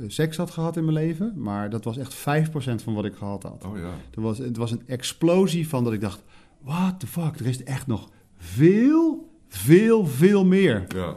seks 0.06 0.36
had 0.36 0.50
gehad 0.50 0.76
in 0.76 0.84
mijn 0.84 0.96
leven, 0.96 1.32
maar 1.36 1.70
dat 1.70 1.84
was 1.84 1.98
echt 1.98 2.14
5% 2.14 2.18
van 2.82 2.94
wat 2.94 3.04
ik 3.04 3.14
gehad 3.14 3.42
had. 3.42 3.64
Oh 3.64 3.78
ja. 3.78 3.90
Er 4.14 4.20
was, 4.20 4.38
het 4.38 4.56
was 4.56 4.70
een 4.70 4.82
explosie 4.86 5.68
van 5.68 5.84
dat 5.84 5.92
ik 5.92 6.00
dacht: 6.00 6.22
what 6.62 7.00
the 7.00 7.06
fuck, 7.06 7.40
er 7.40 7.46
is 7.46 7.62
echt 7.62 7.86
nog 7.86 8.10
veel, 8.36 9.28
veel, 9.48 10.06
veel 10.06 10.44
meer. 10.44 10.84
Ja. 10.88 11.16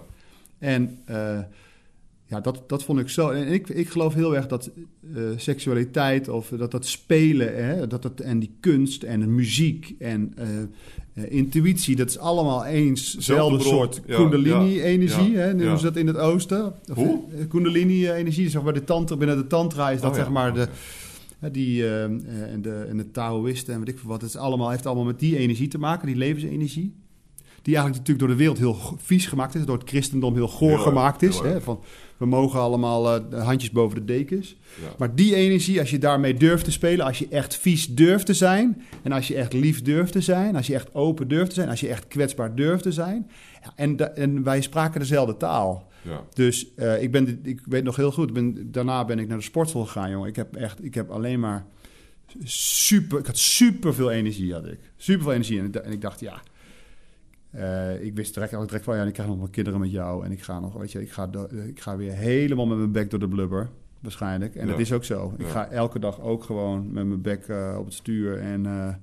En 0.60 1.00
eh, 1.06 1.40
ja, 2.30 2.40
dat, 2.40 2.64
dat 2.68 2.84
vond 2.84 3.00
ik 3.00 3.10
zo. 3.10 3.30
En 3.30 3.48
ik, 3.48 3.70
ik 3.70 3.90
geloof 3.90 4.14
heel 4.14 4.36
erg 4.36 4.48
dat 4.48 4.72
uh, 5.16 5.24
seksualiteit 5.36 6.28
of 6.28 6.48
dat 6.58 6.72
dat 6.72 6.86
spelen, 6.86 7.66
hè, 7.66 7.88
dat 7.88 8.02
dat, 8.02 8.20
en 8.20 8.40
die 8.40 8.52
kunst 8.60 9.04
en 9.04 9.20
de 9.20 9.28
muziek 9.28 9.96
en 10.00 10.34
uh, 11.14 11.24
intuïtie, 11.32 11.96
dat 11.96 12.10
is 12.10 12.18
allemaal 12.18 12.66
eens 12.66 13.14
hetzelfde 13.14 13.60
soort 13.60 14.02
ja, 14.06 14.16
Kundalini-energie. 14.16 15.32
Ja, 15.32 15.40
hè, 15.40 15.54
noemen 15.54 15.78
ze 15.78 15.84
dat 15.84 15.96
in 15.96 16.08
het 16.08 16.18
oosten? 16.18 16.74
Hoe? 16.94 17.22
Kundalini-energie, 17.48 18.50
zeg 18.50 18.64
maar 18.64 18.74
de 18.74 18.84
tantra, 18.84 19.16
binnen 19.18 19.38
de 19.38 19.48
tantra 19.48 19.90
is 19.92 20.02
dat 20.02 20.12
oh, 20.12 20.18
zeg 20.18 20.30
maar 20.30 20.54
de 20.54 20.68
die, 21.52 21.88
en, 21.88 22.62
de, 22.62 22.86
en 22.90 22.98
de 22.98 23.12
Taoïsten 23.12 23.74
en 23.74 23.80
weet 23.80 23.90
ik 23.90 24.00
veel 24.00 24.10
wat. 24.10 24.22
Het 24.22 24.30
is 24.30 24.38
allemaal, 24.38 24.70
heeft 24.70 24.86
allemaal 24.86 25.06
met 25.06 25.20
die 25.20 25.38
energie 25.38 25.68
te 25.68 25.78
maken, 25.78 26.08
die 26.08 26.16
levensenergie. 26.16 26.94
Die 27.62 27.76
eigenlijk 27.76 28.08
natuurlijk 28.08 28.20
door 28.20 28.28
de 28.28 28.36
wereld 28.36 28.58
heel 28.58 28.98
vies 28.98 29.26
gemaakt 29.26 29.56
is. 29.56 29.66
Door 29.66 29.78
het 29.78 29.90
christendom 29.90 30.34
heel 30.34 30.48
goor 30.48 30.80
gemaakt 30.80 31.22
is. 31.22 31.40
Hè, 31.40 31.62
van, 31.62 31.84
we 32.18 32.26
mogen 32.26 32.60
allemaal 32.60 33.16
uh, 33.34 33.44
handjes 33.44 33.72
boven 33.72 33.98
de 33.98 34.06
dekens. 34.06 34.56
Maar 34.98 35.16
die 35.16 35.36
energie, 35.36 35.80
als 35.80 35.90
je 35.90 35.98
daarmee 35.98 36.34
durft 36.34 36.64
te 36.64 36.72
spelen, 36.72 37.06
als 37.06 37.20
je 37.20 37.28
echt 37.28 37.58
vies 37.58 37.88
durft 37.88 38.26
te 38.26 38.34
zijn, 38.34 38.82
en 39.04 39.12
als 39.12 39.28
je 39.28 39.36
echt 39.36 39.54
lief 39.54 39.82
durft 39.82 40.12
te 40.12 40.22
zijn, 40.22 40.56
als 40.56 40.68
je 40.68 40.74
echt 40.74 40.96
open 40.96 41.28
durft 41.28 41.50
te 41.50 41.56
zijn, 41.56 41.70
als 41.70 41.80
je 41.80 41.88
echt 41.88 42.08
kwetsbaar 42.08 42.56
durft 42.56 42.84
te 42.84 42.92
zijn. 42.92 43.30
Ja, 43.64 43.74
en, 43.76 44.16
en 44.16 44.44
wij 44.44 44.62
spraken 44.62 45.00
dezelfde 45.00 45.38
taal. 45.38 45.88
Ja. 46.02 46.24
Dus 46.34 46.68
uh, 46.76 47.02
ik, 47.02 47.12
ben, 47.12 47.40
ik 47.44 47.62
weet 47.66 47.84
nog 47.84 47.96
heel 47.96 48.12
goed, 48.12 48.34
ben, 48.34 48.72
daarna 48.72 49.06
ben 49.06 49.20
ik 49.20 49.28
naar 49.28 49.38
de 49.38 49.44
sportschool 49.44 49.86
gegaan, 49.86 50.12
jongen. 50.12 50.30
Ik 50.30 50.36
heb 50.36 50.56
echt, 50.56 50.84
ik 50.84 50.94
heb 50.94 51.10
alleen 51.10 51.40
maar 51.40 51.66
super, 52.44 53.20
ik 53.20 53.26
had 53.26 53.38
super 53.38 53.94
veel 53.94 54.12
energie, 54.12 54.54
had 54.54 54.66
ik. 54.66 54.80
Super 54.98 55.24
veel 55.24 55.34
energie. 55.34 55.60
En, 55.60 55.84
en 55.84 55.92
ik 55.92 56.02
dacht, 56.02 56.20
ja, 56.20 56.42
uh, 57.56 58.04
ik 58.04 58.16
wist 58.16 58.34
direct, 58.34 58.52
direct 58.52 58.84
van 58.84 58.98
ja, 58.98 59.04
ik 59.04 59.14
krijg 59.14 59.30
nog 59.30 59.38
wel 59.38 59.50
kinderen 59.50 59.80
met 59.80 59.92
jou. 59.92 60.26
En 60.26 60.32
ik 60.32 60.42
ga 60.42 60.60
nog, 60.60 60.74
weet 60.74 60.92
je, 60.92 61.02
ik 61.02 61.12
ga, 61.12 61.30
ik 61.68 61.80
ga 61.80 61.98
weer 61.98 62.12
helemaal 62.12 62.66
met 62.66 62.78
mijn 62.78 62.92
bek 62.92 63.10
door 63.10 63.20
de 63.20 63.28
blubber. 63.28 63.70
Waarschijnlijk. 64.00 64.56
En 64.56 64.68
dat 64.68 64.80
is 64.80 64.92
ook 64.92 65.04
zo. 65.04 65.34
Ik 65.38 65.48
ga 65.48 65.68
elke 65.70 66.00
dag 66.00 66.22
ook 66.22 66.44
gewoon 66.44 66.92
met 66.92 67.06
mijn 67.06 67.22
bek 67.22 67.48
uh, 67.48 67.76
op 67.80 67.86
het 67.86 67.94
stuur. 67.94 68.40
En, 68.40 68.66
uh, 68.66 68.94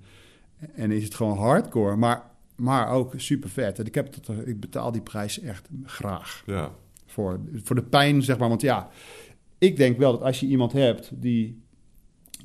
en 0.74 0.90
is 0.90 1.04
het 1.04 1.14
gewoon 1.14 1.36
hardcore. 1.36 1.96
Maar, 1.96 2.22
maar 2.54 2.88
ook 2.88 3.12
super 3.16 3.50
vet. 3.50 3.78
En 3.78 3.86
ik, 3.86 3.94
heb 3.94 4.16
ik 4.44 4.60
betaal 4.60 4.92
die 4.92 5.00
prijs 5.00 5.40
echt 5.40 5.68
graag. 5.84 6.42
Ja. 6.46 6.70
Voor, 7.06 7.40
voor 7.54 7.76
de 7.76 7.82
pijn, 7.82 8.22
zeg 8.22 8.38
maar. 8.38 8.48
Want 8.48 8.60
ja, 8.60 8.88
ik 9.58 9.76
denk 9.76 9.98
wel 9.98 10.12
dat 10.12 10.22
als 10.22 10.40
je 10.40 10.46
iemand 10.46 10.72
hebt 10.72 11.10
die 11.14 11.62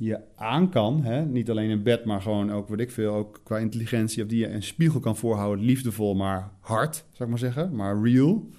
je 0.06 0.20
aan 0.36 0.70
kan. 0.70 1.04
Hè? 1.04 1.26
Niet 1.26 1.50
alleen 1.50 1.70
in 1.70 1.84
bed, 1.84 2.06
maar 2.06 2.22
gewoon 2.22 2.52
ook, 2.52 2.68
wat 2.68 2.80
ik 2.80 2.92
veel, 2.92 3.14
ook 3.14 3.40
qua 3.44 3.58
intelligentie. 3.58 4.24
Of 4.24 4.30
die 4.30 4.40
je 4.40 4.50
een 4.50 4.64
spiegel 4.64 5.00
kan 5.00 5.18
voorhouden. 5.18 5.66
Liefdevol, 5.66 6.16
maar 6.16 6.52
hard, 6.60 6.96
zou 6.96 7.24
ik 7.24 7.28
maar 7.28 7.38
zeggen. 7.38 7.76
Maar 7.76 8.02
real. 8.02 8.50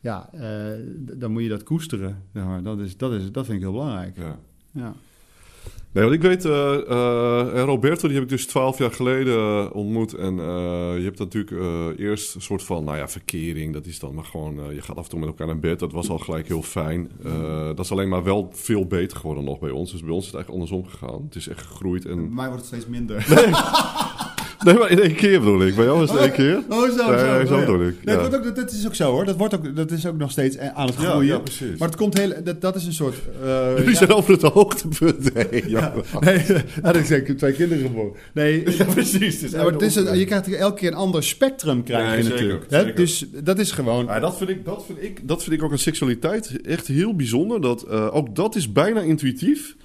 Ja, 0.00 0.30
uh, 0.34 0.40
dan 0.96 1.32
moet 1.32 1.42
je 1.42 1.48
dat 1.48 1.62
koesteren. 1.62 2.22
Ja, 2.32 2.60
dat, 2.60 2.78
is, 2.78 2.96
dat, 2.96 3.12
is, 3.12 3.32
dat 3.32 3.44
vind 3.44 3.56
ik 3.56 3.62
heel 3.62 3.72
belangrijk. 3.72 4.16
Ja. 4.16 4.38
ja. 4.70 4.94
Nee, 5.94 6.04
want 6.04 6.14
ik 6.14 6.22
weet, 6.22 6.44
uh, 6.44 6.52
uh, 6.88 7.62
Roberto, 7.64 8.06
die 8.06 8.16
heb 8.16 8.24
ik 8.24 8.30
dus 8.30 8.46
twaalf 8.46 8.78
jaar 8.78 8.92
geleden 8.92 9.72
ontmoet. 9.72 10.14
En 10.14 10.36
je 10.96 11.02
hebt 11.04 11.18
natuurlijk 11.18 11.50
eerst 11.98 12.34
een 12.34 12.40
soort 12.40 12.62
van, 12.62 12.84
nou 12.84 12.96
ja, 12.96 13.08
verkering. 13.08 13.72
Dat 13.72 13.86
is 13.86 13.98
dan 13.98 14.14
maar 14.14 14.24
gewoon, 14.24 14.74
je 14.74 14.82
gaat 14.82 14.96
af 14.96 15.04
en 15.04 15.10
toe 15.10 15.18
met 15.18 15.28
elkaar 15.28 15.46
naar 15.46 15.58
bed. 15.58 15.78
Dat 15.78 15.92
was 15.92 16.08
al 16.08 16.18
gelijk 16.18 16.48
heel 16.48 16.62
fijn. 16.62 17.10
dat 17.74 17.78
is 17.78 17.90
alleen 17.90 18.08
maar 18.08 18.24
wel 18.24 18.50
veel 18.52 18.86
beter 18.86 19.16
geworden 19.16 19.44
nog 19.44 19.58
bij 19.58 19.70
ons. 19.70 19.90
Dus 19.90 20.00
bij 20.00 20.10
ons 20.10 20.26
is 20.26 20.32
het 20.32 20.34
eigenlijk 20.34 20.70
andersom 20.70 20.92
gegaan. 20.92 21.22
Het 21.24 21.34
is 21.34 21.48
echt 21.48 21.66
gegroeid. 21.66 22.06
En... 22.06 22.16
Bij 22.16 22.34
mij 22.34 22.48
wordt 22.48 22.60
het 22.60 22.66
steeds 22.66 22.86
minder. 22.86 23.26
Nee. 23.28 23.54
Nee, 24.64 24.74
maar 24.74 24.90
in 24.90 25.00
één 25.00 25.14
keer 25.14 25.38
bedoel 25.38 25.66
ik. 25.66 25.74
Bij 25.74 25.84
jou 25.84 26.02
is 26.02 26.10
het 26.10 26.20
één 26.20 26.32
keer. 26.32 26.62
Oh, 26.68 26.82
zo, 26.82 26.96
zo. 26.96 27.36
Nee, 27.36 27.46
zo 27.46 27.58
bedoel 27.58 27.86
ik. 27.86 27.94
Nee, 28.04 28.16
dat, 28.16 28.34
ook, 28.34 28.56
dat 28.56 28.72
is 28.72 28.86
ook 28.86 28.94
zo 28.94 29.10
hoor. 29.10 29.24
Dat, 29.24 29.36
wordt 29.36 29.54
ook, 29.54 29.76
dat 29.76 29.90
is 29.90 30.06
ook 30.06 30.16
nog 30.16 30.30
steeds 30.30 30.58
aan 30.58 30.86
het 30.86 30.96
groeien. 30.96 31.26
Ja, 31.26 31.38
precies. 31.38 31.78
Maar 31.78 31.88
het 31.88 31.96
komt 31.96 32.18
heel, 32.18 32.32
dat, 32.44 32.60
dat 32.60 32.76
is 32.76 32.86
een 32.86 32.92
soort... 32.92 33.14
Uh, 33.44 33.78
Jullie 33.78 33.96
zijn 33.96 34.12
over 34.12 34.32
het 34.32 34.42
hoogtepunt. 34.42 35.34
Nee, 35.34 35.64
ja. 35.66 35.92
nee 36.20 36.44
had 36.82 36.96
ik 36.96 37.04
zeker 37.04 37.36
twee 37.36 37.52
kinderen 37.52 37.86
geboren. 37.86 38.12
Nee, 38.34 38.62
ja, 38.78 38.84
precies. 38.84 39.42
Is 39.42 39.50
maar 39.50 39.64
het 39.64 39.82
is 39.82 39.96
een, 39.96 40.18
je 40.18 40.24
krijgt 40.24 40.54
elke 40.54 40.78
keer 40.78 40.88
een 40.88 40.94
ander 40.94 41.22
spectrum 41.22 41.82
krijg 41.82 42.24
je 42.24 42.28
natuurlijk. 42.28 42.64
Zeker. 42.68 42.94
Dus 42.94 43.26
dat 43.42 43.58
is 43.58 43.70
gewoon... 43.70 44.04
Ja, 44.04 44.20
dat, 44.20 44.36
vind 44.36 44.50
ik, 44.50 44.64
dat, 44.64 44.84
vind 44.86 45.02
ik, 45.02 45.28
dat 45.28 45.42
vind 45.42 45.56
ik 45.56 45.62
ook 45.62 45.72
een 45.72 45.78
seksualiteit 45.78 46.60
echt 46.62 46.86
heel 46.86 47.16
bijzonder. 47.16 47.60
Dat, 47.60 47.84
uh, 47.90 48.14
ook 48.14 48.34
dat 48.36 48.54
is 48.54 48.72
bijna 48.72 49.00
intuïtief. 49.00 49.76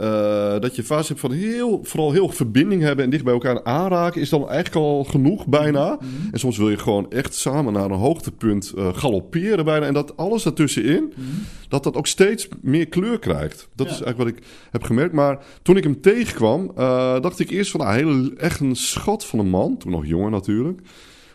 Uh, 0.00 0.58
dat 0.60 0.76
je 0.76 0.84
fase 0.84 1.08
hebt 1.08 1.20
van 1.20 1.32
heel, 1.32 1.80
vooral 1.82 2.12
heel 2.12 2.28
verbinding 2.28 2.82
hebben 2.82 3.04
en 3.04 3.10
dicht 3.10 3.24
bij 3.24 3.32
elkaar 3.32 3.64
aanraken, 3.64 4.20
is 4.20 4.28
dan 4.28 4.48
eigenlijk 4.48 4.86
al 4.86 5.04
genoeg 5.04 5.46
bijna. 5.46 5.94
Mhm. 5.94 6.32
En 6.32 6.38
soms 6.38 6.56
wil 6.56 6.70
je 6.70 6.78
gewoon 6.78 7.10
echt 7.10 7.34
samen 7.34 7.72
naar 7.72 7.90
een 7.90 7.98
hoogtepunt 7.98 8.72
uh, 8.76 8.88
galopperen 8.94 9.64
bijna. 9.64 9.86
En 9.86 9.94
dat 9.94 10.16
alles 10.16 10.46
ertussenin, 10.46 11.12
mm 11.16 11.24
dat 11.70 11.84
dat 11.84 11.96
ook 11.96 12.06
steeds 12.06 12.48
meer 12.60 12.86
kleur 12.86 13.18
krijgt. 13.18 13.68
Dat 13.74 13.86
is 13.86 14.02
eigenlijk 14.02 14.18
wat 14.18 14.28
ik 14.28 14.46
heb 14.70 14.82
gemerkt. 14.82 15.12
Maar 15.12 15.38
toen 15.62 15.76
ik 15.76 15.84
hem 15.84 16.00
tegenkwam, 16.00 16.70
uh, 16.78 17.20
dacht 17.20 17.38
ik 17.38 17.50
eerst 17.50 17.70
van, 17.70 17.80
nou, 17.80 17.94
hele, 17.94 18.32
echt 18.36 18.60
een 18.60 18.76
schat 18.76 19.26
van 19.26 19.38
een 19.38 19.48
man. 19.48 19.76
Toen 19.76 19.90
nog 19.90 20.06
jonger 20.06 20.30
natuurlijk. 20.30 20.80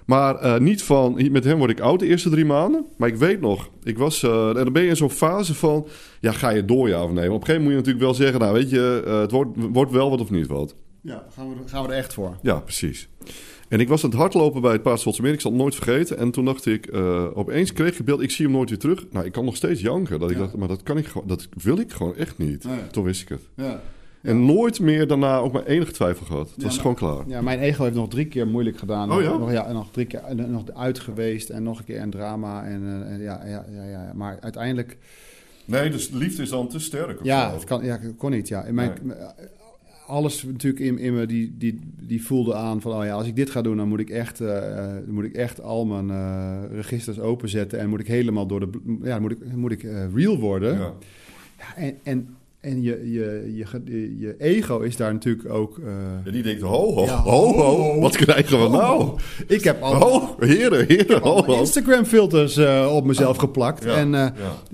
Maar 0.06 0.44
uh, 0.44 0.58
niet 0.58 0.84
van, 0.84 1.32
met 1.32 1.44
hem 1.44 1.58
word 1.58 1.72
ik 1.72 1.80
oud 1.80 2.00
de 2.00 2.08
eerste 2.08 2.30
drie 2.30 2.46
maanden. 2.46 2.86
Maar 2.98 3.10
ik 3.10 3.16
weet 3.16 3.42
nog, 3.42 3.70
ik 3.84 3.98
was, 3.98 4.24
uh, 4.24 4.54
dan 4.54 4.74
ben 4.74 4.84
je 4.84 4.90
in 4.90 4.96
zo'n 4.96 5.10
fase 5.10 5.54
van, 5.54 5.88
ja, 6.20 6.32
ga 6.32 6.50
je 6.50 6.66
door 6.66 6.90
ja 6.90 7.04
of 7.04 7.12
nee? 7.12 7.32
op 7.32 7.40
een 7.40 7.46
gegeven 7.46 7.64
moment 7.64 7.64
moet 7.64 7.72
je 7.72 7.78
natuurlijk 7.78 8.06
wel 8.06 8.14
zeggen, 8.14 8.40
nou 8.40 8.54
weet 8.54 8.70
je, 8.70 9.04
uh, 9.08 9.20
het 9.20 9.32
wordt, 9.32 9.50
wordt 9.72 9.92
wel 9.92 10.10
wat 10.10 10.20
of 10.20 10.30
niet 10.30 10.48
wat. 10.48 10.76
Ja, 11.02 11.26
gaan 11.36 11.50
we, 11.50 11.56
gaan 11.66 11.86
we 11.86 11.90
er 11.90 11.98
echt 11.98 12.14
voor. 12.14 12.38
Ja, 12.42 12.60
precies. 12.60 13.10
En 13.68 13.80
ik 13.80 13.88
was 13.88 14.04
aan 14.04 14.10
het 14.10 14.20
hardlopen 14.20 14.62
bij 14.62 14.72
het 14.72 14.82
Paardschotse 14.82 15.32
Ik 15.32 15.42
zal 15.42 15.52
het 15.52 15.60
nooit 15.60 15.76
vergeten. 15.76 16.18
En 16.18 16.32
toen 16.32 16.46
dacht 16.46 16.66
ik, 16.66 16.94
uh, 16.94 17.26
opeens 17.34 17.74
kreeg 17.74 18.00
ik 18.00 18.06
beeld, 18.06 18.22
ik 18.22 18.32
zie 18.32 18.46
hem 18.46 18.56
nooit 18.56 18.70
weer 18.70 18.80
terug. 18.80 19.06
Nou, 19.12 19.26
ik 19.26 19.32
kan 19.32 19.46
nog 19.46 19.56
steeds 19.56 19.82
janken. 19.82 20.20
Dat 20.20 20.32
ik 20.32 20.38
dacht, 20.38 20.56
maar 20.56 20.68
dat 20.68 20.84
kan 20.84 20.98
ik 20.98 21.06
gewoon, 21.06 21.28
dat 21.28 21.48
wil 21.64 21.80
ik 21.80 21.92
gewoon 21.92 22.16
echt 22.16 22.38
niet. 22.38 22.64
Nee. 22.64 22.88
Toen 22.92 23.04
wist 23.04 23.22
ik 23.22 23.30
het. 23.30 23.42
Ja. 23.56 23.82
En 24.26 24.46
nooit 24.46 24.80
meer 24.80 25.08
daarna 25.08 25.38
ook 25.38 25.54
maar 25.54 25.66
enige 25.66 25.92
twijfel 25.92 26.26
gehad. 26.26 26.52
Het 26.56 26.64
was 26.64 26.78
gewoon 26.78 26.96
klaar. 26.96 27.24
Ja, 27.28 27.42
mijn 27.42 27.60
ego 27.60 27.84
heeft 27.84 27.96
nog 27.96 28.10
drie 28.10 28.26
keer 28.26 28.48
moeilijk 28.48 28.78
gedaan. 28.78 29.12
Oh 29.12 29.22
ja? 29.22 29.38
Nog, 29.38 29.52
ja, 29.52 29.72
nog 29.72 29.92
drie 29.92 30.06
keer 30.06 30.22
nog 30.48 30.64
uit 30.74 31.00
geweest 31.00 31.50
en 31.50 31.64
nog 31.64 31.80
een 31.80 31.86
keer 31.86 32.02
een 32.02 32.10
drama. 32.10 32.66
En, 32.66 33.06
en 33.08 33.22
ja, 33.22 33.42
ja, 33.46 33.66
ja, 33.72 33.84
ja, 33.84 34.12
maar 34.16 34.38
uiteindelijk... 34.42 34.98
Nee, 35.66 35.90
dus 35.90 36.10
liefde 36.10 36.42
is 36.42 36.50
dan 36.50 36.68
te 36.68 36.80
sterk. 36.80 37.20
Ja, 37.24 37.54
het 37.54 37.64
kan, 37.64 37.86
ja, 37.86 38.00
kon 38.18 38.32
niet. 38.32 38.48
Ja. 38.48 38.64
In 38.64 38.76
mijn, 38.76 38.92
nee. 39.04 39.16
Alles 40.08 40.44
natuurlijk 40.44 40.84
in, 40.84 40.98
in 40.98 41.16
me 41.16 41.26
die, 41.26 41.56
die, 41.58 41.80
die 42.00 42.26
voelde 42.26 42.56
aan 42.56 42.82
van... 42.82 42.94
Oh 42.94 43.06
ja, 43.06 43.14
als 43.14 43.28
ik 43.28 43.36
dit 43.36 43.50
ga 43.50 43.62
doen, 43.62 43.78
dan 43.78 43.88
moet 43.88 44.00
ik 44.00 44.10
echt, 44.10 44.42
uh, 44.42 44.50
dan 45.06 45.14
moet 45.14 45.24
ik 45.24 45.34
echt 45.34 45.62
al 45.62 45.86
mijn 45.86 46.10
uh, 46.10 46.76
registers 46.76 47.20
openzetten. 47.20 47.80
En 47.80 47.90
moet 47.90 48.00
ik 48.00 48.08
helemaal 48.08 48.48
door 48.48 48.60
de... 48.60 48.98
Ja, 49.04 49.20
moet 49.20 49.32
ik, 49.32 49.56
moet 49.56 49.72
ik 49.72 49.86
real 50.14 50.40
worden. 50.40 50.78
Ja. 50.78 50.94
ja 51.58 51.76
en, 51.76 51.96
en 52.04 52.36
en 52.66 52.82
je, 52.82 53.12
je, 53.12 53.52
je, 53.56 54.18
je 54.20 54.36
ego 54.38 54.80
is 54.80 54.98
daar 54.98 55.14
natuurlijk 55.14 55.50
ook... 55.50 55.78
Uh... 55.78 55.86
Ja, 56.26 56.32
die 56.32 56.44
denkt, 56.44 56.62
ho, 56.62 56.94
ho, 56.94 57.04
ja, 57.04 57.22
ho, 57.22 57.54
ho, 57.54 58.00
wat 58.00 58.16
krijgen 58.16 58.62
we 58.62 58.70
nou? 58.70 59.20
Ik 59.48 59.64
heb 59.64 59.82
al... 59.82 59.96
Ho, 59.96 60.36
heren, 60.40 60.88
heren, 60.88 61.22
ho, 61.22 61.60
Instagram-filters 61.60 62.58
uh, 62.58 62.92
op 62.96 63.06
mezelf 63.06 63.38
geplakt. 63.38 63.84
Ja, 63.84 63.96
en 63.96 64.14
uh, 64.14 64.28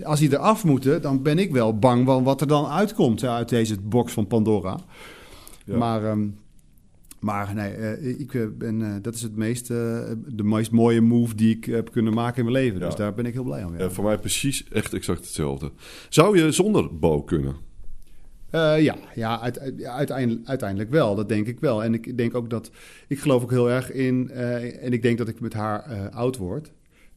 als 0.04 0.20
die 0.20 0.34
eraf 0.34 0.64
moeten, 0.64 1.02
dan 1.02 1.22
ben 1.22 1.40
ik 1.40 1.52
wel 1.52 1.80
bang 1.80 2.06
van 2.06 2.24
wat 2.24 2.42
er 2.42 2.48
dan 2.48 2.66
uitkomt 2.66 3.24
uit 3.24 3.50
deze 3.50 3.82
box 3.82 4.14
van 4.14 4.28
Pandora. 4.28 4.80
Maar... 5.66 6.04
Um, 6.04 6.40
maar 7.20 7.54
nee, 7.56 8.18
ik 8.18 8.58
ben, 8.58 9.00
dat 9.02 9.16
is 9.16 9.22
het 9.22 9.36
meest, 9.36 9.68
de 9.68 10.44
meest 10.44 10.72
mooie 10.72 11.02
move 11.02 11.36
die 11.36 11.56
ik 11.56 11.66
heb 11.66 11.92
kunnen 11.92 12.14
maken 12.14 12.46
in 12.46 12.52
mijn 12.52 12.64
leven. 12.64 12.80
Dus 12.80 12.96
daar 12.96 13.14
ben 13.14 13.26
ik 13.26 13.34
heel 13.34 13.44
blij 13.44 13.64
om. 13.64 13.78
Ja. 13.78 13.90
voor 13.90 14.04
mij 14.04 14.18
precies 14.18 14.64
echt 14.72 14.94
exact 14.94 15.20
hetzelfde. 15.20 15.72
Zou 16.10 16.38
je 16.38 16.52
zonder 16.52 16.98
Bo 16.98 17.24
kunnen? 17.24 17.56
Uh, 18.52 18.82
ja, 18.82 18.96
ja, 19.16 19.42
uiteindelijk, 19.84 20.48
uiteindelijk 20.48 20.90
wel. 20.90 21.16
Dat 21.16 21.30
denk 21.30 21.48
ik 21.48 21.60
wel. 21.60 21.84
En 21.84 21.94
ik 21.94 22.18
denk 22.18 22.36
ook 22.36 22.50
dat. 22.50 22.72
Ik 23.08 23.20
geloof 23.20 23.44
ook 23.44 23.52
heel 23.52 23.70
erg 23.70 23.92
in. 23.92 24.30
Uh, 24.32 24.84
en 24.84 24.94
ik 24.94 25.02
denk 25.02 25.18
dat 25.18 25.28
ik 25.28 25.40
met 25.40 25.54
haar 25.54 25.92
uh, 25.92 26.16
oud 26.16 26.38
word. 26.38 26.72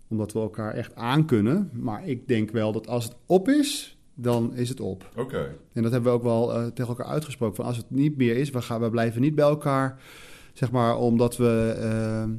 Omdat 0.08 0.32
we 0.32 0.38
elkaar 0.38 0.74
echt 0.74 0.94
aankunnen. 0.94 1.70
Maar 1.72 2.08
ik 2.08 2.28
denk 2.28 2.50
wel 2.50 2.72
dat 2.72 2.88
als 2.88 3.04
het 3.04 3.14
op 3.26 3.48
is, 3.48 3.98
dan 4.14 4.54
is 4.54 4.68
het 4.68 4.80
op. 4.80 5.10
Oké. 5.16 5.54
En 5.72 5.82
dat 5.82 5.92
hebben 5.92 6.12
we 6.12 6.18
ook 6.18 6.22
wel 6.22 6.72
tegen 6.72 6.86
elkaar 6.86 7.06
uitgesproken. 7.06 7.56
Van 7.56 7.64
als 7.64 7.76
het 7.76 7.90
niet 7.90 8.16
meer 8.16 8.36
is, 8.36 8.50
we, 8.50 8.62
gaan, 8.62 8.80
we 8.80 8.90
blijven 8.90 9.20
niet 9.20 9.34
bij 9.34 9.44
elkaar. 9.44 10.00
Zeg 10.52 10.70
maar, 10.70 10.98
omdat 10.98 11.36
we. 11.36 12.36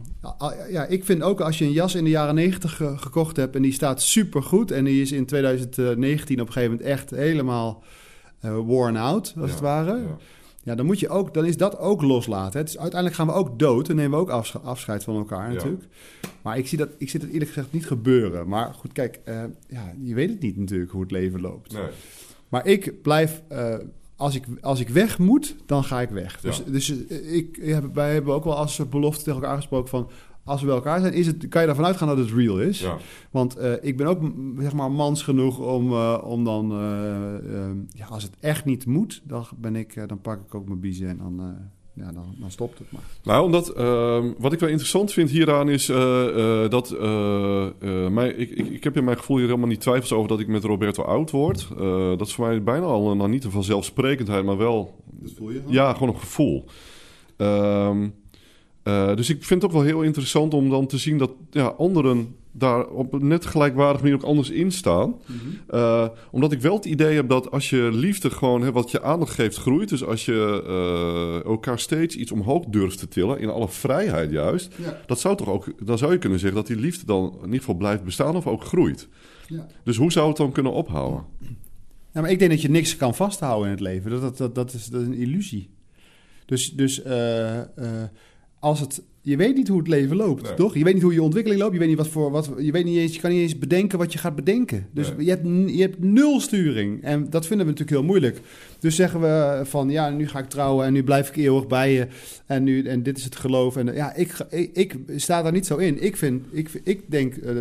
ja, 0.70 0.86
ik 0.86 1.06
vind 1.06 1.22
ook 1.22 1.42
als 1.42 1.58
je 1.58 1.66
een 1.66 1.72
jas 1.72 1.96
in 1.96 2.04
de 2.04 2.10
jaren 2.10 2.36
90 2.36 2.82
gekocht 2.96 3.36
hebt. 3.36 3.56
en 3.56 3.62
die 3.62 3.74
staat 3.74 4.02
super 4.02 4.44
goed. 4.44 4.72
en 4.72 4.84
die 4.84 5.02
is 5.02 5.12
in 5.12 5.26
2019 5.26 6.42
op 6.42 6.48
een 6.48 6.54
gegeven 6.54 6.76
moment 6.76 6.90
echt 6.90 7.10
helemaal 7.10 7.84
worn 8.54 8.98
out, 8.98 9.34
als 9.40 9.52
het 9.52 9.60
ware. 9.60 10.04
Ja. 10.64 10.76
dan 10.76 10.86
moet 10.86 11.00
je 11.00 11.10
ook, 11.10 11.34
dan 11.34 11.46
is 11.46 11.58
dat 11.58 11.80
ook 11.80 12.02
loslaten. 12.02 12.60
Het 12.60 12.70
is, 12.70 12.78
uiteindelijk 12.78 13.22
gaan 13.22 13.28
we 13.28 13.34
ook 13.34 13.60
dood 13.60 13.90
en 13.90 13.96
nemen 13.96 14.20
we 14.20 14.32
ook 14.32 14.46
afscheid 14.64 15.04
van 15.04 15.16
elkaar 15.16 15.54
natuurlijk. 15.54 15.84
Maar 16.42 16.58
ik 16.58 16.68
zie 16.68 16.78
dat, 16.78 16.90
ik 16.98 17.10
zie 17.10 17.20
dat 17.20 17.30
eerlijk 17.30 17.52
gezegd 17.52 17.72
niet 17.72 17.88
gebeuren. 17.88 18.48
Maar 18.48 18.74
goed, 18.74 18.92
kijk, 18.92 19.20
uh, 19.26 19.44
ja, 19.68 19.94
je 20.02 20.14
weet 20.14 20.30
het 20.30 20.42
niet 20.42 20.58
natuurlijk 20.58 20.92
hoe 20.92 21.02
het 21.02 21.12
leven 21.12 21.42
loopt. 21.42 21.74
Nee. 21.74 21.88
Maar 22.50 22.66
ik 22.66 23.02
blijf, 23.02 23.42
uh, 23.52 23.76
als, 24.16 24.36
ik, 24.36 24.46
als 24.62 24.80
ik 24.80 24.90
weg 24.90 25.20
moet, 25.20 25.56
dan 25.66 25.84
ga 25.84 26.02
ik 26.02 26.10
weg. 26.10 26.40
Dus, 26.42 26.64
dus 26.66 26.90
ik, 27.10 27.80
wij 27.94 28.14
hebben 28.14 28.34
ook 28.34 28.44
wel 28.44 28.58
als 28.58 28.90
belofte 28.90 29.24
tegen 29.24 29.42
elkaar 29.42 29.56
gesproken 29.56 29.90
van 29.90 30.10
als 30.46 30.60
we 30.60 30.66
bij 30.66 30.76
elkaar 30.76 31.00
zijn, 31.00 31.14
is 31.14 31.28
het, 31.28 31.48
kan 31.48 31.62
je 31.62 31.68
ervan 31.68 31.86
uitgaan 31.86 32.08
dat 32.08 32.18
het 32.18 32.32
real 32.32 32.60
is. 32.60 32.80
Ja. 32.80 32.98
Want 33.32 33.56
eh, 33.56 33.74
ik 33.82 33.98
ben 33.98 34.08
ook 34.08 34.32
zeg 34.60 34.74
maar 34.74 34.92
mans 34.92 35.24
genoeg 35.24 35.60
om, 35.60 35.92
eh, 35.92 36.22
om 36.24 36.44
dan, 36.44 36.72
eh, 36.72 38.00
ja, 38.00 38.06
als 38.06 38.24
het 38.24 38.36
echt 38.40 38.66
niet 38.66 38.86
moet, 38.86 39.22
dan, 39.24 39.46
ben 39.58 39.76
ik, 39.76 40.08
dan 40.08 40.22
pak 40.22 40.42
ik 40.48 40.56
ook 40.56 40.68
mijn 40.68 40.80
biezen 40.80 41.08
en 41.08 41.18
dan, 41.18 41.56
ja, 41.94 42.12
dan, 42.12 42.26
dan 42.40 42.52
stopt 42.52 42.80
het 42.80 42.92
maar. 42.92 43.02
Nou, 43.24 43.46
omdat 43.46 43.70
ehm, 43.70 44.32
wat 44.38 44.54
ik 44.54 44.60
wel 44.60 44.70
interessant 44.70 45.12
vind 45.12 45.30
hieraan 45.30 45.70
is 45.70 45.86
dat 46.70 47.00
mij, 48.12 48.30
ik, 48.30 48.50
ik, 48.50 48.68
ik 48.68 48.84
heb 48.84 48.98
in 48.98 49.04
mijn 49.04 49.18
gevoel 49.18 49.38
hier 49.38 49.46
helemaal 49.46 49.68
niet 49.68 49.82
twijfels 49.82 50.14
over 50.14 50.28
dat 50.28 50.40
ik 50.40 50.48
met 50.48 50.64
Roberto 50.64 51.04
oud 51.04 51.32
word. 51.32 51.68
Dat 52.18 52.28
is 52.28 52.34
voor 52.34 52.48
mij 52.48 52.64
bijna 52.64 52.86
al 52.86 53.12
een, 53.12 53.18
nou, 53.18 53.30
niet 53.30 53.44
een 53.44 53.52
vanzelfsprekendheid, 53.52 54.46
maar 54.46 54.58
wel 54.58 55.04
Dat 55.06 55.32
voel 55.32 55.52
je? 55.52 55.62
ja, 55.68 55.94
gewoon 55.94 56.10
een 56.10 56.20
gevoel. 56.20 56.66
Ehm, 57.38 58.08
eh, 58.86 59.16
dus 59.16 59.30
ik 59.30 59.44
vind 59.44 59.62
het 59.62 59.72
ook 59.72 59.78
wel 59.78 59.88
heel 59.88 60.02
interessant 60.02 60.54
om 60.54 60.70
dan 60.70 60.88
te 60.88 60.98
zien 60.98 61.18
dat 61.18 61.32
ja, 61.50 61.66
anderen 61.66 62.36
daar 62.52 62.88
op 62.88 63.14
een 63.14 63.28
net 63.28 63.46
gelijkwaardige 63.46 64.04
manier 64.04 64.20
ook 64.20 64.30
anders 64.30 64.50
in 64.50 64.72
staan. 64.72 65.16
Eh, 65.68 66.08
omdat 66.32 66.52
ik 66.52 66.62
wel 66.62 66.76
het 66.76 66.86
idee 66.86 67.16
heb 67.16 67.30
dat 67.30 67.52
als 67.52 67.70
je 67.70 67.90
liefde 67.94 68.30
gewoon 68.30 68.62
hè, 68.62 68.72
wat 68.72 68.92
je 68.92 69.02
aandacht 69.02 69.34
geeft 69.34 69.58
groeit. 69.58 69.90
Dus 69.90 70.06
als 70.06 70.26
je 70.26 70.64
eh, 70.68 71.50
elkaar 71.50 71.80
steeds 71.80 72.16
iets 72.16 72.32
omhoog 72.32 72.66
durft 72.66 73.00
te 73.00 73.08
tillen, 73.08 73.40
in 73.40 73.50
alle 73.50 73.70
vrijheid 73.70 74.32
juist. 74.32 74.74
Ja. 74.76 75.02
Dat 75.06 75.20
zou 75.20 75.38
toch 75.38 75.50
ook, 75.50 75.74
dan 75.86 75.98
zou 75.98 76.12
je 76.12 76.18
kunnen 76.18 76.40
zeggen 76.40 76.58
dat 76.58 76.68
die 76.68 76.78
liefde 76.78 77.06
dan 77.06 77.34
in 77.38 77.46
ieder 77.46 77.60
geval 77.60 77.76
blijft 77.76 78.04
bestaan 78.04 78.36
of 78.36 78.48
ook 78.48 78.64
groeit. 78.64 79.08
Ja. 79.48 79.68
Dus 79.84 79.98
hoe 79.98 80.12
zou 80.12 80.28
het 80.28 80.38
dan 80.38 80.52
kunnen 80.52 80.72
ophouden? 80.72 81.24
Ja, 82.14 82.22
maar 82.22 82.32
ik 82.32 82.40
denk 82.40 82.52
dat 82.52 82.62
je 82.62 82.70
niks 82.70 82.98
kan 82.98 83.16
vasthouden 83.16 83.66
in 83.66 83.72
het 83.72 83.82
leven. 83.82 84.12
Dat, 84.12 84.22
dat, 84.22 84.38
dat, 84.38 84.56
dat, 84.56 84.74
is, 84.74 84.86
dat 84.86 85.02
is 85.02 85.08
een 85.08 85.14
illusie. 85.14 85.70
Dus, 86.46 86.72
dus 86.72 87.02
als 88.66 88.80
het, 88.80 89.02
je 89.22 89.38
weet 89.38 89.56
niet 89.56 89.68
hoe 89.68 89.78
het 89.78 89.88
leven 89.88 90.16
loopt, 90.16 90.42
Nee. 90.44 90.54
toch? 90.54 90.74
Je 90.78 90.84
weet 90.84 90.94
niet 90.94 91.04
hoe 91.04 91.14
je 91.14 91.22
ontwikkeling 91.22 91.62
loopt. 91.62 91.74
Je 91.74 91.80
weet 91.80 91.88
niet 91.88 91.98
wat 91.98 92.08
voor, 92.08 92.32
wat, 92.32 92.52
je 92.60 92.72
weet 92.72 92.86
niet 92.86 92.98
eens, 92.98 93.16
je 93.16 93.22
kan 93.22 93.32
niet 93.32 93.42
eens 93.42 93.58
bedenken 93.58 93.98
wat 93.98 94.14
je 94.14 94.20
gaat 94.20 94.36
bedenken. 94.36 94.88
Dus 94.92 95.08
Nee. 95.16 95.26
je, 95.26 95.30
hebt, 95.32 95.46
je 95.76 95.82
hebt 95.82 96.00
nul 96.04 96.40
sturing. 96.40 97.04
En 97.04 97.30
dat 97.30 97.48
vinden 97.48 97.66
we 97.66 97.72
natuurlijk 97.72 97.98
heel 98.00 98.08
moeilijk. 98.08 98.42
Dus 98.80 98.96
zeggen 98.96 99.22
we 99.22 99.62
van, 99.64 99.90
ja, 99.90 100.10
nu 100.10 100.28
ga 100.28 100.40
ik 100.40 100.50
trouwen 100.50 100.86
en 100.86 100.94
nu 100.94 101.04
blijf 101.04 101.30
ik 101.30 101.36
eeuwig 101.36 101.68
bij 101.68 101.94
je. 101.94 102.08
En, 102.46 102.64
nu, 102.64 102.84
en 102.84 103.04
dit 103.04 103.18
is 103.18 103.24
het 103.24 103.36
geloof. 103.36 103.76
En 103.76 103.94
ja, 103.94 104.14
ik, 104.16 104.38
ik, 104.50 104.74
ik 104.74 104.94
sta 105.16 105.42
daar 105.42 105.52
niet 105.52 105.66
zo 105.66 105.78
in. 105.78 106.04
Ik, 106.04 106.16
vind, 106.18 106.46
ik, 106.52 106.70
ik 106.84 107.02
denk 107.12 107.36
eh, 107.36 107.58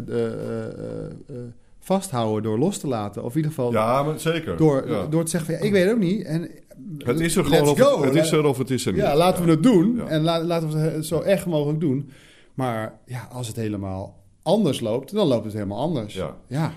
vasthouden 1.85 2.42
door 2.42 2.59
los 2.59 2.79
te 2.79 2.87
laten. 2.88 3.23
Of 3.25 3.31
in 3.31 3.37
ieder 3.37 3.51
geval 3.51 3.73
Ja, 3.73 4.03
maar 4.03 4.20
zeker. 4.20 4.57
door, 4.57 4.88
Ja. 4.90 5.07
door 5.07 5.25
te 5.25 5.31
zeggen 5.31 5.51
van 5.51 5.59
ja, 5.61 5.66
ik 5.66 5.73
weet 5.73 5.85
het 5.85 5.92
ook 5.94 6.01
niet. 6.01 6.25
En 6.25 6.51
Het 6.99 7.20
is 7.20 7.37
er 7.37 7.44
gewoon 7.44 7.68
of 7.68 7.79
go. 7.81 7.97
het, 8.03 8.14
het 8.14 8.25
is 8.25 8.33
er 8.33 8.44
of 8.44 8.59
het 8.59 8.70
is 8.70 8.87
er 8.87 8.92
niet. 8.92 9.01
Ja, 9.03 9.16
laten 9.16 9.44
we 9.44 9.51
het 9.51 9.62
doen. 9.62 10.09
En 10.09 10.23
la- 10.23 10.42
laten 10.44 10.70
we 10.70 10.79
het 10.79 11.07
zo 11.07 11.20
echt 11.20 11.47
mogelijk 11.47 11.81
doen. 11.81 12.11
Maar 12.55 12.99
ja, 13.07 13.29
als 13.33 13.47
het 13.47 13.57
helemaal 13.57 14.23
anders 14.42 14.81
loopt, 14.81 15.12
dan 15.14 15.27
loopt 15.27 15.44
het 15.44 15.53
helemaal 15.53 15.79
anders. 15.79 16.14
Ja. 16.14 16.37
ja. 16.47 16.73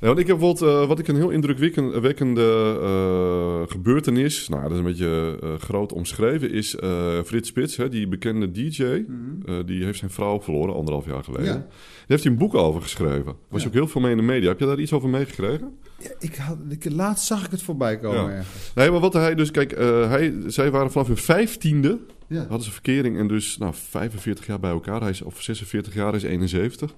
Ja, 0.00 0.06
want 0.06 0.18
ik 0.18 0.26
heb 0.26 0.38
bijvoorbeeld, 0.38 0.70
eh, 0.82 0.88
wat 0.88 0.98
ik 0.98 1.08
een 1.08 1.16
heel 1.16 1.30
indrukwekkende 1.30 2.78
eh, 2.82 3.72
gebeurtenis, 3.72 4.48
nou 4.48 4.62
dat 4.62 4.70
is 4.72 4.78
een 4.78 4.84
beetje 4.84 5.38
eh, 5.42 5.54
groot 5.54 5.92
omschreven, 5.92 6.50
is 6.52 6.76
Frits 7.24 7.48
Spits, 7.48 7.76
hè, 7.76 7.88
die 7.88 8.08
bekende 8.08 8.50
DJ. 8.50 8.82
eh, 8.82 9.54
die 9.66 9.84
heeft 9.84 9.98
zijn 9.98 10.10
vrouw 10.10 10.40
verloren 10.40 10.74
anderhalf 10.74 11.06
jaar 11.06 11.24
geleden. 11.24 11.46
Ja. 11.46 11.52
Daar 11.52 11.66
heeft 12.06 12.22
hij 12.22 12.32
een 12.32 12.38
boek 12.38 12.54
over 12.54 12.82
geschreven. 12.82 13.34
Was 13.48 13.62
Ja. 13.62 13.68
ook 13.68 13.74
heel 13.74 13.86
veel 13.88 14.00
mee 14.00 14.10
in 14.10 14.16
de 14.16 14.22
media. 14.22 14.48
Heb 14.48 14.58
je 14.58 14.66
daar 14.66 14.78
iets 14.80 14.92
over 14.92 15.08
meegekregen? 15.08 15.72
Ja, 15.98 16.10
ik 16.18 16.34
had, 16.36 16.56
ik, 16.68 16.90
laatst 16.92 17.26
zag 17.26 17.44
ik 17.44 17.50
het 17.50 17.62
voorbij 17.62 17.98
komen 17.98 18.34
Ja. 18.34 18.42
Nee, 18.74 18.90
maar 18.90 19.00
wat 19.00 19.12
hij 19.12 19.34
dus, 19.34 19.50
kijk, 19.50 19.70
hij, 20.08 20.34
zij 20.46 20.70
waren 20.70 20.90
vanaf 20.90 21.06
hun 21.06 21.16
vijftiende, 21.16 21.98
Ja. 22.28 22.38
hadden 22.40 22.62
ze 22.62 22.72
verkering 22.72 23.18
en 23.18 23.28
dus 23.28 23.56
nou, 23.58 23.74
45 23.74 24.46
jaar 24.46 24.60
bij 24.60 24.70
elkaar. 24.70 25.00
Hij 25.00 25.10
is, 25.10 25.22
of 25.22 25.42
46 25.42 25.94
jaar, 25.94 26.06
hij 26.08 26.16
is 26.16 26.22
71. 26.22 26.88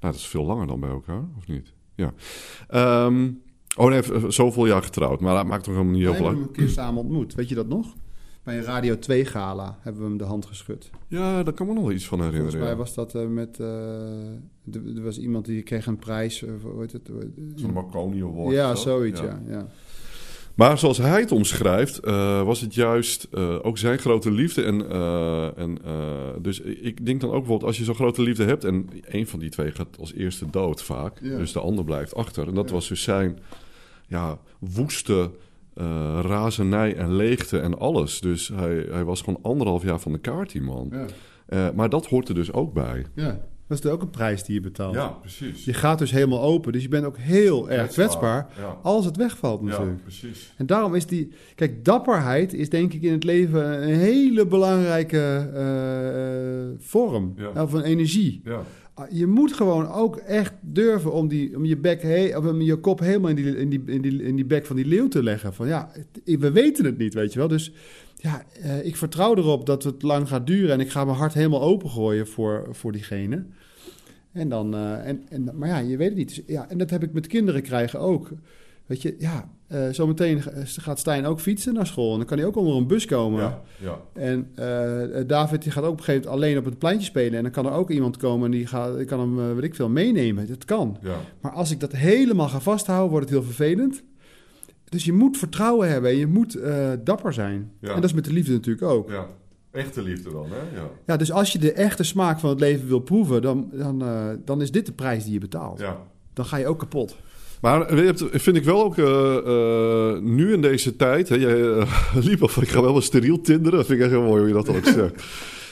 Nou, 0.00 0.12
dat 0.12 0.14
is 0.14 0.26
veel 0.26 0.44
langer 0.44 0.66
dan 0.66 0.80
bij 0.80 0.90
elkaar, 0.90 1.22
of 1.38 1.46
niet? 1.46 1.72
Ja. 1.98 2.12
Ehm, 2.68 3.30
oh 3.76 3.88
nee, 3.90 4.02
v- 4.02 4.24
zoveel 4.28 4.66
jaar 4.66 4.82
getrouwd, 4.82 5.20
maar 5.20 5.34
dat 5.34 5.46
maakt 5.46 5.64
toch 5.64 5.74
helemaal 5.74 5.94
niet 5.94 6.02
We 6.04 6.08
heel 6.08 6.16
veel 6.18 6.26
hebben 6.26 6.42
uit. 6.46 6.56
hem 6.56 6.62
een 6.62 6.66
keer 6.74 6.82
samen 6.84 7.02
ontmoet. 7.02 7.34
Weet 7.34 7.48
je 7.48 7.54
dat 7.54 7.68
nog? 7.68 7.86
Bij 8.42 8.56
een 8.58 8.64
Radio 8.64 8.98
2 8.98 9.24
gala 9.24 9.78
hebben 9.80 10.02
we 10.02 10.08
hem 10.08 10.18
de 10.18 10.24
hand 10.24 10.46
geschud. 10.46 10.90
Ja, 11.08 11.42
daar 11.42 11.54
kan 11.54 11.66
me 11.66 11.72
nog 11.72 11.82
wel 11.82 11.92
iets 11.92 12.06
van 12.08 12.18
Volgens 12.18 12.36
herinneren. 12.38 12.60
mij 12.68 12.76
ja. 12.76 12.82
was 12.82 12.94
dat 12.94 13.14
eh, 13.14 13.26
met... 13.26 13.60
eh, 13.60 13.66
er, 14.72 15.02
was 15.02 15.18
iemand 15.18 15.44
die 15.44 15.62
kreeg 15.62 15.86
een 15.86 15.96
prijs. 15.98 16.44
voor- 16.60 16.70
hoe 16.72 16.80
heet 16.80 16.92
het? 16.92 17.10
Zo'n 17.54 17.72
Marconi 17.72 18.22
Award. 18.22 18.54
ja, 18.54 18.74
zoiets, 18.74 19.20
ja. 19.20 19.40
ja. 19.48 19.66
Maar 20.58 20.78
zoals 20.78 20.98
hij 20.98 21.20
het 21.20 21.32
omschrijft, 21.32 21.98
eh, 21.98 22.42
was 22.42 22.60
het 22.60 22.74
juist 22.74 23.28
eh, 23.32 23.56
ook 23.62 23.78
zijn 23.78 23.98
grote 23.98 24.30
liefde. 24.30 24.62
En, 24.62 24.90
eh, 24.90 25.58
en, 25.58 25.78
dus 26.42 26.60
ik 26.60 27.06
denk 27.06 27.20
dan 27.20 27.30
ook 27.30 27.36
bijvoorbeeld, 27.38 27.68
als 27.68 27.78
je 27.78 27.84
zo'n 27.84 27.94
grote 27.94 28.22
liefde 28.22 28.44
hebt... 28.44 28.64
en 28.64 28.88
een 29.02 29.26
van 29.26 29.38
die 29.38 29.50
twee 29.50 29.70
gaat 29.70 29.98
als 29.98 30.14
eerste 30.14 30.50
dood 30.50 30.82
vaak... 30.82 31.18
Ja. 31.22 31.36
dus 31.36 31.52
de 31.52 31.60
ander 31.60 31.84
blijft 31.84 32.14
achter. 32.14 32.48
En 32.48 32.54
dat 32.54 32.68
Ja. 32.68 32.74
was 32.74 32.88
dus 32.88 33.02
zijn 33.02 33.38
ja, 34.06 34.38
woeste 34.58 35.30
razernij 36.22 36.96
en 36.96 37.16
leegte 37.16 37.58
en 37.58 37.78
alles. 37.78 38.20
Dus 38.20 38.48
hij, 38.48 38.86
hij 38.90 39.04
was 39.04 39.20
gewoon 39.22 39.42
anderhalf 39.42 39.82
jaar 39.82 40.00
van 40.00 40.12
de 40.12 40.18
kaart, 40.18 40.52
die 40.52 40.62
man. 40.62 40.92
Ja. 41.48 41.72
Maar 41.72 41.88
dat 41.88 42.06
hoort 42.06 42.28
er 42.28 42.34
dus 42.34 42.52
ook 42.52 42.72
bij. 42.72 43.06
ja. 43.14 43.40
Dat 43.68 43.84
is 43.84 43.90
ook 43.90 44.02
een 44.02 44.10
prijs 44.10 44.44
die 44.44 44.54
je 44.54 44.60
betaalt. 44.60 45.20
precies. 45.20 45.64
Je 45.64 45.72
gaat 45.74 45.98
dus 45.98 46.10
helemaal 46.10 46.42
open. 46.42 46.72
Dus 46.72 46.82
je 46.82 46.88
bent 46.88 47.04
ook 47.04 47.16
heel 47.18 47.70
erg 47.70 47.90
kwetsbaar 47.90 48.46
Ja, 48.58 48.76
als 48.82 49.04
het 49.04 49.16
wegvalt 49.16 49.62
natuurlijk. 49.62 50.02
precies. 50.02 50.52
En 50.56 50.66
daarom 50.66 50.94
is 50.94 51.06
die... 51.06 51.28
Kijk, 51.54 51.84
dapperheid 51.84 52.52
is 52.54 52.68
denk 52.68 52.92
ik 52.92 53.02
in 53.02 53.12
het 53.12 53.24
leven 53.24 53.82
een 53.82 53.94
hele 53.98 54.46
belangrijke 54.46 55.50
eh, 55.54 56.60
eh, 56.62 56.68
vorm. 56.78 57.34
Ja. 57.36 57.62
Of 57.62 57.72
een 57.72 57.82
energie. 57.82 58.40
Ja. 58.44 58.62
Ah, 58.94 59.10
Je 59.10 59.26
moet 59.26 59.52
gewoon 59.52 59.88
ook 59.88 60.16
echt 60.16 60.52
durven 60.60 61.12
om, 61.12 61.28
die, 61.28 61.56
om, 61.56 61.64
je, 61.64 61.76
bek 61.76 62.02
he- 62.02 62.36
of 62.36 62.46
om 62.46 62.60
je 62.60 62.76
kop 62.76 62.98
helemaal 63.00 63.30
in 63.30 63.36
die, 63.36 63.56
in, 63.56 63.68
die, 63.68 63.82
in, 63.86 64.00
die, 64.02 64.22
in 64.22 64.36
die 64.36 64.44
bek 64.46 64.66
van 64.66 64.76
die 64.76 64.86
leeuw 64.86 65.08
te 65.08 65.22
leggen. 65.22 65.54
Van 65.54 65.66
ja, 65.66 65.90
we 66.24 66.50
weten 66.52 66.84
het 66.84 66.98
niet, 66.98 67.14
weet 67.14 67.32
je 67.32 67.38
wel. 67.38 67.48
Dus 67.48 67.72
ja, 68.16 68.44
eh, 68.62 68.84
ik 68.86 68.96
vertrouw 68.96 69.36
erop 69.36 69.66
dat 69.66 69.82
het 69.82 70.02
lang 70.02 70.28
gaat 70.28 70.46
duren. 70.46 70.70
En 70.72 70.80
ik 70.80 70.90
ga 70.90 71.04
mijn 71.04 71.16
hart 71.16 71.34
helemaal 71.34 71.62
opengooien 71.62 72.26
voor, 72.26 72.66
voor 72.70 72.92
diegene. 72.92 73.44
En 74.38 74.48
dan, 74.48 74.74
eh, 74.74 75.06
en, 75.06 75.22
en, 75.28 75.50
maar 75.54 75.68
ja, 75.68 75.78
je 75.78 75.96
weet 75.96 76.08
het 76.08 76.16
niet. 76.16 76.28
Dus, 76.28 76.42
ja, 76.46 76.68
en 76.68 76.78
dat 76.78 76.90
heb 76.90 77.02
ik 77.02 77.12
met 77.12 77.26
kinderen 77.26 77.62
krijgen 77.62 78.00
ook. 78.00 78.30
Weet 78.86 79.02
je, 79.02 79.14
ja, 79.18 79.48
eh, 79.66 79.88
zometeen 79.90 80.42
gaat 80.64 80.98
Stijn 80.98 81.26
ook 81.26 81.40
fietsen 81.40 81.74
naar 81.74 81.86
school. 81.86 82.12
En 82.12 82.18
dan 82.18 82.26
kan 82.26 82.38
hij 82.38 82.46
ook 82.46 82.56
onder 82.56 82.76
een 82.76 82.86
bus 82.86 83.06
komen. 83.06 83.40
Ja, 83.40 83.62
ja. 83.76 84.00
En 84.12 84.50
eh, 84.54 85.26
David 85.26 85.62
die 85.62 85.72
gaat 85.72 85.84
ook 85.84 85.90
op 85.90 85.98
een 85.98 86.04
gegeven 86.04 86.28
moment 86.28 86.44
alleen 86.44 86.58
op 86.58 86.64
het 86.64 86.78
pleintje 86.78 87.06
spelen. 87.06 87.36
En 87.36 87.42
dan 87.42 87.52
kan 87.52 87.66
er 87.66 87.72
ook 87.72 87.90
iemand 87.90 88.16
komen 88.16 88.44
en 88.44 88.50
die 88.50 88.66
gaat, 88.66 88.96
die 88.96 89.06
kan 89.06 89.20
hem, 89.20 89.38
eh, 89.38 89.54
weet 89.54 89.64
ik 89.64 89.74
veel, 89.74 89.88
meenemen. 89.88 90.48
Dat 90.48 90.64
kan. 90.64 90.96
ja. 91.02 91.16
Maar 91.40 91.52
als 91.52 91.70
ik 91.70 91.80
dat 91.80 91.92
helemaal 91.92 92.48
ga 92.48 92.60
vasthouden, 92.60 93.10
wordt 93.10 93.30
het 93.30 93.34
heel 93.34 93.46
vervelend. 93.46 94.02
Dus 94.88 95.04
je 95.04 95.12
moet 95.12 95.36
vertrouwen 95.36 95.88
hebben 95.88 96.10
en 96.10 96.16
je 96.16 96.26
moet 96.26 96.54
eh, 96.54 96.90
dapper 97.04 97.32
zijn. 97.32 97.72
Ja. 97.80 97.88
En 97.88 97.94
dat 97.94 98.04
is 98.04 98.12
met 98.12 98.24
de 98.24 98.32
liefde 98.32 98.52
natuurlijk 98.52 98.86
ook. 98.86 99.10
Echte 99.70 100.02
liefde 100.02 100.30
dan, 100.30 100.46
hè? 100.50 100.78
Ja. 100.80 100.88
Ja, 101.06 101.16
dus 101.16 101.32
als 101.32 101.52
je 101.52 101.58
de 101.58 101.72
echte 101.72 102.02
smaak 102.02 102.40
van 102.40 102.50
het 102.50 102.60
leven 102.60 102.88
wil 102.88 102.98
proeven, 103.00 103.42
dan, 103.42 103.68
dan, 103.72 104.02
eh, 104.02 104.24
dan 104.44 104.62
is 104.62 104.70
dit 104.70 104.86
de 104.86 104.92
prijs 104.92 105.24
die 105.24 105.32
je 105.32 105.38
betaalt. 105.38 105.80
ja. 105.80 105.96
Dan 106.32 106.44
ga 106.46 106.56
je 106.56 106.66
ook 106.66 106.78
kapot. 106.78 107.16
Maar 107.60 107.96
je 107.96 108.02
hebt- 108.02 108.24
vind 108.30 108.56
ik 108.56 108.64
wel 108.64 108.84
ook 108.84 108.98
eh, 108.98 109.36
eh, 109.36 110.22
nu 110.22 110.52
in 110.52 110.60
deze 110.60 110.96
tijd. 110.96 111.28
Hè, 111.28 111.34
jij 111.34 111.70
eh, 111.70 111.86
liep 112.26 112.42
of 112.42 112.56
ik 112.62 112.68
ga 112.68 112.80
wel 112.82 112.96
een 112.96 113.02
steriel 113.02 113.40
tinderen. 113.40 113.78
Dat 113.78 113.86
vind 113.86 113.98
ik 113.98 114.04
echt 114.04 114.14
heel 114.14 114.22
mooi 114.24 114.38
hoe 114.38 114.48
je 114.48 114.54
dat 114.54 114.66
dan 114.66 114.76
ook 114.76 114.84
zegt. 115.02 115.24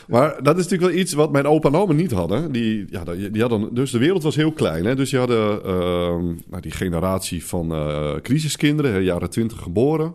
Maar 0.08 0.42
dat 0.42 0.56
is 0.58 0.62
natuurlijk 0.62 0.90
wel 0.92 1.00
iets 1.00 1.12
wat 1.12 1.32
mijn 1.32 1.46
opa 1.46 1.68
en 1.68 1.74
oma 1.74 1.92
niet 1.92 2.10
hadden. 2.12 2.52
Die, 2.52 2.84
ja, 2.90 3.04
die 3.04 3.30
die 3.30 3.40
hadden, 3.40 3.74
dus 3.74 3.90
de 3.90 3.98
wereld 3.98 4.22
was 4.22 4.36
heel 4.36 4.52
klein. 4.52 4.84
Hè? 4.84 4.94
Dus 4.96 5.10
je 5.10 5.18
hadden 5.18 5.64
ehm, 5.64 6.24
nou, 6.24 6.60
die 6.60 6.70
generatie 6.70 7.44
van 7.44 7.72
eh, 7.72 8.14
crisiskinderen, 8.22 8.92
hè, 8.92 8.98
jaren 8.98 9.30
twintig 9.30 9.58
geboren. 9.62 10.14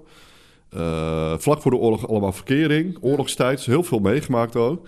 Eh, 0.72 1.34
vlak 1.38 1.62
voor 1.62 1.72
de 1.72 1.78
oorlog 1.78 2.08
allemaal 2.08 2.32
verkering, 2.32 2.98
oorlogstijd, 3.02 3.66
heel 3.66 3.84
veel 3.84 4.00
meegemaakt 4.00 4.56
ook. 4.56 4.88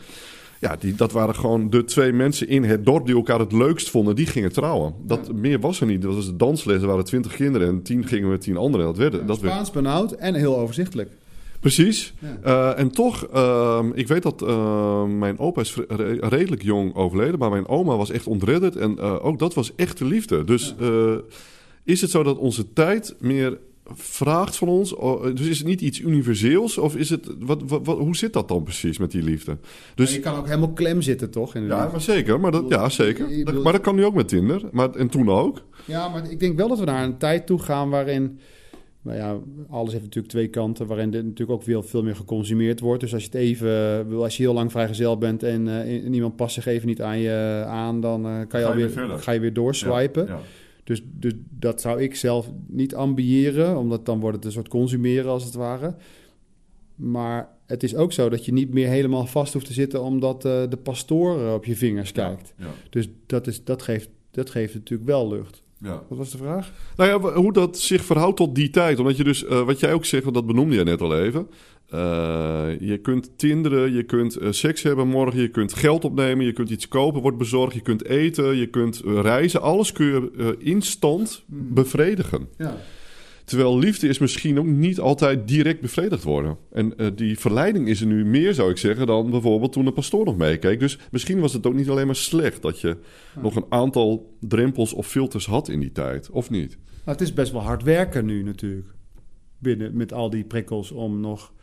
Ja, 0.60 0.76
die, 0.76 0.96
dat 0.96 1.12
waren 1.12 1.36
gewoon 1.36 1.70
de 1.70 1.84
twee 1.84 2.12
mensen 2.14 2.48
in 2.48 2.64
het 2.64 2.86
dorp 2.86 3.06
die 3.06 3.16
elkaar 3.16 3.40
het 3.40 3.52
leukst 3.52 3.90
vonden. 3.90 4.16
Die 4.16 4.26
gingen 4.26 4.52
trouwen. 4.52 4.94
Dat, 5.06 5.34
Meer 5.34 5.60
was 5.60 5.80
er 5.82 5.88
niet. 5.88 6.02
Dat 6.02 6.16
was 6.16 6.26
de 6.26 6.36
dansles. 6.36 6.82
Er 6.82 6.88
waren 6.88 7.04
twintig 7.06 7.36
kinderen 7.36 7.68
en 7.68 7.82
tien 7.82 8.08
gingen 8.08 8.30
met 8.30 8.42
tien 8.42 8.58
anderen. 8.58 8.86
Dat 8.86 8.98
werd, 8.98 9.12
dat 9.12 9.40
werd, 9.40 9.54
Spaans 9.54 9.72
benauwd 9.72 10.12
en 10.12 10.34
heel 10.36 10.58
overzichtelijk. 10.58 11.10
precies. 11.60 12.14
Ja. 12.20 12.38
Eh, 12.74 12.80
en 12.80 12.92
toch, 12.92 13.26
ehm, 13.28 13.90
ik 13.94 14.08
weet 14.08 14.24
dat 14.24 14.42
eh, 14.42 15.04
mijn 15.06 15.40
opa 15.40 15.62
is 15.62 15.76
re- 15.88 16.18
redelijk 16.28 16.62
jong 16.64 16.96
overleden. 16.96 17.40
Maar 17.40 17.50
mijn 17.50 17.68
oma 17.68 17.96
was 17.98 18.10
echt 18.10 18.28
ontredderd. 18.28 18.76
En 18.76 18.98
eh, 19.00 19.26
ook 19.26 19.40
dat 19.40 19.54
was 19.54 19.76
echte 19.76 20.06
liefde. 20.06 20.44
Dus 20.44 20.76
is 21.84 22.02
het 22.02 22.10
zo 22.12 22.24
dat 22.24 22.38
onze 22.38 22.74
tijd 22.74 23.16
meer 23.20 23.58
vraagt 23.96 24.56
van 24.56 24.68
ons? 24.68 24.96
Oh, 24.96 25.24
Dus 25.36 25.48
is 25.48 25.58
het 25.58 25.68
niet 25.68 25.82
iets 25.82 26.00
universeels? 26.00 26.78
Of 26.78 26.96
is 26.96 27.10
het, 27.10 27.28
wat, 27.40 27.62
wat, 27.68 27.86
wat- 27.86 27.98
hoe 27.98 28.16
zit 28.16 28.34
dat 28.34 28.48
dan 28.48 28.64
precies 28.64 28.98
met 28.98 29.12
die 29.12 29.24
liefde? 29.24 29.58
Dus, 29.96 30.06
Maar 30.10 30.16
je 30.18 30.24
kan 30.24 30.36
ook 30.38 30.46
helemaal 30.48 30.74
klem 30.74 31.02
zitten, 31.02 31.30
toch? 31.32 31.54
Ja, 31.54 31.90
maar 31.92 32.02
zeker. 32.02 32.40
Maar 32.40 32.52
dat, 32.52 32.66
ja, 32.70 32.90
zeker. 32.90 33.62
Maar 33.64 33.74
dat 33.74 33.82
kan 33.82 33.96
nu 33.96 34.06
ook 34.06 34.14
met 34.14 34.28
Tinder. 34.28 34.62
Maar, 34.72 34.92
en 34.92 35.10
toen 35.10 35.30
ook. 35.30 35.62
Ja, 35.86 36.10
maar 36.10 36.32
ik 36.32 36.40
denk 36.40 36.58
wel 36.58 36.68
dat 36.68 36.80
we 36.80 36.86
naar 36.86 37.04
een 37.04 37.18
tijd 37.18 37.46
toe 37.46 37.60
gaan 37.60 37.90
waarin 37.90 38.40
nou 39.02 39.18
ja, 39.18 39.38
alles 39.70 39.92
heeft 39.92 40.04
natuurlijk 40.04 40.34
twee 40.34 40.48
kanten, 40.48 40.88
waarin 40.88 41.12
dit 41.12 41.24
natuurlijk 41.24 41.52
ook 41.52 41.64
veel, 41.64 41.84
veel 41.84 42.04
meer 42.04 42.16
geconsumeerd 42.16 42.80
wordt. 42.80 43.02
Dus 43.02 43.14
als 43.14 43.22
je 43.24 43.28
het 43.32 43.38
even, 43.38 44.08
wil, 44.10 44.24
als 44.24 44.38
je 44.38 44.44
heel 44.44 44.54
lang 44.54 44.72
vrijgezel 44.72 45.18
bent 45.18 45.44
en, 45.44 45.66
uh, 45.68 45.80
en 46.06 46.14
iemand 46.14 46.36
past 46.36 46.54
zich 46.54 46.66
even 46.66 46.88
niet 46.88 47.02
aan 47.02 47.20
je 47.20 47.64
aan, 47.68 48.02
dan 48.02 48.26
uh, 48.26 48.32
kan 48.32 48.40
je, 48.40 48.46
Ga 48.50 48.58
je 48.58 48.66
alweer, 48.66 48.86
weer 48.86 48.94
verder. 48.94 49.20
ga 49.20 49.32
je 49.32 49.40
weer 49.40 49.54
doorswipen. 49.54 50.26
Ja, 50.26 50.32
ja. 50.34 50.40
Dus, 50.84 51.02
dus 51.06 51.34
dat 51.50 51.82
zou 51.82 52.02
ik 52.02 52.16
zelf 52.16 52.50
niet 52.68 52.96
ambiëren, 52.96 53.78
omdat 53.78 54.06
dan 54.06 54.20
wordt 54.20 54.36
het 54.36 54.46
een 54.46 54.52
soort 54.52 54.68
consumeren 54.68 55.32
als 55.32 55.44
het 55.44 55.54
ware. 55.54 55.96
Maar 56.96 57.50
het 57.66 57.84
is 57.84 57.96
ook 57.96 58.14
zo 58.14 58.30
dat 58.30 58.46
je 58.46 58.54
niet 58.54 58.74
meer 58.74 58.88
helemaal 58.88 59.26
vast 59.26 59.54
hoeft 59.54 59.66
te 59.66 59.74
zitten 59.74 60.02
omdat 60.02 60.46
eh, 60.46 60.64
de 60.70 60.78
pastoor 60.78 61.54
op 61.54 61.66
je 61.66 61.76
vingers 61.76 62.12
kijkt. 62.12 62.54
Ja, 62.58 62.68
Dus 62.90 63.10
dat, 63.26 63.48
is, 63.48 63.64
dat, 63.64 63.82
geeft, 63.82 64.10
dat 64.32 64.50
geeft 64.50 64.74
natuurlijk 64.74 65.10
wel 65.10 65.28
lucht. 65.30 65.64
ja. 65.78 66.04
Wat 66.08 66.18
was 66.18 66.32
de 66.32 66.38
vraag? 66.38 66.72
Nou 66.98 67.10
ja, 67.10 67.34
hoe 67.34 67.54
dat 67.54 67.80
zich 67.80 68.04
verhoudt 68.06 68.38
tot 68.38 68.56
die 68.56 68.70
tijd. 68.70 69.00
Omdat 69.00 69.18
je 69.18 69.24
dus, 69.24 69.46
eh, 69.46 69.66
wat 69.66 69.80
jij 69.80 69.94
ook 69.94 70.06
zegt, 70.06 70.24
want 70.24 70.36
dat 70.36 70.46
benoemde 70.46 70.76
je 70.76 70.84
net 70.84 71.02
al 71.02 71.20
even. 71.20 71.48
Eh, 71.94 72.80
je 72.80 72.98
kunt 72.98 73.32
tinderen, 73.36 73.94
je 73.94 74.04
kunt 74.04 74.36
eh, 74.36 74.52
seks 74.52 74.84
hebben 74.84 75.08
morgen, 75.08 75.42
je 75.42 75.48
kunt 75.48 75.74
geld 75.74 76.06
opnemen, 76.06 76.46
je 76.46 76.54
kunt 76.54 76.70
iets 76.70 76.88
kopen, 76.88 77.22
wordt 77.22 77.38
bezorgd, 77.38 77.74
je 77.74 77.82
kunt 77.82 78.06
eten, 78.06 78.56
je 78.56 78.68
kunt 78.68 79.02
eh, 79.02 79.20
reizen. 79.22 79.62
Alles 79.62 79.92
kun 79.92 80.06
je 80.06 80.56
instant 80.60 81.44
bevredigen. 81.48 82.48
Ja. 82.58 82.78
Terwijl 83.46 83.78
liefde 83.78 84.08
is 84.08 84.18
misschien 84.18 84.60
ook 84.60 84.66
niet 84.66 85.00
altijd 85.00 85.48
direct 85.48 85.82
bevredigd 85.82 86.24
worden. 86.24 86.58
En 86.72 86.94
die 87.16 87.40
verleiding 87.40 87.88
is 87.88 88.02
er 88.02 88.08
nu 88.08 88.26
meer, 88.26 88.54
zou 88.54 88.70
ik 88.70 88.78
zeggen, 88.78 89.08
dan 89.08 89.30
bijvoorbeeld 89.30 89.72
toen 89.72 89.86
de 89.86 89.92
pastoor 89.92 90.26
nog 90.26 90.38
meekeek. 90.38 90.80
Dus 90.80 91.00
misschien 91.12 91.40
was 91.40 91.54
het 91.54 91.68
ook 91.68 91.74
niet 91.74 91.90
alleen 91.90 92.06
maar 92.06 92.16
slecht 92.16 92.62
dat 92.62 92.80
je 92.80 92.98
nog 93.42 93.56
een 93.56 93.66
aantal 93.70 94.36
drempels 94.40 94.94
of 94.94 95.08
filters 95.08 95.46
had 95.46 95.70
in 95.70 95.80
die 95.80 95.92
tijd, 95.92 96.30
of 96.30 96.50
niet? 96.50 96.70
Nou, 96.70 97.18
het 97.18 97.22
is 97.22 97.34
best 97.34 97.52
wel 97.52 97.62
hard 97.62 97.84
werken 97.84 98.26
nu 98.26 98.44
natuurlijk. 98.44 98.88
Binnen 99.60 99.98
met 99.98 100.14
al 100.14 100.30
die 100.30 100.44
prikkels 100.44 100.92
om 100.92 101.20
nog. 101.20 101.54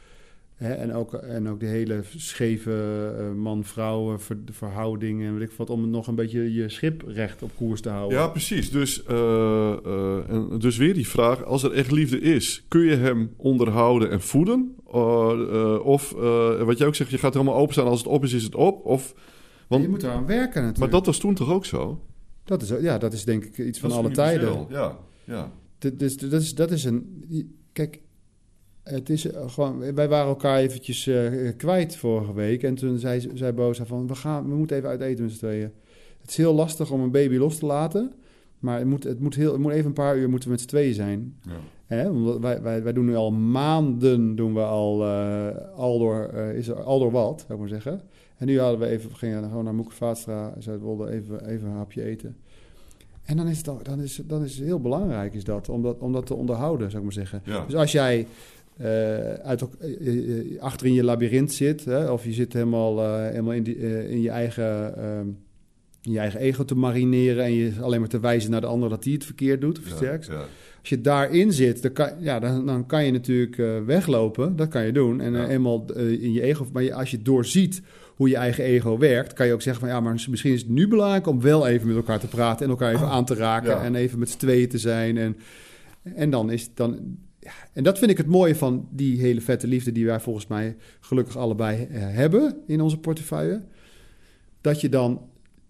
Hè, 0.61 0.73
en, 0.73 0.93
ook, 0.93 1.15
en 1.15 1.49
ook 1.49 1.61
de 1.61 1.67
hele 1.67 2.01
scheve 2.17 2.73
eh, 3.19 3.33
man-vrouw 3.33 4.19
ver, 4.19 4.37
verhouding 4.45 5.23
en 5.23 5.39
weet 5.39 5.51
ik 5.51 5.57
wat. 5.57 5.71
Om 5.71 5.91
nog 5.91 6.07
een 6.07 6.15
beetje 6.15 6.55
je 6.55 6.69
schip 6.69 7.03
recht 7.07 7.43
op 7.43 7.51
koers 7.57 7.81
te 7.81 7.89
houden. 7.89 8.19
Ja, 8.19 8.29
precies. 8.29 8.71
Dus, 8.71 9.05
eh, 9.05 9.73
eh, 9.85 10.29
en 10.29 10.59
dus 10.59 10.77
weer 10.77 10.95
die 10.95 11.09
vraag: 11.09 11.45
als 11.45 11.63
er 11.63 11.73
echt 11.73 11.91
liefde 11.91 12.21
is, 12.21 12.65
kun 12.69 12.81
je 12.81 12.97
hem 12.97 13.35
onderhouden 13.37 14.11
en 14.11 14.21
voeden? 14.21 14.75
Of 15.83 16.11
wat 16.65 16.79
jij 16.79 16.87
ook 16.87 16.95
zegt, 16.95 17.11
je 17.11 17.19
gaat 17.19 17.35
helemaal 17.35 17.57
openstaan. 17.57 17.87
Als 17.87 17.99
het 17.99 18.09
op 18.09 18.25
is, 18.25 18.33
is 18.33 18.43
het 18.43 18.55
op. 18.55 18.85
Of, 18.85 19.15
want, 19.69 19.83
je 19.83 19.89
moet 19.89 20.03
eraan 20.03 20.27
werken 20.27 20.63
natuurlijk. 20.63 20.79
Maar 20.79 20.91
dat 20.91 21.07
was 21.07 21.19
toen 21.19 21.35
toch 21.35 21.51
ook 21.51 21.65
zo? 21.65 22.05
Dat 22.45 22.63
is, 22.63 22.69
ja, 22.81 22.99
dat 22.99 23.13
is 23.13 23.25
denk 23.25 23.45
ik 23.45 23.59
iets 23.59 23.79
van 23.79 23.93
alle 23.93 24.11
tijden. 24.11 24.67
Ja, 24.69 24.99
ja. 25.25 25.53
Dus 25.79 26.17
dat 26.17 26.41
is, 26.41 26.55
dat 26.55 26.71
is 26.71 26.85
een. 26.85 27.25
Kijk, 27.73 28.01
het 28.83 29.11
is 29.11 29.27
gewoon. 29.47 29.95
Wij 29.95 30.09
waren 30.09 30.29
elkaar 30.29 30.59
eventjes 30.59 31.07
uh, 31.07 31.51
kwijt 31.57 31.97
vorige 31.97 32.35
week. 32.35 32.63
En 32.63 32.75
toen 32.75 32.99
zei, 32.99 33.31
zei 33.35 33.53
Boza 33.53 33.87
van: 33.87 34.07
we, 34.07 34.15
gaan, 34.15 34.49
we 34.49 34.55
moeten 34.55 34.77
even 34.77 34.89
uit 34.89 35.01
eten 35.01 35.25
met 35.25 35.33
z'n 35.33 35.39
tweeën. 35.39 35.73
Het 36.21 36.31
is 36.31 36.37
heel 36.37 36.55
lastig 36.55 36.91
om 36.91 37.01
een 37.01 37.11
baby 37.11 37.37
los 37.37 37.59
te 37.59 37.67
laten. 37.67 38.13
Maar 38.59 38.79
het 38.79 38.87
moet, 38.87 39.05
het 39.05 39.21
moet, 39.21 39.35
heel, 39.35 39.53
het 39.53 39.61
moet 39.61 39.73
even 39.73 39.87
een 39.87 39.93
paar 39.93 40.17
uur 40.17 40.29
moeten 40.29 40.49
we 40.49 40.55
met 40.55 40.63
z'n 40.63 40.69
tweeën 40.69 40.95
zijn. 40.95 41.39
Ja. 41.43 41.57
Hè? 41.87 42.09
Omdat 42.09 42.39
wij, 42.39 42.63
wij, 42.63 42.83
wij 42.83 42.93
doen 42.93 43.05
nu 43.05 43.17
al 43.17 43.31
maanden 43.31 44.37
doen 44.37 44.55
we 44.55 44.61
al, 44.61 45.07
uh, 45.07 45.47
al, 45.75 45.99
door, 45.99 46.31
uh, 46.35 46.55
is 46.55 46.69
er, 46.69 46.83
al 46.83 46.99
door 46.99 47.11
wat, 47.11 47.41
zou 47.41 47.53
ik 47.53 47.59
maar 47.59 47.69
zeggen. 47.69 48.01
En 48.37 48.47
nu 48.47 48.61
hadden 48.61 48.81
we 48.81 48.87
even, 48.87 49.17
gingen 49.17 49.43
gewoon 49.43 49.65
naar 49.65 49.75
Moekenvaatstra. 49.75 50.55
Ze 50.59 50.79
wilden 50.81 51.09
even, 51.09 51.47
even 51.49 51.69
een 51.69 51.77
hapje 51.77 52.03
eten. 52.03 52.37
En 53.25 53.37
dan 53.37 53.49
is 53.49 53.57
het, 53.57 53.85
dan 53.85 54.01
is, 54.01 54.23
dan 54.25 54.45
is 54.45 54.57
het 54.57 54.65
heel 54.65 54.81
belangrijk 54.81 55.35
is 55.35 55.45
dat, 55.45 55.69
om, 55.69 55.83
dat, 55.83 55.99
om 55.99 56.13
dat 56.13 56.27
te 56.27 56.35
onderhouden, 56.35 56.91
zou 56.91 56.99
ik 56.99 57.05
maar 57.05 57.27
zeggen. 57.27 57.43
Ja. 57.45 57.65
Dus 57.65 57.75
als 57.75 57.93
jij 57.93 58.27
uit, 59.43 59.63
uh, 60.01 60.61
achter 60.63 60.87
in 60.87 60.95
je 60.95 61.05
labyrint 61.05 61.53
zit, 61.53 61.85
hè, 61.85 62.11
of 62.11 62.25
je 62.25 62.33
zit 62.33 62.53
helemaal, 62.53 63.21
helemaal 63.23 63.53
in, 63.53 63.63
die, 63.63 64.09
in, 64.09 64.21
je 64.21 64.31
eigen, 64.31 64.95
in 66.03 66.13
je 66.13 66.19
eigen 66.19 66.41
ego 66.41 66.65
te 66.65 66.75
marineren 66.75 67.45
en 67.45 67.53
je 67.55 67.73
alleen 67.81 68.01
maar 68.01 68.09
te 68.09 68.21
wijzen 68.21 68.51
naar 68.51 68.61
de 68.61 68.67
ander 68.67 68.89
dat 68.89 69.03
die 69.03 69.15
het 69.15 69.25
verkeerd 69.25 69.61
doet, 69.61 69.79
of 69.79 69.89
Ja, 69.89 69.97
sterks. 69.97 70.27
ja. 70.27 70.45
Als 70.81 70.89
je 70.89 71.01
daarin 71.01 71.53
zit, 71.53 71.83
dan 71.83 71.93
kan, 71.93 72.11
ja, 72.19 72.39
dan, 72.39 72.67
dan 72.67 72.87
kan 72.87 73.05
je 73.05 73.13
natuurlijk 73.13 73.57
weglopen, 73.87 74.57
dat 74.57 74.69
kan 74.69 74.87
je 74.87 74.93
doen. 74.93 75.21
En 75.21 75.33
Ja. 75.33 75.49
eenmaal 75.49 75.85
in 75.97 76.33
je 76.33 76.43
ego, 76.43 76.67
maar 76.73 76.93
als 76.93 77.11
je 77.11 77.23
doorziet 77.23 77.83
hoe 78.15 78.29
je 78.29 78.37
eigen 78.37 78.65
ego 78.65 78.99
werkt, 78.99 79.33
kan 79.33 79.47
je 79.47 79.53
ook 79.53 79.63
zeggen 79.63 79.83
van 79.83 79.95
ja, 79.95 80.01
maar 80.01 80.13
misschien 80.29 80.53
is 80.53 80.61
het 80.61 80.71
nu 80.71 80.89
belangrijk 80.89 81.27
om 81.27 81.41
wel 81.41 81.67
even 81.67 81.87
met 81.87 81.97
elkaar 81.97 82.21
te 82.21 82.27
praten 82.27 82.65
en 82.65 82.71
elkaar 82.71 82.93
even 82.95 83.09
aan 83.17 83.25
te 83.25 83.35
raken 83.35 83.81
en 83.81 83.95
even 83.95 84.19
met 84.19 84.31
z'n 84.31 84.39
tweeën 84.39 84.69
te 84.69 84.79
zijn. 84.79 85.17
En, 85.17 85.37
en 86.15 86.31
dan 86.31 86.51
is 86.51 86.63
het 86.63 86.71
dan. 86.77 86.99
Ja, 87.41 87.51
en 87.73 87.83
dat 87.85 87.99
vind 87.99 88.11
ik 88.11 88.17
het 88.17 88.27
mooie 88.27 88.57
van 88.57 88.89
die 88.91 89.21
hele 89.21 89.41
vette 89.41 89.67
liefde 89.67 89.93
die 89.93 90.07
wij 90.07 90.21
volgens 90.21 90.47
mij 90.47 90.77
gelukkig 91.01 91.37
allebei 91.37 91.85
eh, 91.85 92.01
hebben 92.03 92.57
in 92.67 92.81
onze 92.81 92.99
portefeuille. 92.99 93.63
Dat 94.61 94.81
je 94.81 94.89
dan 94.89 95.29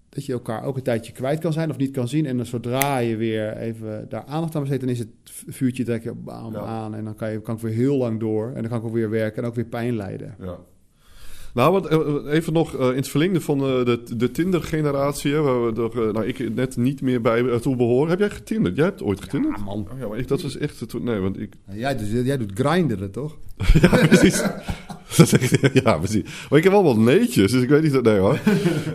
dat 0.08 0.26
je 0.26 0.32
elkaar 0.32 0.64
ook 0.64 0.76
een 0.76 0.82
tijdje 0.82 1.12
kwijt 1.12 1.38
kan 1.40 1.52
zijn 1.52 1.70
of 1.70 1.76
niet 1.76 1.90
kan 1.90 2.08
zien. 2.08 2.26
En 2.26 2.36
dan 2.36 2.46
zodra 2.46 2.98
je 2.98 3.16
weer 3.16 3.56
even 3.56 4.06
daar 4.08 4.24
aandacht 4.24 4.54
aan 4.54 4.60
besteedt, 4.60 4.82
dan 4.82 4.90
is 4.90 4.98
het 4.98 5.08
vuurtje 5.48 5.84
direct 5.84 6.04
weer 6.04 6.22
bam, 6.22 6.52
Ja. 6.52 6.60
aan. 6.60 6.94
En 6.94 7.04
dan 7.04 7.14
kan, 7.14 7.30
je, 7.32 7.40
kan 7.40 7.54
ik 7.54 7.60
weer 7.60 7.72
heel 7.72 7.96
lang 7.96 8.20
door. 8.20 8.46
En 8.48 8.60
dan 8.60 8.68
kan 8.70 8.78
ik 8.78 8.84
ook 8.84 8.92
weer 8.92 9.10
werken 9.10 9.42
en 9.42 9.48
ook 9.48 9.54
weer 9.54 9.64
pijn 9.64 9.96
lijden. 9.96 10.34
Ja. 10.40 10.58
Nou, 11.54 11.72
wat, 11.72 11.86
eh, 11.86 12.32
even 12.34 12.52
nog 12.52 12.76
eh, 12.76 12.88
in 12.88 12.96
het 12.96 13.08
verlengde 13.08 13.40
van 13.40 13.58
eh, 13.60 13.84
de, 13.84 14.00
de 14.16 14.30
Tinder-generatie, 14.30 15.34
waar 15.36 15.66
we 15.66 15.72
toch, 15.72 15.94
eh, 15.96 16.12
nou, 16.12 16.26
ik 16.26 16.54
net 16.54 16.76
niet 16.76 17.02
meer 17.02 17.20
bij 17.20 17.44
eh, 17.48 17.56
toe 17.56 17.76
behoor. 17.76 18.08
Heb 18.08 18.18
jij 18.18 18.30
getinderd? 18.30 18.76
Jij 18.76 18.84
hebt 18.84 19.02
ooit 19.02 19.20
getinderd? 19.20 19.58
Ja, 19.58 19.64
man. 19.64 19.88
Oh, 19.92 19.98
ja, 20.00 20.08
maar 20.08 20.18
ik, 20.18 20.28
dat 20.28 20.42
is 20.42 20.56
echt... 20.56 20.80
het- 20.80 21.02
Nee, 21.02 21.18
want 21.18 21.40
ik... 21.40 21.52
Jij, 21.72 21.96
doet- 21.96 22.26
jij 22.26 22.36
doet 22.38 22.50
grinderen, 22.54 23.10
toch? 23.10 23.36
ja, 23.82 23.88
precies. 24.06 24.42
Dat 25.16 25.32
is 25.32 25.32
echt- 25.32 25.82
ja, 25.84 25.98
precies. 25.98 26.22
Maar 26.50 26.58
ik 26.58 26.64
heb 26.64 26.72
wel 26.72 26.84
wat 26.84 26.96
neetjes, 26.96 27.52
dus 27.52 27.62
ik 27.62 27.68
weet 27.68 27.82
niet... 27.82 28.02
Nee 28.02 28.18
hoor. 28.18 28.38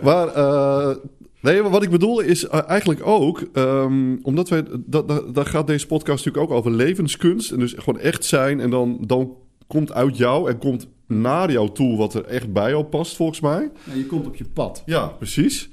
Maar... 0.02 0.28
eh, 0.28 0.96
Nee, 1.40 1.62
maar 1.62 1.70
wat 1.70 1.82
ik 1.82 1.90
bedoel 1.90 2.20
is 2.20 2.48
eh, 2.48 2.60
eigenlijk 2.68 3.00
ook, 3.06 3.42
ehm, 3.52 4.16
omdat 4.22 4.48
wij, 4.48 4.62
dat, 4.86 5.08
dat, 5.08 5.34
daar 5.34 5.46
gaat 5.46 5.66
deze 5.66 5.86
podcast 5.86 6.24
natuurlijk 6.24 6.52
ook 6.52 6.58
over 6.58 6.70
levenskunst. 6.70 7.50
En 7.52 7.58
dus 7.58 7.74
gewoon 7.78 8.00
echt 8.00 8.24
zijn 8.24 8.60
en 8.60 8.70
dan, 8.70 8.98
dan 9.06 9.34
komt 9.66 9.92
uit 9.92 10.16
jou 10.16 10.50
en 10.50 10.58
komt 10.58 10.88
naar 11.06 11.52
jou 11.52 11.70
toe 11.72 11.96
wat 11.96 12.14
er 12.14 12.24
echt 12.24 12.52
bij 12.52 12.70
jou 12.70 12.84
past, 12.84 13.16
volgens 13.16 13.40
mij. 13.40 13.70
Ja, 13.84 13.94
je 13.94 14.06
komt 14.06 14.26
op 14.26 14.36
je 14.36 14.44
pad. 14.52 14.82
Ja, 14.86 15.06
precies. 15.06 15.68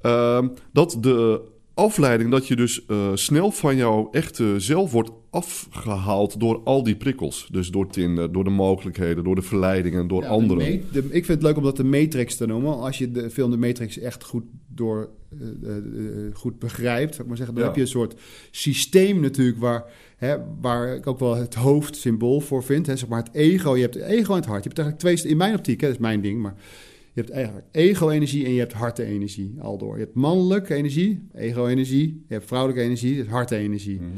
Ehm, 0.00 0.48
dat 0.72 0.96
de 1.00 1.40
afleiding, 1.74 2.30
dat 2.30 2.46
je 2.48 2.56
dus 2.56 2.86
eh, 2.86 3.10
snel 3.14 3.50
van 3.50 3.76
jouw 3.76 4.08
echte 4.10 4.54
zelf 4.60 4.92
wordt 4.92 5.10
afgehaald 5.30 6.40
door 6.40 6.60
al 6.64 6.82
die 6.82 6.96
prikkels. 6.96 7.48
Dus 7.50 7.70
door 7.70 7.86
Tinder, 7.88 8.32
door 8.32 8.44
de 8.44 8.50
mogelijkheden, 8.50 9.24
door 9.24 9.34
de 9.34 9.42
verleidingen, 9.42 10.08
door 10.08 10.22
Ja, 10.22 10.28
anderen. 10.28 10.82
de 10.92 10.98
ik 10.98 11.24
vind 11.24 11.28
het 11.28 11.42
leuk 11.42 11.56
om 11.56 11.62
dat 11.62 11.76
de 11.76 11.84
Matrix 11.84 12.36
te 12.36 12.46
noemen. 12.46 12.78
Als 12.78 12.98
je 12.98 13.10
de 13.10 13.30
film 13.30 13.50
De 13.50 13.56
Matrix 13.56 13.98
echt 13.98 14.24
goed, 14.24 14.44
door, 14.68 15.08
eh, 15.40 15.76
eh, 15.76 16.34
goed 16.34 16.58
begrijpt, 16.58 17.10
zou 17.10 17.22
ik 17.22 17.28
maar 17.28 17.36
zeggen, 17.36 17.54
dan 17.54 17.64
Ja. 17.64 17.68
heb 17.70 17.78
je 17.78 17.84
een 17.84 17.88
soort 17.98 18.14
systeem 18.50 19.20
natuurlijk 19.20 19.58
waar, 19.58 19.84
hè, 20.16 20.36
waar 20.60 20.94
ik 20.94 21.06
ook 21.06 21.18
wel 21.18 21.36
het 21.36 21.54
hoofdsymbool 21.54 22.40
voor 22.40 22.62
vind. 22.62 22.86
Hè, 22.86 22.96
zeg 22.96 23.08
maar 23.08 23.22
het 23.22 23.34
ego. 23.34 23.76
Je 23.76 23.82
hebt 23.82 23.94
het 23.94 24.04
ego 24.04 24.30
en 24.30 24.38
het 24.38 24.46
hart. 24.46 24.62
Je 24.62 24.68
hebt 24.68 24.78
eigenlijk 24.78 24.98
twee, 24.98 25.30
in 25.30 25.36
mijn 25.36 25.54
optiek, 25.54 25.80
hè, 25.80 25.86
dat 25.86 25.96
is 25.96 26.02
mijn 26.02 26.20
ding, 26.20 26.42
maar 26.42 26.54
je 27.12 27.22
hebt 27.22 27.34
eigenlijk 27.34 27.66
ego-energie 27.70 28.44
en 28.44 28.52
je 28.52 28.58
hebt 28.58 28.72
hartenergie 28.72 29.54
al 29.58 29.78
door. 29.78 29.98
Je 29.98 30.04
hebt 30.04 30.14
mannelijke 30.14 30.74
energie, 30.74 31.28
ego-energie. 31.34 32.24
Je 32.28 32.34
hebt 32.34 32.46
vrouwelijke 32.46 32.82
energie, 32.82 33.16
dus 33.16 33.26
hartenergie. 33.26 34.00
Mhm. 34.00 34.10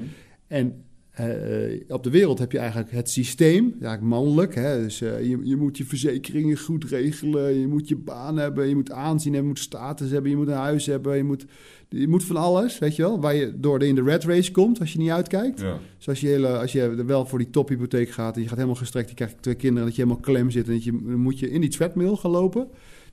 En 0.46 0.84
eh, 1.18 1.80
op 1.88 2.03
de 2.03 2.11
wereld 2.11 2.38
heb 2.38 2.53
je 2.53 2.59
eigenlijk 2.59 2.90
het 2.90 3.11
systeem, 3.11 3.64
eigenlijk 3.64 4.03
mannelijk. 4.03 4.55
Hè? 4.55 4.82
Dus 4.82 5.01
eh, 5.01 5.28
je, 5.28 5.38
je 5.42 5.57
moet 5.57 5.76
je 5.76 5.84
verzekeringen 5.84 6.59
goed 6.59 6.84
regelen, 6.84 7.55
je 7.55 7.66
moet 7.66 7.88
je 7.88 7.96
baan 7.96 8.36
hebben, 8.36 8.68
je 8.68 8.74
moet 8.74 8.92
aanzien 8.92 9.32
hebben, 9.32 9.51
je 9.51 9.57
moet 9.57 9.66
status 9.66 10.11
hebben, 10.11 10.30
je 10.30 10.36
moet 10.36 10.49
een 10.49 10.55
huis 10.55 10.86
hebben, 10.86 11.16
je 11.16 11.24
moet, 11.24 11.46
je 11.89 12.09
moet 12.09 12.24
van 12.24 12.36
alles, 12.36 12.78
weet 12.78 12.97
je 12.97 13.03
wel. 13.03 13.20
Waar 13.20 13.34
je 13.34 13.61
door 13.61 13.78
de 13.78 13.86
in 13.86 13.95
de 13.95 14.03
red 14.03 14.24
race 14.24 14.51
komt 14.53 14.80
als 14.80 14.93
je 14.93 14.99
niet 14.99 15.11
uitkijkt. 15.11 15.61
Ja. 15.61 15.78
Dus 15.97 16.09
als 16.09 16.20
je, 16.20 16.26
hele, 16.26 16.59
als 16.59 16.72
je 16.72 16.80
er 16.80 17.07
wel 17.07 17.26
voor 17.26 17.39
die 17.39 17.51
tophypotheek 17.51 18.11
gaat 18.11 18.34
en 18.36 18.41
je 18.43 18.47
gaat 18.49 18.57
helemaal 18.57 18.78
gestrekt, 18.78 19.09
je 19.09 19.14
krijgt 19.14 19.43
twee 19.43 19.55
kinderen, 19.55 19.84
dat 19.89 19.97
je 19.97 20.03
helemaal 20.03 20.22
klem 20.22 20.51
zit 20.51 20.66
en 20.66 20.72
dat 20.72 20.84
je, 20.84 20.91
dan 20.91 21.20
moet 21.20 21.39
je 21.39 21.51
in 21.51 21.61
die 21.61 21.70
treadmill 21.70 22.14
gaan 22.16 22.30
lopen. 22.30 22.68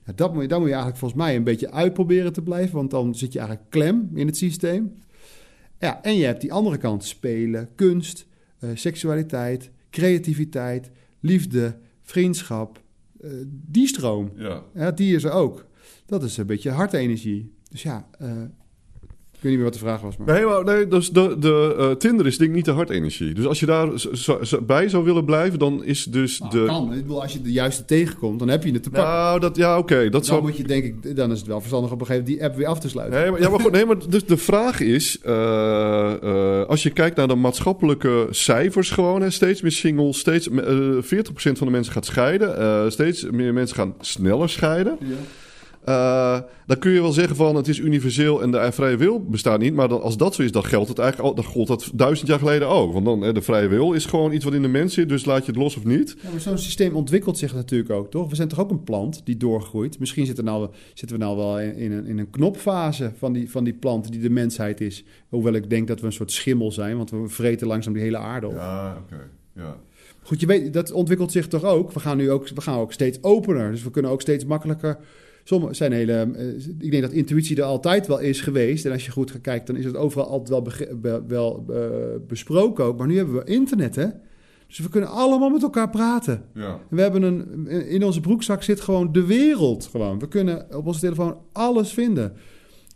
Ja, 0.06 0.12
dat 0.14 0.32
moet 0.32 0.42
je, 0.42 0.48
daar 0.48 0.58
moet 0.58 0.68
je 0.68 0.74
eigenlijk 0.74 1.02
volgens 1.02 1.20
mij 1.22 1.36
een 1.36 1.44
beetje 1.44 1.70
uitproberen 1.70 2.32
te 2.32 2.42
blijven, 2.42 2.74
want 2.74 2.90
dan 2.90 3.14
zit 3.14 3.32
je 3.32 3.38
eigenlijk 3.38 3.70
klem 3.70 4.10
in 4.14 4.26
het 4.26 4.36
systeem. 4.36 4.92
Ja, 5.78 6.02
en 6.02 6.16
je 6.16 6.24
hebt 6.24 6.40
die 6.40 6.52
andere 6.52 6.76
kant, 6.76 7.04
spelen, 7.04 7.68
kunst, 7.74 8.26
eh, 8.58 8.70
seksualiteit, 8.74 9.70
creativiteit, 9.90 10.90
liefde, 11.20 11.76
vriendschap. 12.02 12.84
eh, 13.20 13.30
die 13.46 13.86
stroom, 13.86 14.30
Ja. 14.36 14.62
ja, 14.74 14.90
die 14.90 15.14
is 15.14 15.24
er 15.24 15.30
ook. 15.32 15.66
Dat 16.06 16.22
is 16.22 16.36
een 16.36 16.46
beetje 16.46 16.70
hartenergie. 16.70 17.52
Dus 17.70 17.82
ja, 17.82 18.08
eh, 18.18 18.30
Ik 19.36 19.42
weet 19.42 19.50
niet 19.52 19.60
meer 19.60 19.70
wat 19.70 19.72
de 19.80 19.86
vraag 19.86 20.00
was. 20.00 20.16
Maar... 20.16 20.34
Nee, 20.34 20.44
maar, 20.44 20.64
nee 20.64 20.88
dus 20.88 21.10
de, 21.10 21.36
de 21.38 21.74
eh, 21.78 21.90
Tinder 21.90 22.26
is 22.26 22.38
denk 22.38 22.50
ik 22.50 22.56
niet 22.56 22.64
de 22.64 22.70
hartenergie. 22.70 23.34
Dus 23.34 23.46
als 23.46 23.60
je 23.60 23.66
daar 23.66 23.98
zo- 23.98 24.14
zo- 24.14 24.44
zo 24.44 24.62
bij 24.62 24.88
zou 24.88 25.04
willen 25.04 25.24
blijven, 25.24 25.58
dan 25.58 25.84
is 25.84 26.04
dus 26.04 26.38
Nou, 26.38 26.50
de... 26.52 26.64
kan. 26.66 26.92
Ik 26.92 27.00
bedoel, 27.02 27.22
als 27.22 27.32
je 27.32 27.42
de 27.42 27.52
juiste 27.52 27.84
tegenkomt, 27.84 28.38
dan 28.38 28.48
heb 28.48 28.64
je 28.64 28.72
het 28.72 28.82
te 28.82 28.90
pakken. 28.90 29.10
Nou, 29.12 29.40
dat, 29.40 29.56
ja, 29.56 29.78
oké. 29.78 30.02
dat 30.02 30.12
dan 30.12 30.24
zou... 30.24 30.42
moet 30.42 30.56
je 30.56 30.62
denk 30.64 30.84
ik, 30.84 31.16
dan 31.16 31.32
is 31.32 31.38
het 31.38 31.46
wel 31.46 31.58
verstandig 31.58 31.90
op 31.92 32.00
een 32.00 32.06
gegeven 32.06 32.24
moment 32.28 32.40
die 32.40 32.48
app 32.50 32.58
weer 32.58 32.66
af 32.66 32.80
te 32.80 32.88
sluiten. 32.88 33.20
Nee, 33.20 33.30
maar, 33.30 33.40
ja, 33.40 33.48
maar 33.48 33.60
goed, 33.60 33.72
nee, 33.72 33.84
maar 33.84 33.96
dus 34.08 34.24
de 34.24 34.36
vraag 34.36 34.80
is, 34.80 35.18
eh, 35.22 36.12
eh, 36.22 36.66
als 36.68 36.82
je 36.82 36.90
kijkt 36.90 37.16
naar 37.16 37.28
de 37.28 37.34
maatschappelijke 37.34 38.26
cijfers 38.30 38.90
gewoon, 38.90 39.22
hè, 39.22 39.30
steeds 39.30 39.62
meer 39.62 39.72
singles, 39.72 40.18
steeds, 40.18 40.48
eh 40.50 40.78
40% 41.00 41.58
van 41.58 41.66
de 41.66 41.72
mensen 41.72 41.92
gaat 41.92 42.04
scheiden, 42.06 42.58
eh, 42.58 42.84
steeds 42.88 43.26
meer 43.30 43.52
mensen 43.52 43.76
gaan 43.76 43.94
sneller 44.00 44.48
scheiden. 44.48 44.96
Ja. 45.00 45.06
Eh, 45.86 46.38
dan 46.66 46.78
kun 46.78 46.90
je 46.90 47.00
wel 47.00 47.12
zeggen 47.12 47.36
van 47.36 47.56
het 47.56 47.68
is 47.68 47.78
universeel 47.78 48.42
en 48.42 48.50
de 48.50 48.72
vrije 48.72 48.96
wil 48.96 49.24
bestaat 49.24 49.60
niet. 49.60 49.74
Maar 49.74 49.88
dan, 49.88 50.02
als 50.02 50.16
dat 50.16 50.34
zo 50.34 50.42
is, 50.42 50.52
dan 50.52 50.64
geldt 50.64 50.88
het 50.88 50.98
eigenlijk 50.98 51.28
al, 51.28 51.34
dan 51.34 51.44
gold 51.44 51.68
dat 51.68 51.90
duizend 51.94 52.28
jaar 52.28 52.38
geleden 52.38 52.68
ook. 52.68 52.92
Want 52.92 53.04
dan, 53.04 53.20
hè, 53.20 53.32
de 53.32 53.42
vrije 53.42 53.68
wil 53.68 53.92
is 53.92 54.04
gewoon 54.04 54.32
iets 54.32 54.44
wat 54.44 54.54
in 54.54 54.62
de 54.62 54.68
mens 54.68 54.94
zit, 54.94 55.08
dus 55.08 55.24
laat 55.24 55.44
je 55.44 55.52
het 55.52 55.60
los 55.60 55.76
of 55.76 55.84
niet. 55.84 56.16
Ja, 56.22 56.30
maar 56.30 56.40
zo'n 56.40 56.58
systeem 56.58 56.94
ontwikkelt 56.94 57.38
zich 57.38 57.54
natuurlijk 57.54 57.90
ook, 57.90 58.10
toch? 58.10 58.28
We 58.28 58.36
zijn 58.36 58.48
toch 58.48 58.60
ook 58.60 58.70
een 58.70 58.82
plant 58.82 59.20
die 59.24 59.36
doorgroeit? 59.36 59.98
Misschien 59.98 60.26
zitten, 60.26 60.44
nou, 60.44 60.68
zitten 60.94 61.18
we 61.18 61.24
nou 61.24 61.36
wel 61.36 61.60
in, 61.60 61.76
in 61.76 61.92
een, 61.92 62.06
in 62.06 62.18
een 62.18 62.30
knopfase 62.30 63.12
van 63.18 63.32
die, 63.32 63.50
van 63.50 63.64
die 63.64 63.74
plant 63.74 64.12
die 64.12 64.20
de 64.20 64.30
mensheid 64.30 64.80
is. 64.80 65.04
Hoewel 65.28 65.54
ik 65.54 65.70
denk 65.70 65.88
dat 65.88 66.00
we 66.00 66.06
een 66.06 66.12
soort 66.12 66.32
schimmel 66.32 66.72
zijn, 66.72 66.96
want 66.96 67.10
we 67.10 67.28
vreten 67.28 67.66
langzaam 67.66 67.92
die 67.92 68.02
hele 68.02 68.18
aarde 68.18 68.46
op. 68.46 68.54
Ja, 68.54 68.96
oké. 69.04 69.28
Ja. 69.52 69.76
Goed, 70.22 70.40
je 70.40 70.46
weet, 70.46 70.72
dat 70.72 70.92
ontwikkelt 70.92 71.32
zich 71.32 71.48
toch 71.48 71.64
ook? 71.64 71.92
We 71.92 72.00
gaan 72.00 72.16
nu 72.16 72.30
ook, 72.30 72.48
we 72.48 72.60
gaan 72.60 72.78
ook 72.78 72.92
steeds 72.92 73.18
opener, 73.22 73.70
dus 73.70 73.82
we 73.82 73.90
kunnen 73.90 74.10
ook 74.10 74.20
steeds 74.20 74.44
makkelijker... 74.44 74.98
Sommige 75.48 75.74
zijn 75.74 75.92
hele, 75.92 76.12
eh, 76.12 76.46
ik 76.78 76.90
denk 76.90 77.02
dat 77.02 77.12
intuïtie 77.12 77.56
er 77.56 77.62
altijd 77.62 78.06
wel 78.06 78.18
is 78.18 78.40
geweest. 78.40 78.84
En 78.84 78.92
als 78.92 79.04
je 79.04 79.10
goed 79.10 79.30
gaat 79.30 79.40
kijken, 79.40 79.66
dan 79.66 79.76
is 79.76 79.84
het 79.84 79.96
overal 79.96 80.26
altijd 80.28 80.48
wel, 80.48 80.62
be- 81.00 81.22
wel 81.26 81.64
eh, 81.70 81.80
besproken 82.26 82.84
ook. 82.84 82.98
Maar 82.98 83.06
nu 83.06 83.16
hebben 83.16 83.34
we 83.34 83.44
internet, 83.50 83.96
hè? 83.96 84.06
Dus 84.66 84.78
we 84.78 84.88
kunnen 84.88 85.10
allemaal 85.10 85.48
met 85.50 85.62
elkaar 85.62 85.90
praten. 85.90 86.42
ja. 86.54 86.80
We 86.88 87.00
hebben 87.00 87.22
een, 87.22 87.66
in 87.88 88.04
onze 88.04 88.20
broekzak 88.20 88.62
zit 88.62 88.80
gewoon 88.80 89.12
de 89.12 89.24
wereld. 89.26 89.86
Gewoon. 89.86 90.18
We 90.18 90.28
kunnen 90.28 90.76
op 90.76 90.86
onze 90.86 91.00
telefoon 91.00 91.36
alles 91.52 91.92
vinden. 91.92 92.32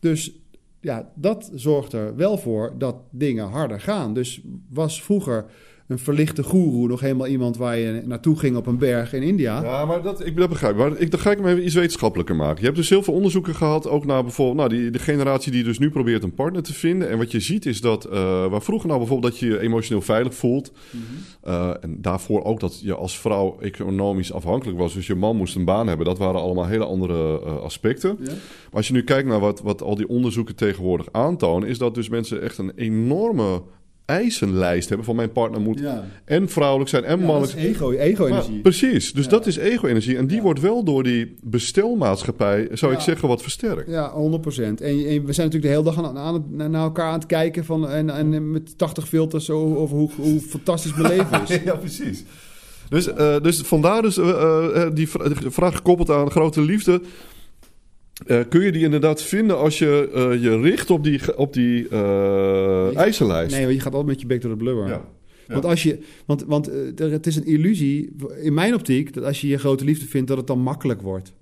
Dus 0.00 0.32
ja, 0.80 1.12
dat 1.14 1.50
zorgt 1.54 1.92
er 1.92 2.16
wel 2.16 2.38
voor 2.38 2.74
dat 2.78 2.96
dingen 3.10 3.46
harder 3.46 3.80
gaan. 3.80 4.14
Dus 4.14 4.42
was 4.70 5.02
vroeger 5.02 5.44
een 5.90 5.98
verlichte 5.98 6.42
goeroe 6.42 6.88
nog 6.88 7.00
helemaal 7.00 7.26
iemand 7.26 7.56
waar 7.56 7.78
je 7.78 8.02
naartoe 8.04 8.38
ging 8.38 8.56
op 8.56 8.66
een 8.66 8.78
berg 8.78 9.12
in 9.12 9.22
India? 9.22 9.62
Ja, 9.62 9.84
maar 9.84 10.02
dat, 10.02 10.26
ik 10.26 10.36
dat 10.36 10.48
begrijp. 10.48 10.76
Maar 10.76 10.98
ik, 10.98 11.10
dan 11.10 11.20
ga 11.20 11.30
ik 11.30 11.38
hem 11.38 11.46
even 11.46 11.64
iets 11.64 11.74
wetenschappelijker 11.74 12.36
maken. 12.36 12.58
Je 12.58 12.64
hebt 12.64 12.76
dus 12.76 12.88
heel 12.88 13.02
veel 13.02 13.14
onderzoeken 13.14 13.54
gehad, 13.54 13.88
ook 13.88 14.04
naar 14.06 14.22
bijvoorbeeld 14.22 14.56
nou, 14.56 14.80
die, 14.80 14.90
de 14.90 14.98
generatie 14.98 15.52
die 15.52 15.64
dus 15.64 15.78
nu 15.78 15.90
probeert 15.90 16.22
een 16.22 16.34
partner 16.34 16.62
te 16.62 16.74
vinden. 16.74 17.08
En 17.08 17.18
wat 17.18 17.30
je 17.30 17.40
ziet 17.40 17.66
is 17.66 17.80
dat, 17.80 18.04
eh, 18.04 18.46
waar 18.46 18.62
vroeger 18.62 18.88
nou 18.88 18.98
bijvoorbeeld 19.00 19.32
dat 19.32 19.40
je 19.40 19.46
je 19.46 19.60
emotioneel 19.60 20.02
veilig 20.02 20.34
voelt. 20.34 20.72
eh, 21.42 21.70
en 21.80 21.98
daarvoor 22.00 22.44
ook 22.44 22.60
dat 22.60 22.80
je 22.80 22.94
als 22.94 23.18
vrouw 23.18 23.58
economisch 23.60 24.32
afhankelijk 24.32 24.78
was. 24.78 24.94
Dus 24.94 25.06
je 25.06 25.14
man 25.14 25.36
moest 25.36 25.56
een 25.56 25.64
baan 25.64 25.86
hebben. 25.86 26.06
Dat 26.06 26.18
waren 26.18 26.40
allemaal 26.40 26.66
hele 26.66 26.84
andere 26.84 27.40
eh, 27.40 27.56
aspecten. 27.56 28.16
Ja? 28.20 28.26
Maar 28.26 28.36
als 28.70 28.86
je 28.86 28.92
nu 28.92 29.02
kijkt 29.02 29.28
naar 29.28 29.40
wat, 29.40 29.60
wat 29.60 29.82
al 29.82 29.94
die 29.94 30.08
onderzoeken 30.08 30.54
tegenwoordig 30.54 31.06
aantonen, 31.12 31.68
is 31.68 31.78
dat 31.78 31.94
dus 31.94 32.08
mensen 32.08 32.42
echt 32.42 32.58
een 32.58 32.72
enorme 32.76 33.62
eisenlijst 34.10 34.88
hebben 34.88 35.06
van 35.06 35.16
mijn 35.16 35.32
partner 35.32 35.60
moet 35.60 35.78
Ja. 35.78 36.04
en 36.24 36.48
vrouwelijk 36.48 36.90
zijn 36.90 37.04
en 37.04 37.18
Ja, 37.18 37.24
mannelijk 37.26 37.52
dat 37.52 37.62
is 37.62 37.68
ego, 37.70 37.90
ego-energie. 37.90 38.52
maar 38.52 38.60
precies, 38.60 39.12
dus 39.12 39.24
Ja. 39.24 39.30
dat 39.30 39.46
is 39.46 39.56
ego-energie. 39.56 40.16
En 40.16 40.26
die 40.26 40.42
wordt 40.42 40.60
wel 40.60 40.84
door 40.84 41.02
die 41.02 41.34
bestelmaatschappij, 41.42 42.68
zou 42.72 42.92
ik 42.92 43.00
zeggen, 43.00 43.28
wat 43.28 43.42
versterkt. 43.42 43.90
Ja, 43.90 44.10
100%. 44.10 44.80
En, 44.80 44.88
en 44.88 45.24
we 45.24 45.32
zijn 45.32 45.46
natuurlijk 45.50 45.62
de 45.62 45.68
hele 45.68 45.82
dag 45.82 45.98
aan, 46.04 46.18
aan 46.18 46.44
naar 46.70 46.82
elkaar 46.82 47.06
aan 47.08 47.18
het 47.18 47.26
kijken 47.26 47.64
van, 47.64 47.88
en, 47.88 48.10
en 48.10 48.50
met 48.50 48.78
80 48.78 49.08
filters 49.08 49.50
over, 49.50 49.76
over 49.76 49.96
hoe, 49.96 50.10
hoe 50.16 50.40
fantastisch 50.40 50.94
mijn 50.94 51.08
leven 51.16 51.42
is. 51.42 51.58
Ja, 51.64 51.74
precies. 51.76 52.24
Dus, 52.88 53.12
eh, 53.12 53.40
dus 53.42 53.58
vandaar 53.60 54.02
dus 54.02 54.18
eh, 54.18 54.82
eh, 54.82 54.94
die 54.94 55.08
vraag 55.48 55.74
gekoppeld 55.76 56.10
aan 56.10 56.30
grote 56.30 56.60
liefde. 56.60 57.00
Eh, 58.26 58.40
kun 58.48 58.60
je 58.60 58.72
die 58.72 58.84
inderdaad 58.84 59.22
vinden 59.22 59.58
als 59.58 59.78
je 59.78 60.10
eh, 60.14 60.42
je 60.42 60.60
richt 60.60 60.90
op 60.90 61.04
die, 61.04 61.36
op 61.36 61.52
die 61.52 61.88
eh, 61.88 62.96
eisenlijst? 62.96 63.56
Nee, 63.56 63.74
je 63.74 63.80
gaat 63.80 63.92
altijd 63.92 64.06
met 64.06 64.20
je 64.20 64.26
bek 64.26 64.40
door 64.40 64.50
de 64.50 64.56
blubber. 64.56 64.86
Ja. 64.86 65.08
Ja. 65.46 65.56
Want, 65.56 65.64
als 65.64 65.82
je, 65.82 65.98
want, 66.26 66.44
want 66.44 66.70
het 66.96 67.26
is 67.26 67.36
een 67.36 67.46
illusie, 67.46 68.16
in 68.42 68.54
mijn 68.54 68.74
optiek, 68.74 69.14
dat 69.14 69.24
als 69.24 69.40
je 69.40 69.48
je 69.48 69.58
grote 69.58 69.84
liefde 69.84 70.06
vindt, 70.06 70.28
dat 70.28 70.36
het 70.36 70.46
dan 70.46 70.58
makkelijk 70.58 71.02
wordt. 71.02 71.32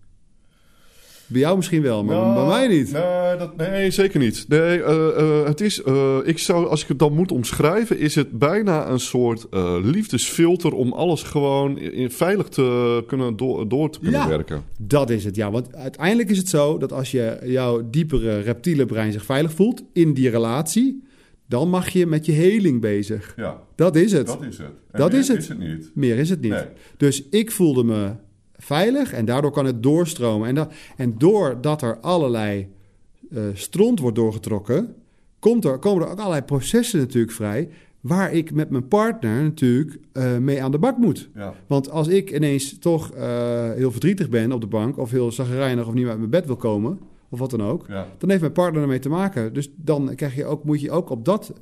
Bij 1.30 1.40
jou 1.40 1.56
misschien 1.56 1.82
wel, 1.82 2.04
maar 2.04 2.16
Nou, 2.16 2.34
bij 2.34 2.46
mij 2.46 2.76
niet. 2.78 2.92
Nee, 2.92 3.36
dat, 3.38 3.56
nee 3.56 3.90
zeker 3.90 4.20
niet. 4.20 4.44
Nee, 4.48 4.82
eh, 4.82 5.18
eh, 5.18 5.46
het 5.46 5.60
is, 5.60 5.82
eh, 5.82 6.16
ik 6.24 6.38
zou, 6.38 6.66
als 6.66 6.82
ik 6.82 6.88
het 6.88 6.98
dan 6.98 7.12
moet 7.14 7.32
omschrijven, 7.32 7.98
is 7.98 8.14
het 8.14 8.38
bijna 8.38 8.88
een 8.90 9.00
soort 9.00 9.46
liefdesfilter 9.82 10.72
om 10.74 10.92
alles 10.92 11.22
gewoon 11.22 11.78
in, 11.78 12.10
veilig 12.10 12.48
te 12.48 13.04
kunnen 13.06 13.36
door, 13.36 13.68
door 13.68 13.90
te 13.90 13.98
kunnen 14.00 14.20
Ja. 14.20 14.28
werken. 14.28 14.62
Dat 14.78 15.10
is 15.10 15.24
het, 15.24 15.36
ja. 15.36 15.50
Want 15.50 15.74
uiteindelijk 15.74 16.30
is 16.30 16.38
het 16.38 16.48
zo 16.48 16.78
dat 16.78 16.92
als 16.92 17.10
je 17.10 17.38
jouw 17.44 17.88
diepere 17.90 18.38
reptiele 18.40 18.86
brein 18.86 19.12
zich 19.12 19.24
veilig 19.24 19.52
voelt 19.52 19.82
in 19.92 20.12
die 20.14 20.30
relatie, 20.30 21.02
dan 21.46 21.68
mag 21.70 21.88
je 21.88 22.06
met 22.06 22.26
je 22.26 22.32
heling 22.32 22.80
bezig. 22.80 23.32
Ja, 23.36 23.60
Dat 23.76 23.96
is 23.96 24.12
het. 24.12 24.26
dat 24.26 24.42
is 24.42 24.58
het. 24.58 24.66
En 24.90 24.98
Dat 25.00 25.10
meer 25.10 25.20
is 25.20 25.28
het. 25.28 25.38
Is 25.38 25.48
het 25.48 25.58
niet. 25.58 25.90
Meer 25.94 26.18
is 26.18 26.30
het 26.30 26.40
niet. 26.40 26.50
Nee. 26.50 26.64
Dus 26.96 27.28
ik 27.30 27.50
voelde 27.50 27.84
me 27.84 28.10
veilig 28.59 29.12
en 29.12 29.24
daardoor 29.24 29.50
kan 29.50 29.64
het 29.66 29.82
doorstromen. 29.82 30.48
En, 30.48 30.54
da- 30.54 30.68
en 30.96 31.14
doordat 31.18 31.82
er 31.82 31.98
allerlei 32.00 32.68
eh, 33.30 33.42
stront 33.54 34.00
wordt 34.00 34.16
doorgetrokken, 34.16 34.94
komt 35.38 35.64
er, 35.64 35.78
komen 35.78 36.04
er 36.04 36.11
ook 36.12 36.18
allerlei 36.18 36.42
processen 36.42 36.98
natuurlijk 36.98 37.32
vrij. 37.32 37.68
Waar 38.00 38.32
ik 38.32 38.52
met 38.52 38.70
mijn 38.70 38.88
partner 38.88 39.42
natuurlijk 39.42 39.98
eh, 40.12 40.36
mee 40.36 40.62
aan 40.62 40.70
de 40.70 40.78
bak 40.78 40.96
moet. 40.96 41.28
Ja. 41.34 41.54
Want 41.66 41.90
als 41.90 42.09
ik 42.09 42.30
ineens 42.32 42.78
toch 42.78 43.11
eh, 43.11 43.72
heel 43.72 43.90
verdrietig 43.90 44.28
ben 44.28 44.52
op 44.52 44.61
de 44.61 44.66
bank, 44.66 44.98
of 44.98 45.11
heel 45.11 45.32
zagrijnig 45.32 45.86
of 45.86 45.92
niet 45.92 46.00
meer 46.02 46.11
uit 46.11 46.18
mijn 46.18 46.30
bed 46.30 46.46
wil 46.46 46.56
komen, 46.56 46.98
of 47.28 47.38
wat 47.38 47.50
dan 47.50 47.62
ook, 47.62 47.84
Ja. 47.88 48.06
dan 48.18 48.28
heeft 48.28 48.40
mijn 48.40 48.52
partner 48.52 48.82
ermee 48.82 48.98
te 48.98 49.09
maken. 49.09 49.52
Dus 49.52 49.70
dan 49.76 50.14
krijg 50.14 50.34
je 50.34 50.44
ook, 50.44 50.64
moet 50.64 50.80
je 50.80 50.90
ook 50.90 51.11
op 51.11 51.24
dat 51.24 51.52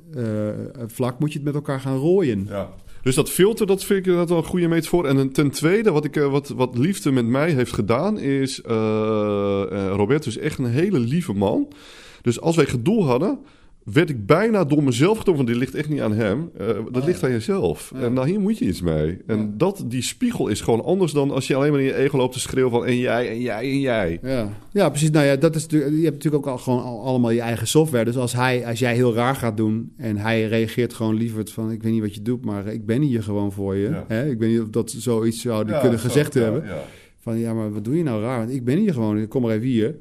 vlak 0.87 1.19
moet 1.19 1.29
je 1.31 1.35
het 1.37 1.45
met 1.47 1.55
elkaar 1.55 1.79
gaan 1.79 1.97
rooien. 1.97 2.45
Ja. 2.49 2.69
Dus 3.07 3.15
dat 3.15 3.29
filter, 3.29 3.67
dat 3.67 3.83
vind 3.83 3.99
ik 3.99 4.05
inderdaad 4.05 4.29
wel 4.29 4.37
een 4.37 4.43
goede 4.43 4.67
metafoor. 4.67 5.05
En 5.05 5.31
ten 5.31 5.49
tweede, 5.49 5.91
wat, 5.91 6.05
ik, 6.05 6.15
eh, 6.15 6.31
wat, 6.31 6.47
wat 6.47 6.77
liefde 6.77 7.11
met 7.11 7.25
mij 7.25 7.51
heeft 7.51 7.73
gedaan, 7.73 8.19
is... 8.19 8.61
eh 8.61 9.61
eh, 9.71 9.91
Roberto 9.95 10.27
is 10.29 10.37
echt 10.37 10.57
een 10.57 10.65
hele 10.65 10.99
lieve 10.99 11.33
man. 11.33 11.67
Dus 12.21 12.41
als 12.41 12.55
wij 12.55 12.65
gedoe 12.65 13.03
hadden, 13.03 13.39
werd 13.93 14.09
ik 14.09 14.25
bijna 14.25 14.63
door 14.63 14.83
mezelf 14.83 15.17
getroffen. 15.17 15.45
Want 15.45 15.47
dit 15.57 15.57
ligt 15.67 15.75
echt 15.75 15.89
niet 15.89 16.01
aan 16.01 16.13
hem. 16.13 16.49
Eh, 16.57 16.67
dat 16.91 17.05
ligt 17.05 17.23
aan 17.23 17.31
jezelf. 17.31 17.91
Ja. 17.95 18.01
En 18.01 18.13
nou, 18.13 18.27
hier 18.29 18.39
moet 18.39 18.57
je 18.57 18.65
iets 18.65 18.81
mee. 18.81 19.17
En 19.27 19.37
Ja. 19.39 19.49
dat, 19.57 19.83
die 19.87 20.01
spiegel 20.01 20.47
is 20.47 20.61
gewoon 20.61 20.83
anders 20.83 21.11
dan 21.11 21.31
als 21.31 21.47
je 21.47 21.55
alleen 21.55 21.71
maar 21.71 21.79
in 21.79 21.85
je 21.85 21.95
ego 21.95 22.17
loopt 22.17 22.33
te 22.33 22.39
schreeuwen 22.39 22.71
van... 22.71 22.85
En 22.85 22.97
jij, 22.97 23.29
en 23.29 23.39
jij, 23.41 23.59
en 23.71 23.79
jij. 23.79 24.19
Ja, 24.21 24.49
ja 24.71 24.89
precies. 24.89 25.09
Nou 25.11 25.25
ja, 25.25 25.35
dat 25.35 25.55
is, 25.55 25.65
je 25.69 25.77
hebt 25.79 26.13
natuurlijk 26.23 26.35
ook 26.35 26.47
al 26.53 26.57
gewoon 26.57 26.83
al- 26.83 27.01
allemaal 27.03 27.31
je 27.31 27.41
eigen 27.41 27.67
software. 27.67 28.05
Dus 28.05 28.17
als, 28.17 28.33
hij, 28.33 28.65
als 28.65 28.79
jij 28.79 28.93
heel 28.95 29.13
raar 29.13 29.35
gaat 29.35 29.57
doen 29.57 29.93
en 29.97 30.17
hij 30.17 30.47
reageert 30.47 30.93
gewoon 30.93 31.15
liever 31.15 31.47
van... 31.47 31.71
ik 31.71 31.83
weet 31.83 31.91
niet 31.91 32.01
wat 32.01 32.15
je 32.15 32.21
doet, 32.21 32.45
maar 32.45 32.67
ik 32.67 32.85
ben 32.85 33.01
hier 33.01 33.23
gewoon 33.23 33.51
voor 33.51 33.75
je. 33.75 33.89
Hè? 34.07 34.29
Ik 34.29 34.39
weet 34.39 34.49
niet 34.49 34.61
of 34.61 34.69
dat 34.69 34.91
zoiets 34.97 35.41
zou 35.41 35.65
die 35.65 35.79
kunnen 35.79 35.99
gezegd 35.99 36.33
hebben. 36.33 36.63
ja. 36.65 36.83
Van 37.19 37.37
ja, 37.39 37.53
maar 37.53 37.73
wat 37.73 37.83
doe 37.85 37.97
je 37.97 38.03
nou 38.03 38.21
raar? 38.21 38.37
Want 38.39 38.51
ik 38.51 38.63
ben 38.63 38.77
hier 38.77 38.93
gewoon, 38.93 39.17
ik 39.17 39.29
kom 39.29 39.41
maar 39.41 39.51
even 39.51 39.67
hier. 39.67 39.95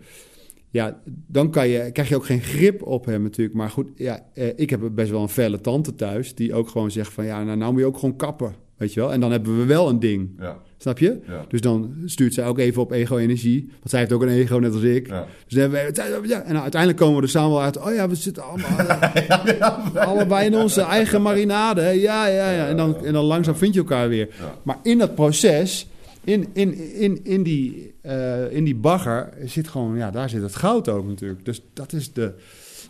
Ja, 0.76 1.00
dan 1.26 1.50
kan 1.50 1.68
je, 1.68 1.90
krijg 1.92 2.08
je 2.08 2.16
ook 2.16 2.26
geen 2.26 2.42
grip 2.42 2.82
op 2.82 3.04
hem 3.04 3.22
natuurlijk. 3.22 3.56
Maar 3.56 3.70
goed, 3.70 3.88
ja, 3.94 4.26
eh, 4.34 4.48
ik 4.56 4.70
heb 4.70 4.80
best 4.92 5.10
wel 5.10 5.22
een 5.22 5.28
felle 5.28 5.60
tante 5.60 5.94
thuis... 5.94 6.34
die 6.34 6.54
ook 6.54 6.68
gewoon 6.68 6.90
zegt 6.90 7.12
van 7.12 7.24
ja, 7.24 7.44
nou, 7.44 7.56
nou 7.56 7.72
moet 7.72 7.80
je 7.80 7.86
ook 7.86 7.98
gewoon 7.98 8.16
kappen. 8.16 8.54
Weet 8.76 8.94
je 8.94 9.00
wel? 9.00 9.12
En 9.12 9.20
dan 9.20 9.30
hebben 9.30 9.58
we 9.58 9.64
wel 9.64 9.88
een 9.88 10.00
ding. 10.00 10.30
Ja, 10.38 10.58
Snap 10.78 10.98
je? 10.98 11.18
ja, 11.26 11.44
Dus 11.48 11.60
dan 11.60 11.94
stuurt 12.04 12.34
zij 12.34 12.46
ook 12.46 12.58
even 12.58 12.82
op 12.82 12.92
ego-energie. 12.92 13.66
Want 13.68 13.90
zij 13.90 13.98
heeft 13.98 14.12
ook 14.12 14.22
een 14.22 14.28
ego, 14.28 14.58
net 14.58 14.72
als 14.72 14.82
ik. 14.82 15.06
ja. 15.06 15.26
Dus 15.46 15.58
dan 15.58 15.70
hebben 15.70 16.22
we, 16.22 16.28
ja, 16.28 16.42
en 16.42 16.50
nou, 16.52 16.62
uiteindelijk 16.62 17.00
komen 17.00 17.16
we 17.16 17.22
er 17.22 17.28
samen 17.28 17.50
wel 17.50 17.62
uit. 17.62 17.78
Oh 17.78 17.94
ja, 17.94 18.08
we 18.08 18.14
zitten 18.14 18.42
allemaal 18.42 18.78
eh, 18.86 20.06
allebei 20.06 20.46
in 20.46 20.56
onze 20.56 20.80
eigen 20.80 21.22
marinade. 21.22 21.82
Ja, 21.82 22.26
ja, 22.26 22.50
ja. 22.50 22.68
En 22.68 22.76
dan, 22.76 23.04
en 23.04 23.12
dan 23.12 23.24
langzaam 23.24 23.56
vind 23.56 23.74
je 23.74 23.80
elkaar 23.80 24.08
weer. 24.08 24.28
Maar 24.62 24.78
in 24.82 24.98
dat 24.98 25.14
proces, 25.14 25.88
in, 26.26 26.48
in, 26.52 26.74
in, 26.94 27.24
in, 27.24 27.42
die, 27.42 27.94
eh, 28.00 28.52
in 28.52 28.64
die 28.64 28.74
bagger, 28.74 29.32
zit 29.44 29.68
gewoon, 29.68 29.96
ja, 29.96 30.10
daar 30.10 30.28
zit 30.28 30.42
het 30.42 30.56
goud 30.56 30.88
ook 30.88 31.06
natuurlijk. 31.06 31.44
Dus 31.44 31.62
dat 31.72 31.92
is 31.92 32.12
de 32.12 32.34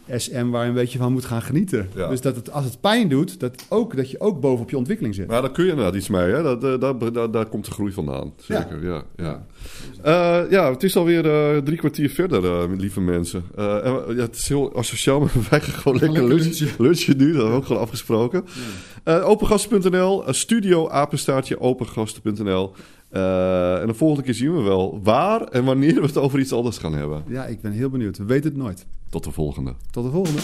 SM 0.08 0.48
waar 0.48 0.62
je 0.62 0.68
een 0.68 0.74
beetje 0.74 0.98
van 0.98 1.12
moet 1.12 1.24
gaan 1.24 1.42
genieten. 1.42 1.88
Ja. 1.94 2.08
Dus 2.08 2.20
dat 2.20 2.36
het, 2.36 2.50
als 2.50 2.64
het 2.64 2.80
pijn 2.80 3.08
doet, 3.08 3.40
dat, 3.40 3.64
ook, 3.68 3.96
dat 3.96 4.10
je 4.10 4.20
ook 4.20 4.40
bovenop 4.40 4.70
je 4.70 4.76
ontwikkeling 4.76 5.14
zit. 5.14 5.26
Maar 5.26 5.42
daar 5.42 5.50
kun 5.50 5.64
je 5.64 5.70
inderdaad 5.70 5.94
iets 5.94 6.08
mee, 6.08 6.32
hè? 6.32 6.42
Dat, 6.42 6.64
eh, 6.64 6.80
daar, 6.80 7.12
daar, 7.12 7.30
daar 7.30 7.46
komt 7.46 7.64
de 7.64 7.70
groei 7.70 7.92
vandaan. 7.92 8.32
Zeker, 8.36 8.84
ja. 8.84 9.02
Ja, 9.16 9.46
ja. 10.04 10.46
ja 10.50 10.70
het 10.70 10.82
is 10.82 10.96
alweer 10.96 11.30
eh, 11.30 11.62
drie 11.62 11.78
kwartier 11.78 12.10
verder, 12.10 12.44
eh, 12.44 12.78
lieve 12.78 13.00
mensen. 13.00 13.44
Eh, 13.54 13.86
en, 13.86 14.16
ja, 14.16 14.22
het 14.22 14.36
is 14.36 14.48
heel 14.48 14.76
asociaal, 14.76 15.20
maar 15.20 15.30
wij 15.50 15.60
gaan 15.60 15.74
gewoon 15.74 15.98
lekker 15.98 16.22
lekker 16.22 16.36
lunchen. 16.36 16.68
Lunchen 16.78 17.16
nu, 17.16 17.26
dat 17.26 17.34
hebben 17.34 17.50
we 17.50 17.56
ook 17.56 17.66
gewoon 17.66 17.82
afgesproken. 17.82 18.44
Eh, 19.06 19.28
opengast.nl, 19.28 20.26
eh, 20.26 20.32
studio 20.32 20.88
apenstaartje 20.88 21.60
opengasten.nl. 21.60 22.72
Eh, 23.16 23.80
en 23.80 23.86
de 23.86 23.94
volgende 23.94 24.22
keer 24.22 24.34
zien 24.34 24.54
we 24.54 24.62
wel 24.62 25.00
waar 25.02 25.42
en 25.42 25.64
wanneer 25.64 25.94
we 25.94 26.06
het 26.06 26.16
over 26.16 26.38
iets 26.38 26.52
anders 26.52 26.78
gaan 26.78 26.94
hebben. 26.94 27.22
Ja, 27.28 27.46
ik 27.46 27.60
ben 27.60 27.72
heel 27.72 27.90
benieuwd. 27.90 28.18
We 28.18 28.24
weten 28.24 28.50
het 28.50 28.58
nooit. 28.58 28.86
Tot 29.10 29.24
de 29.24 29.30
volgende. 29.30 29.74
Tot 29.90 30.04
de 30.04 30.10
volgende. 30.10 30.40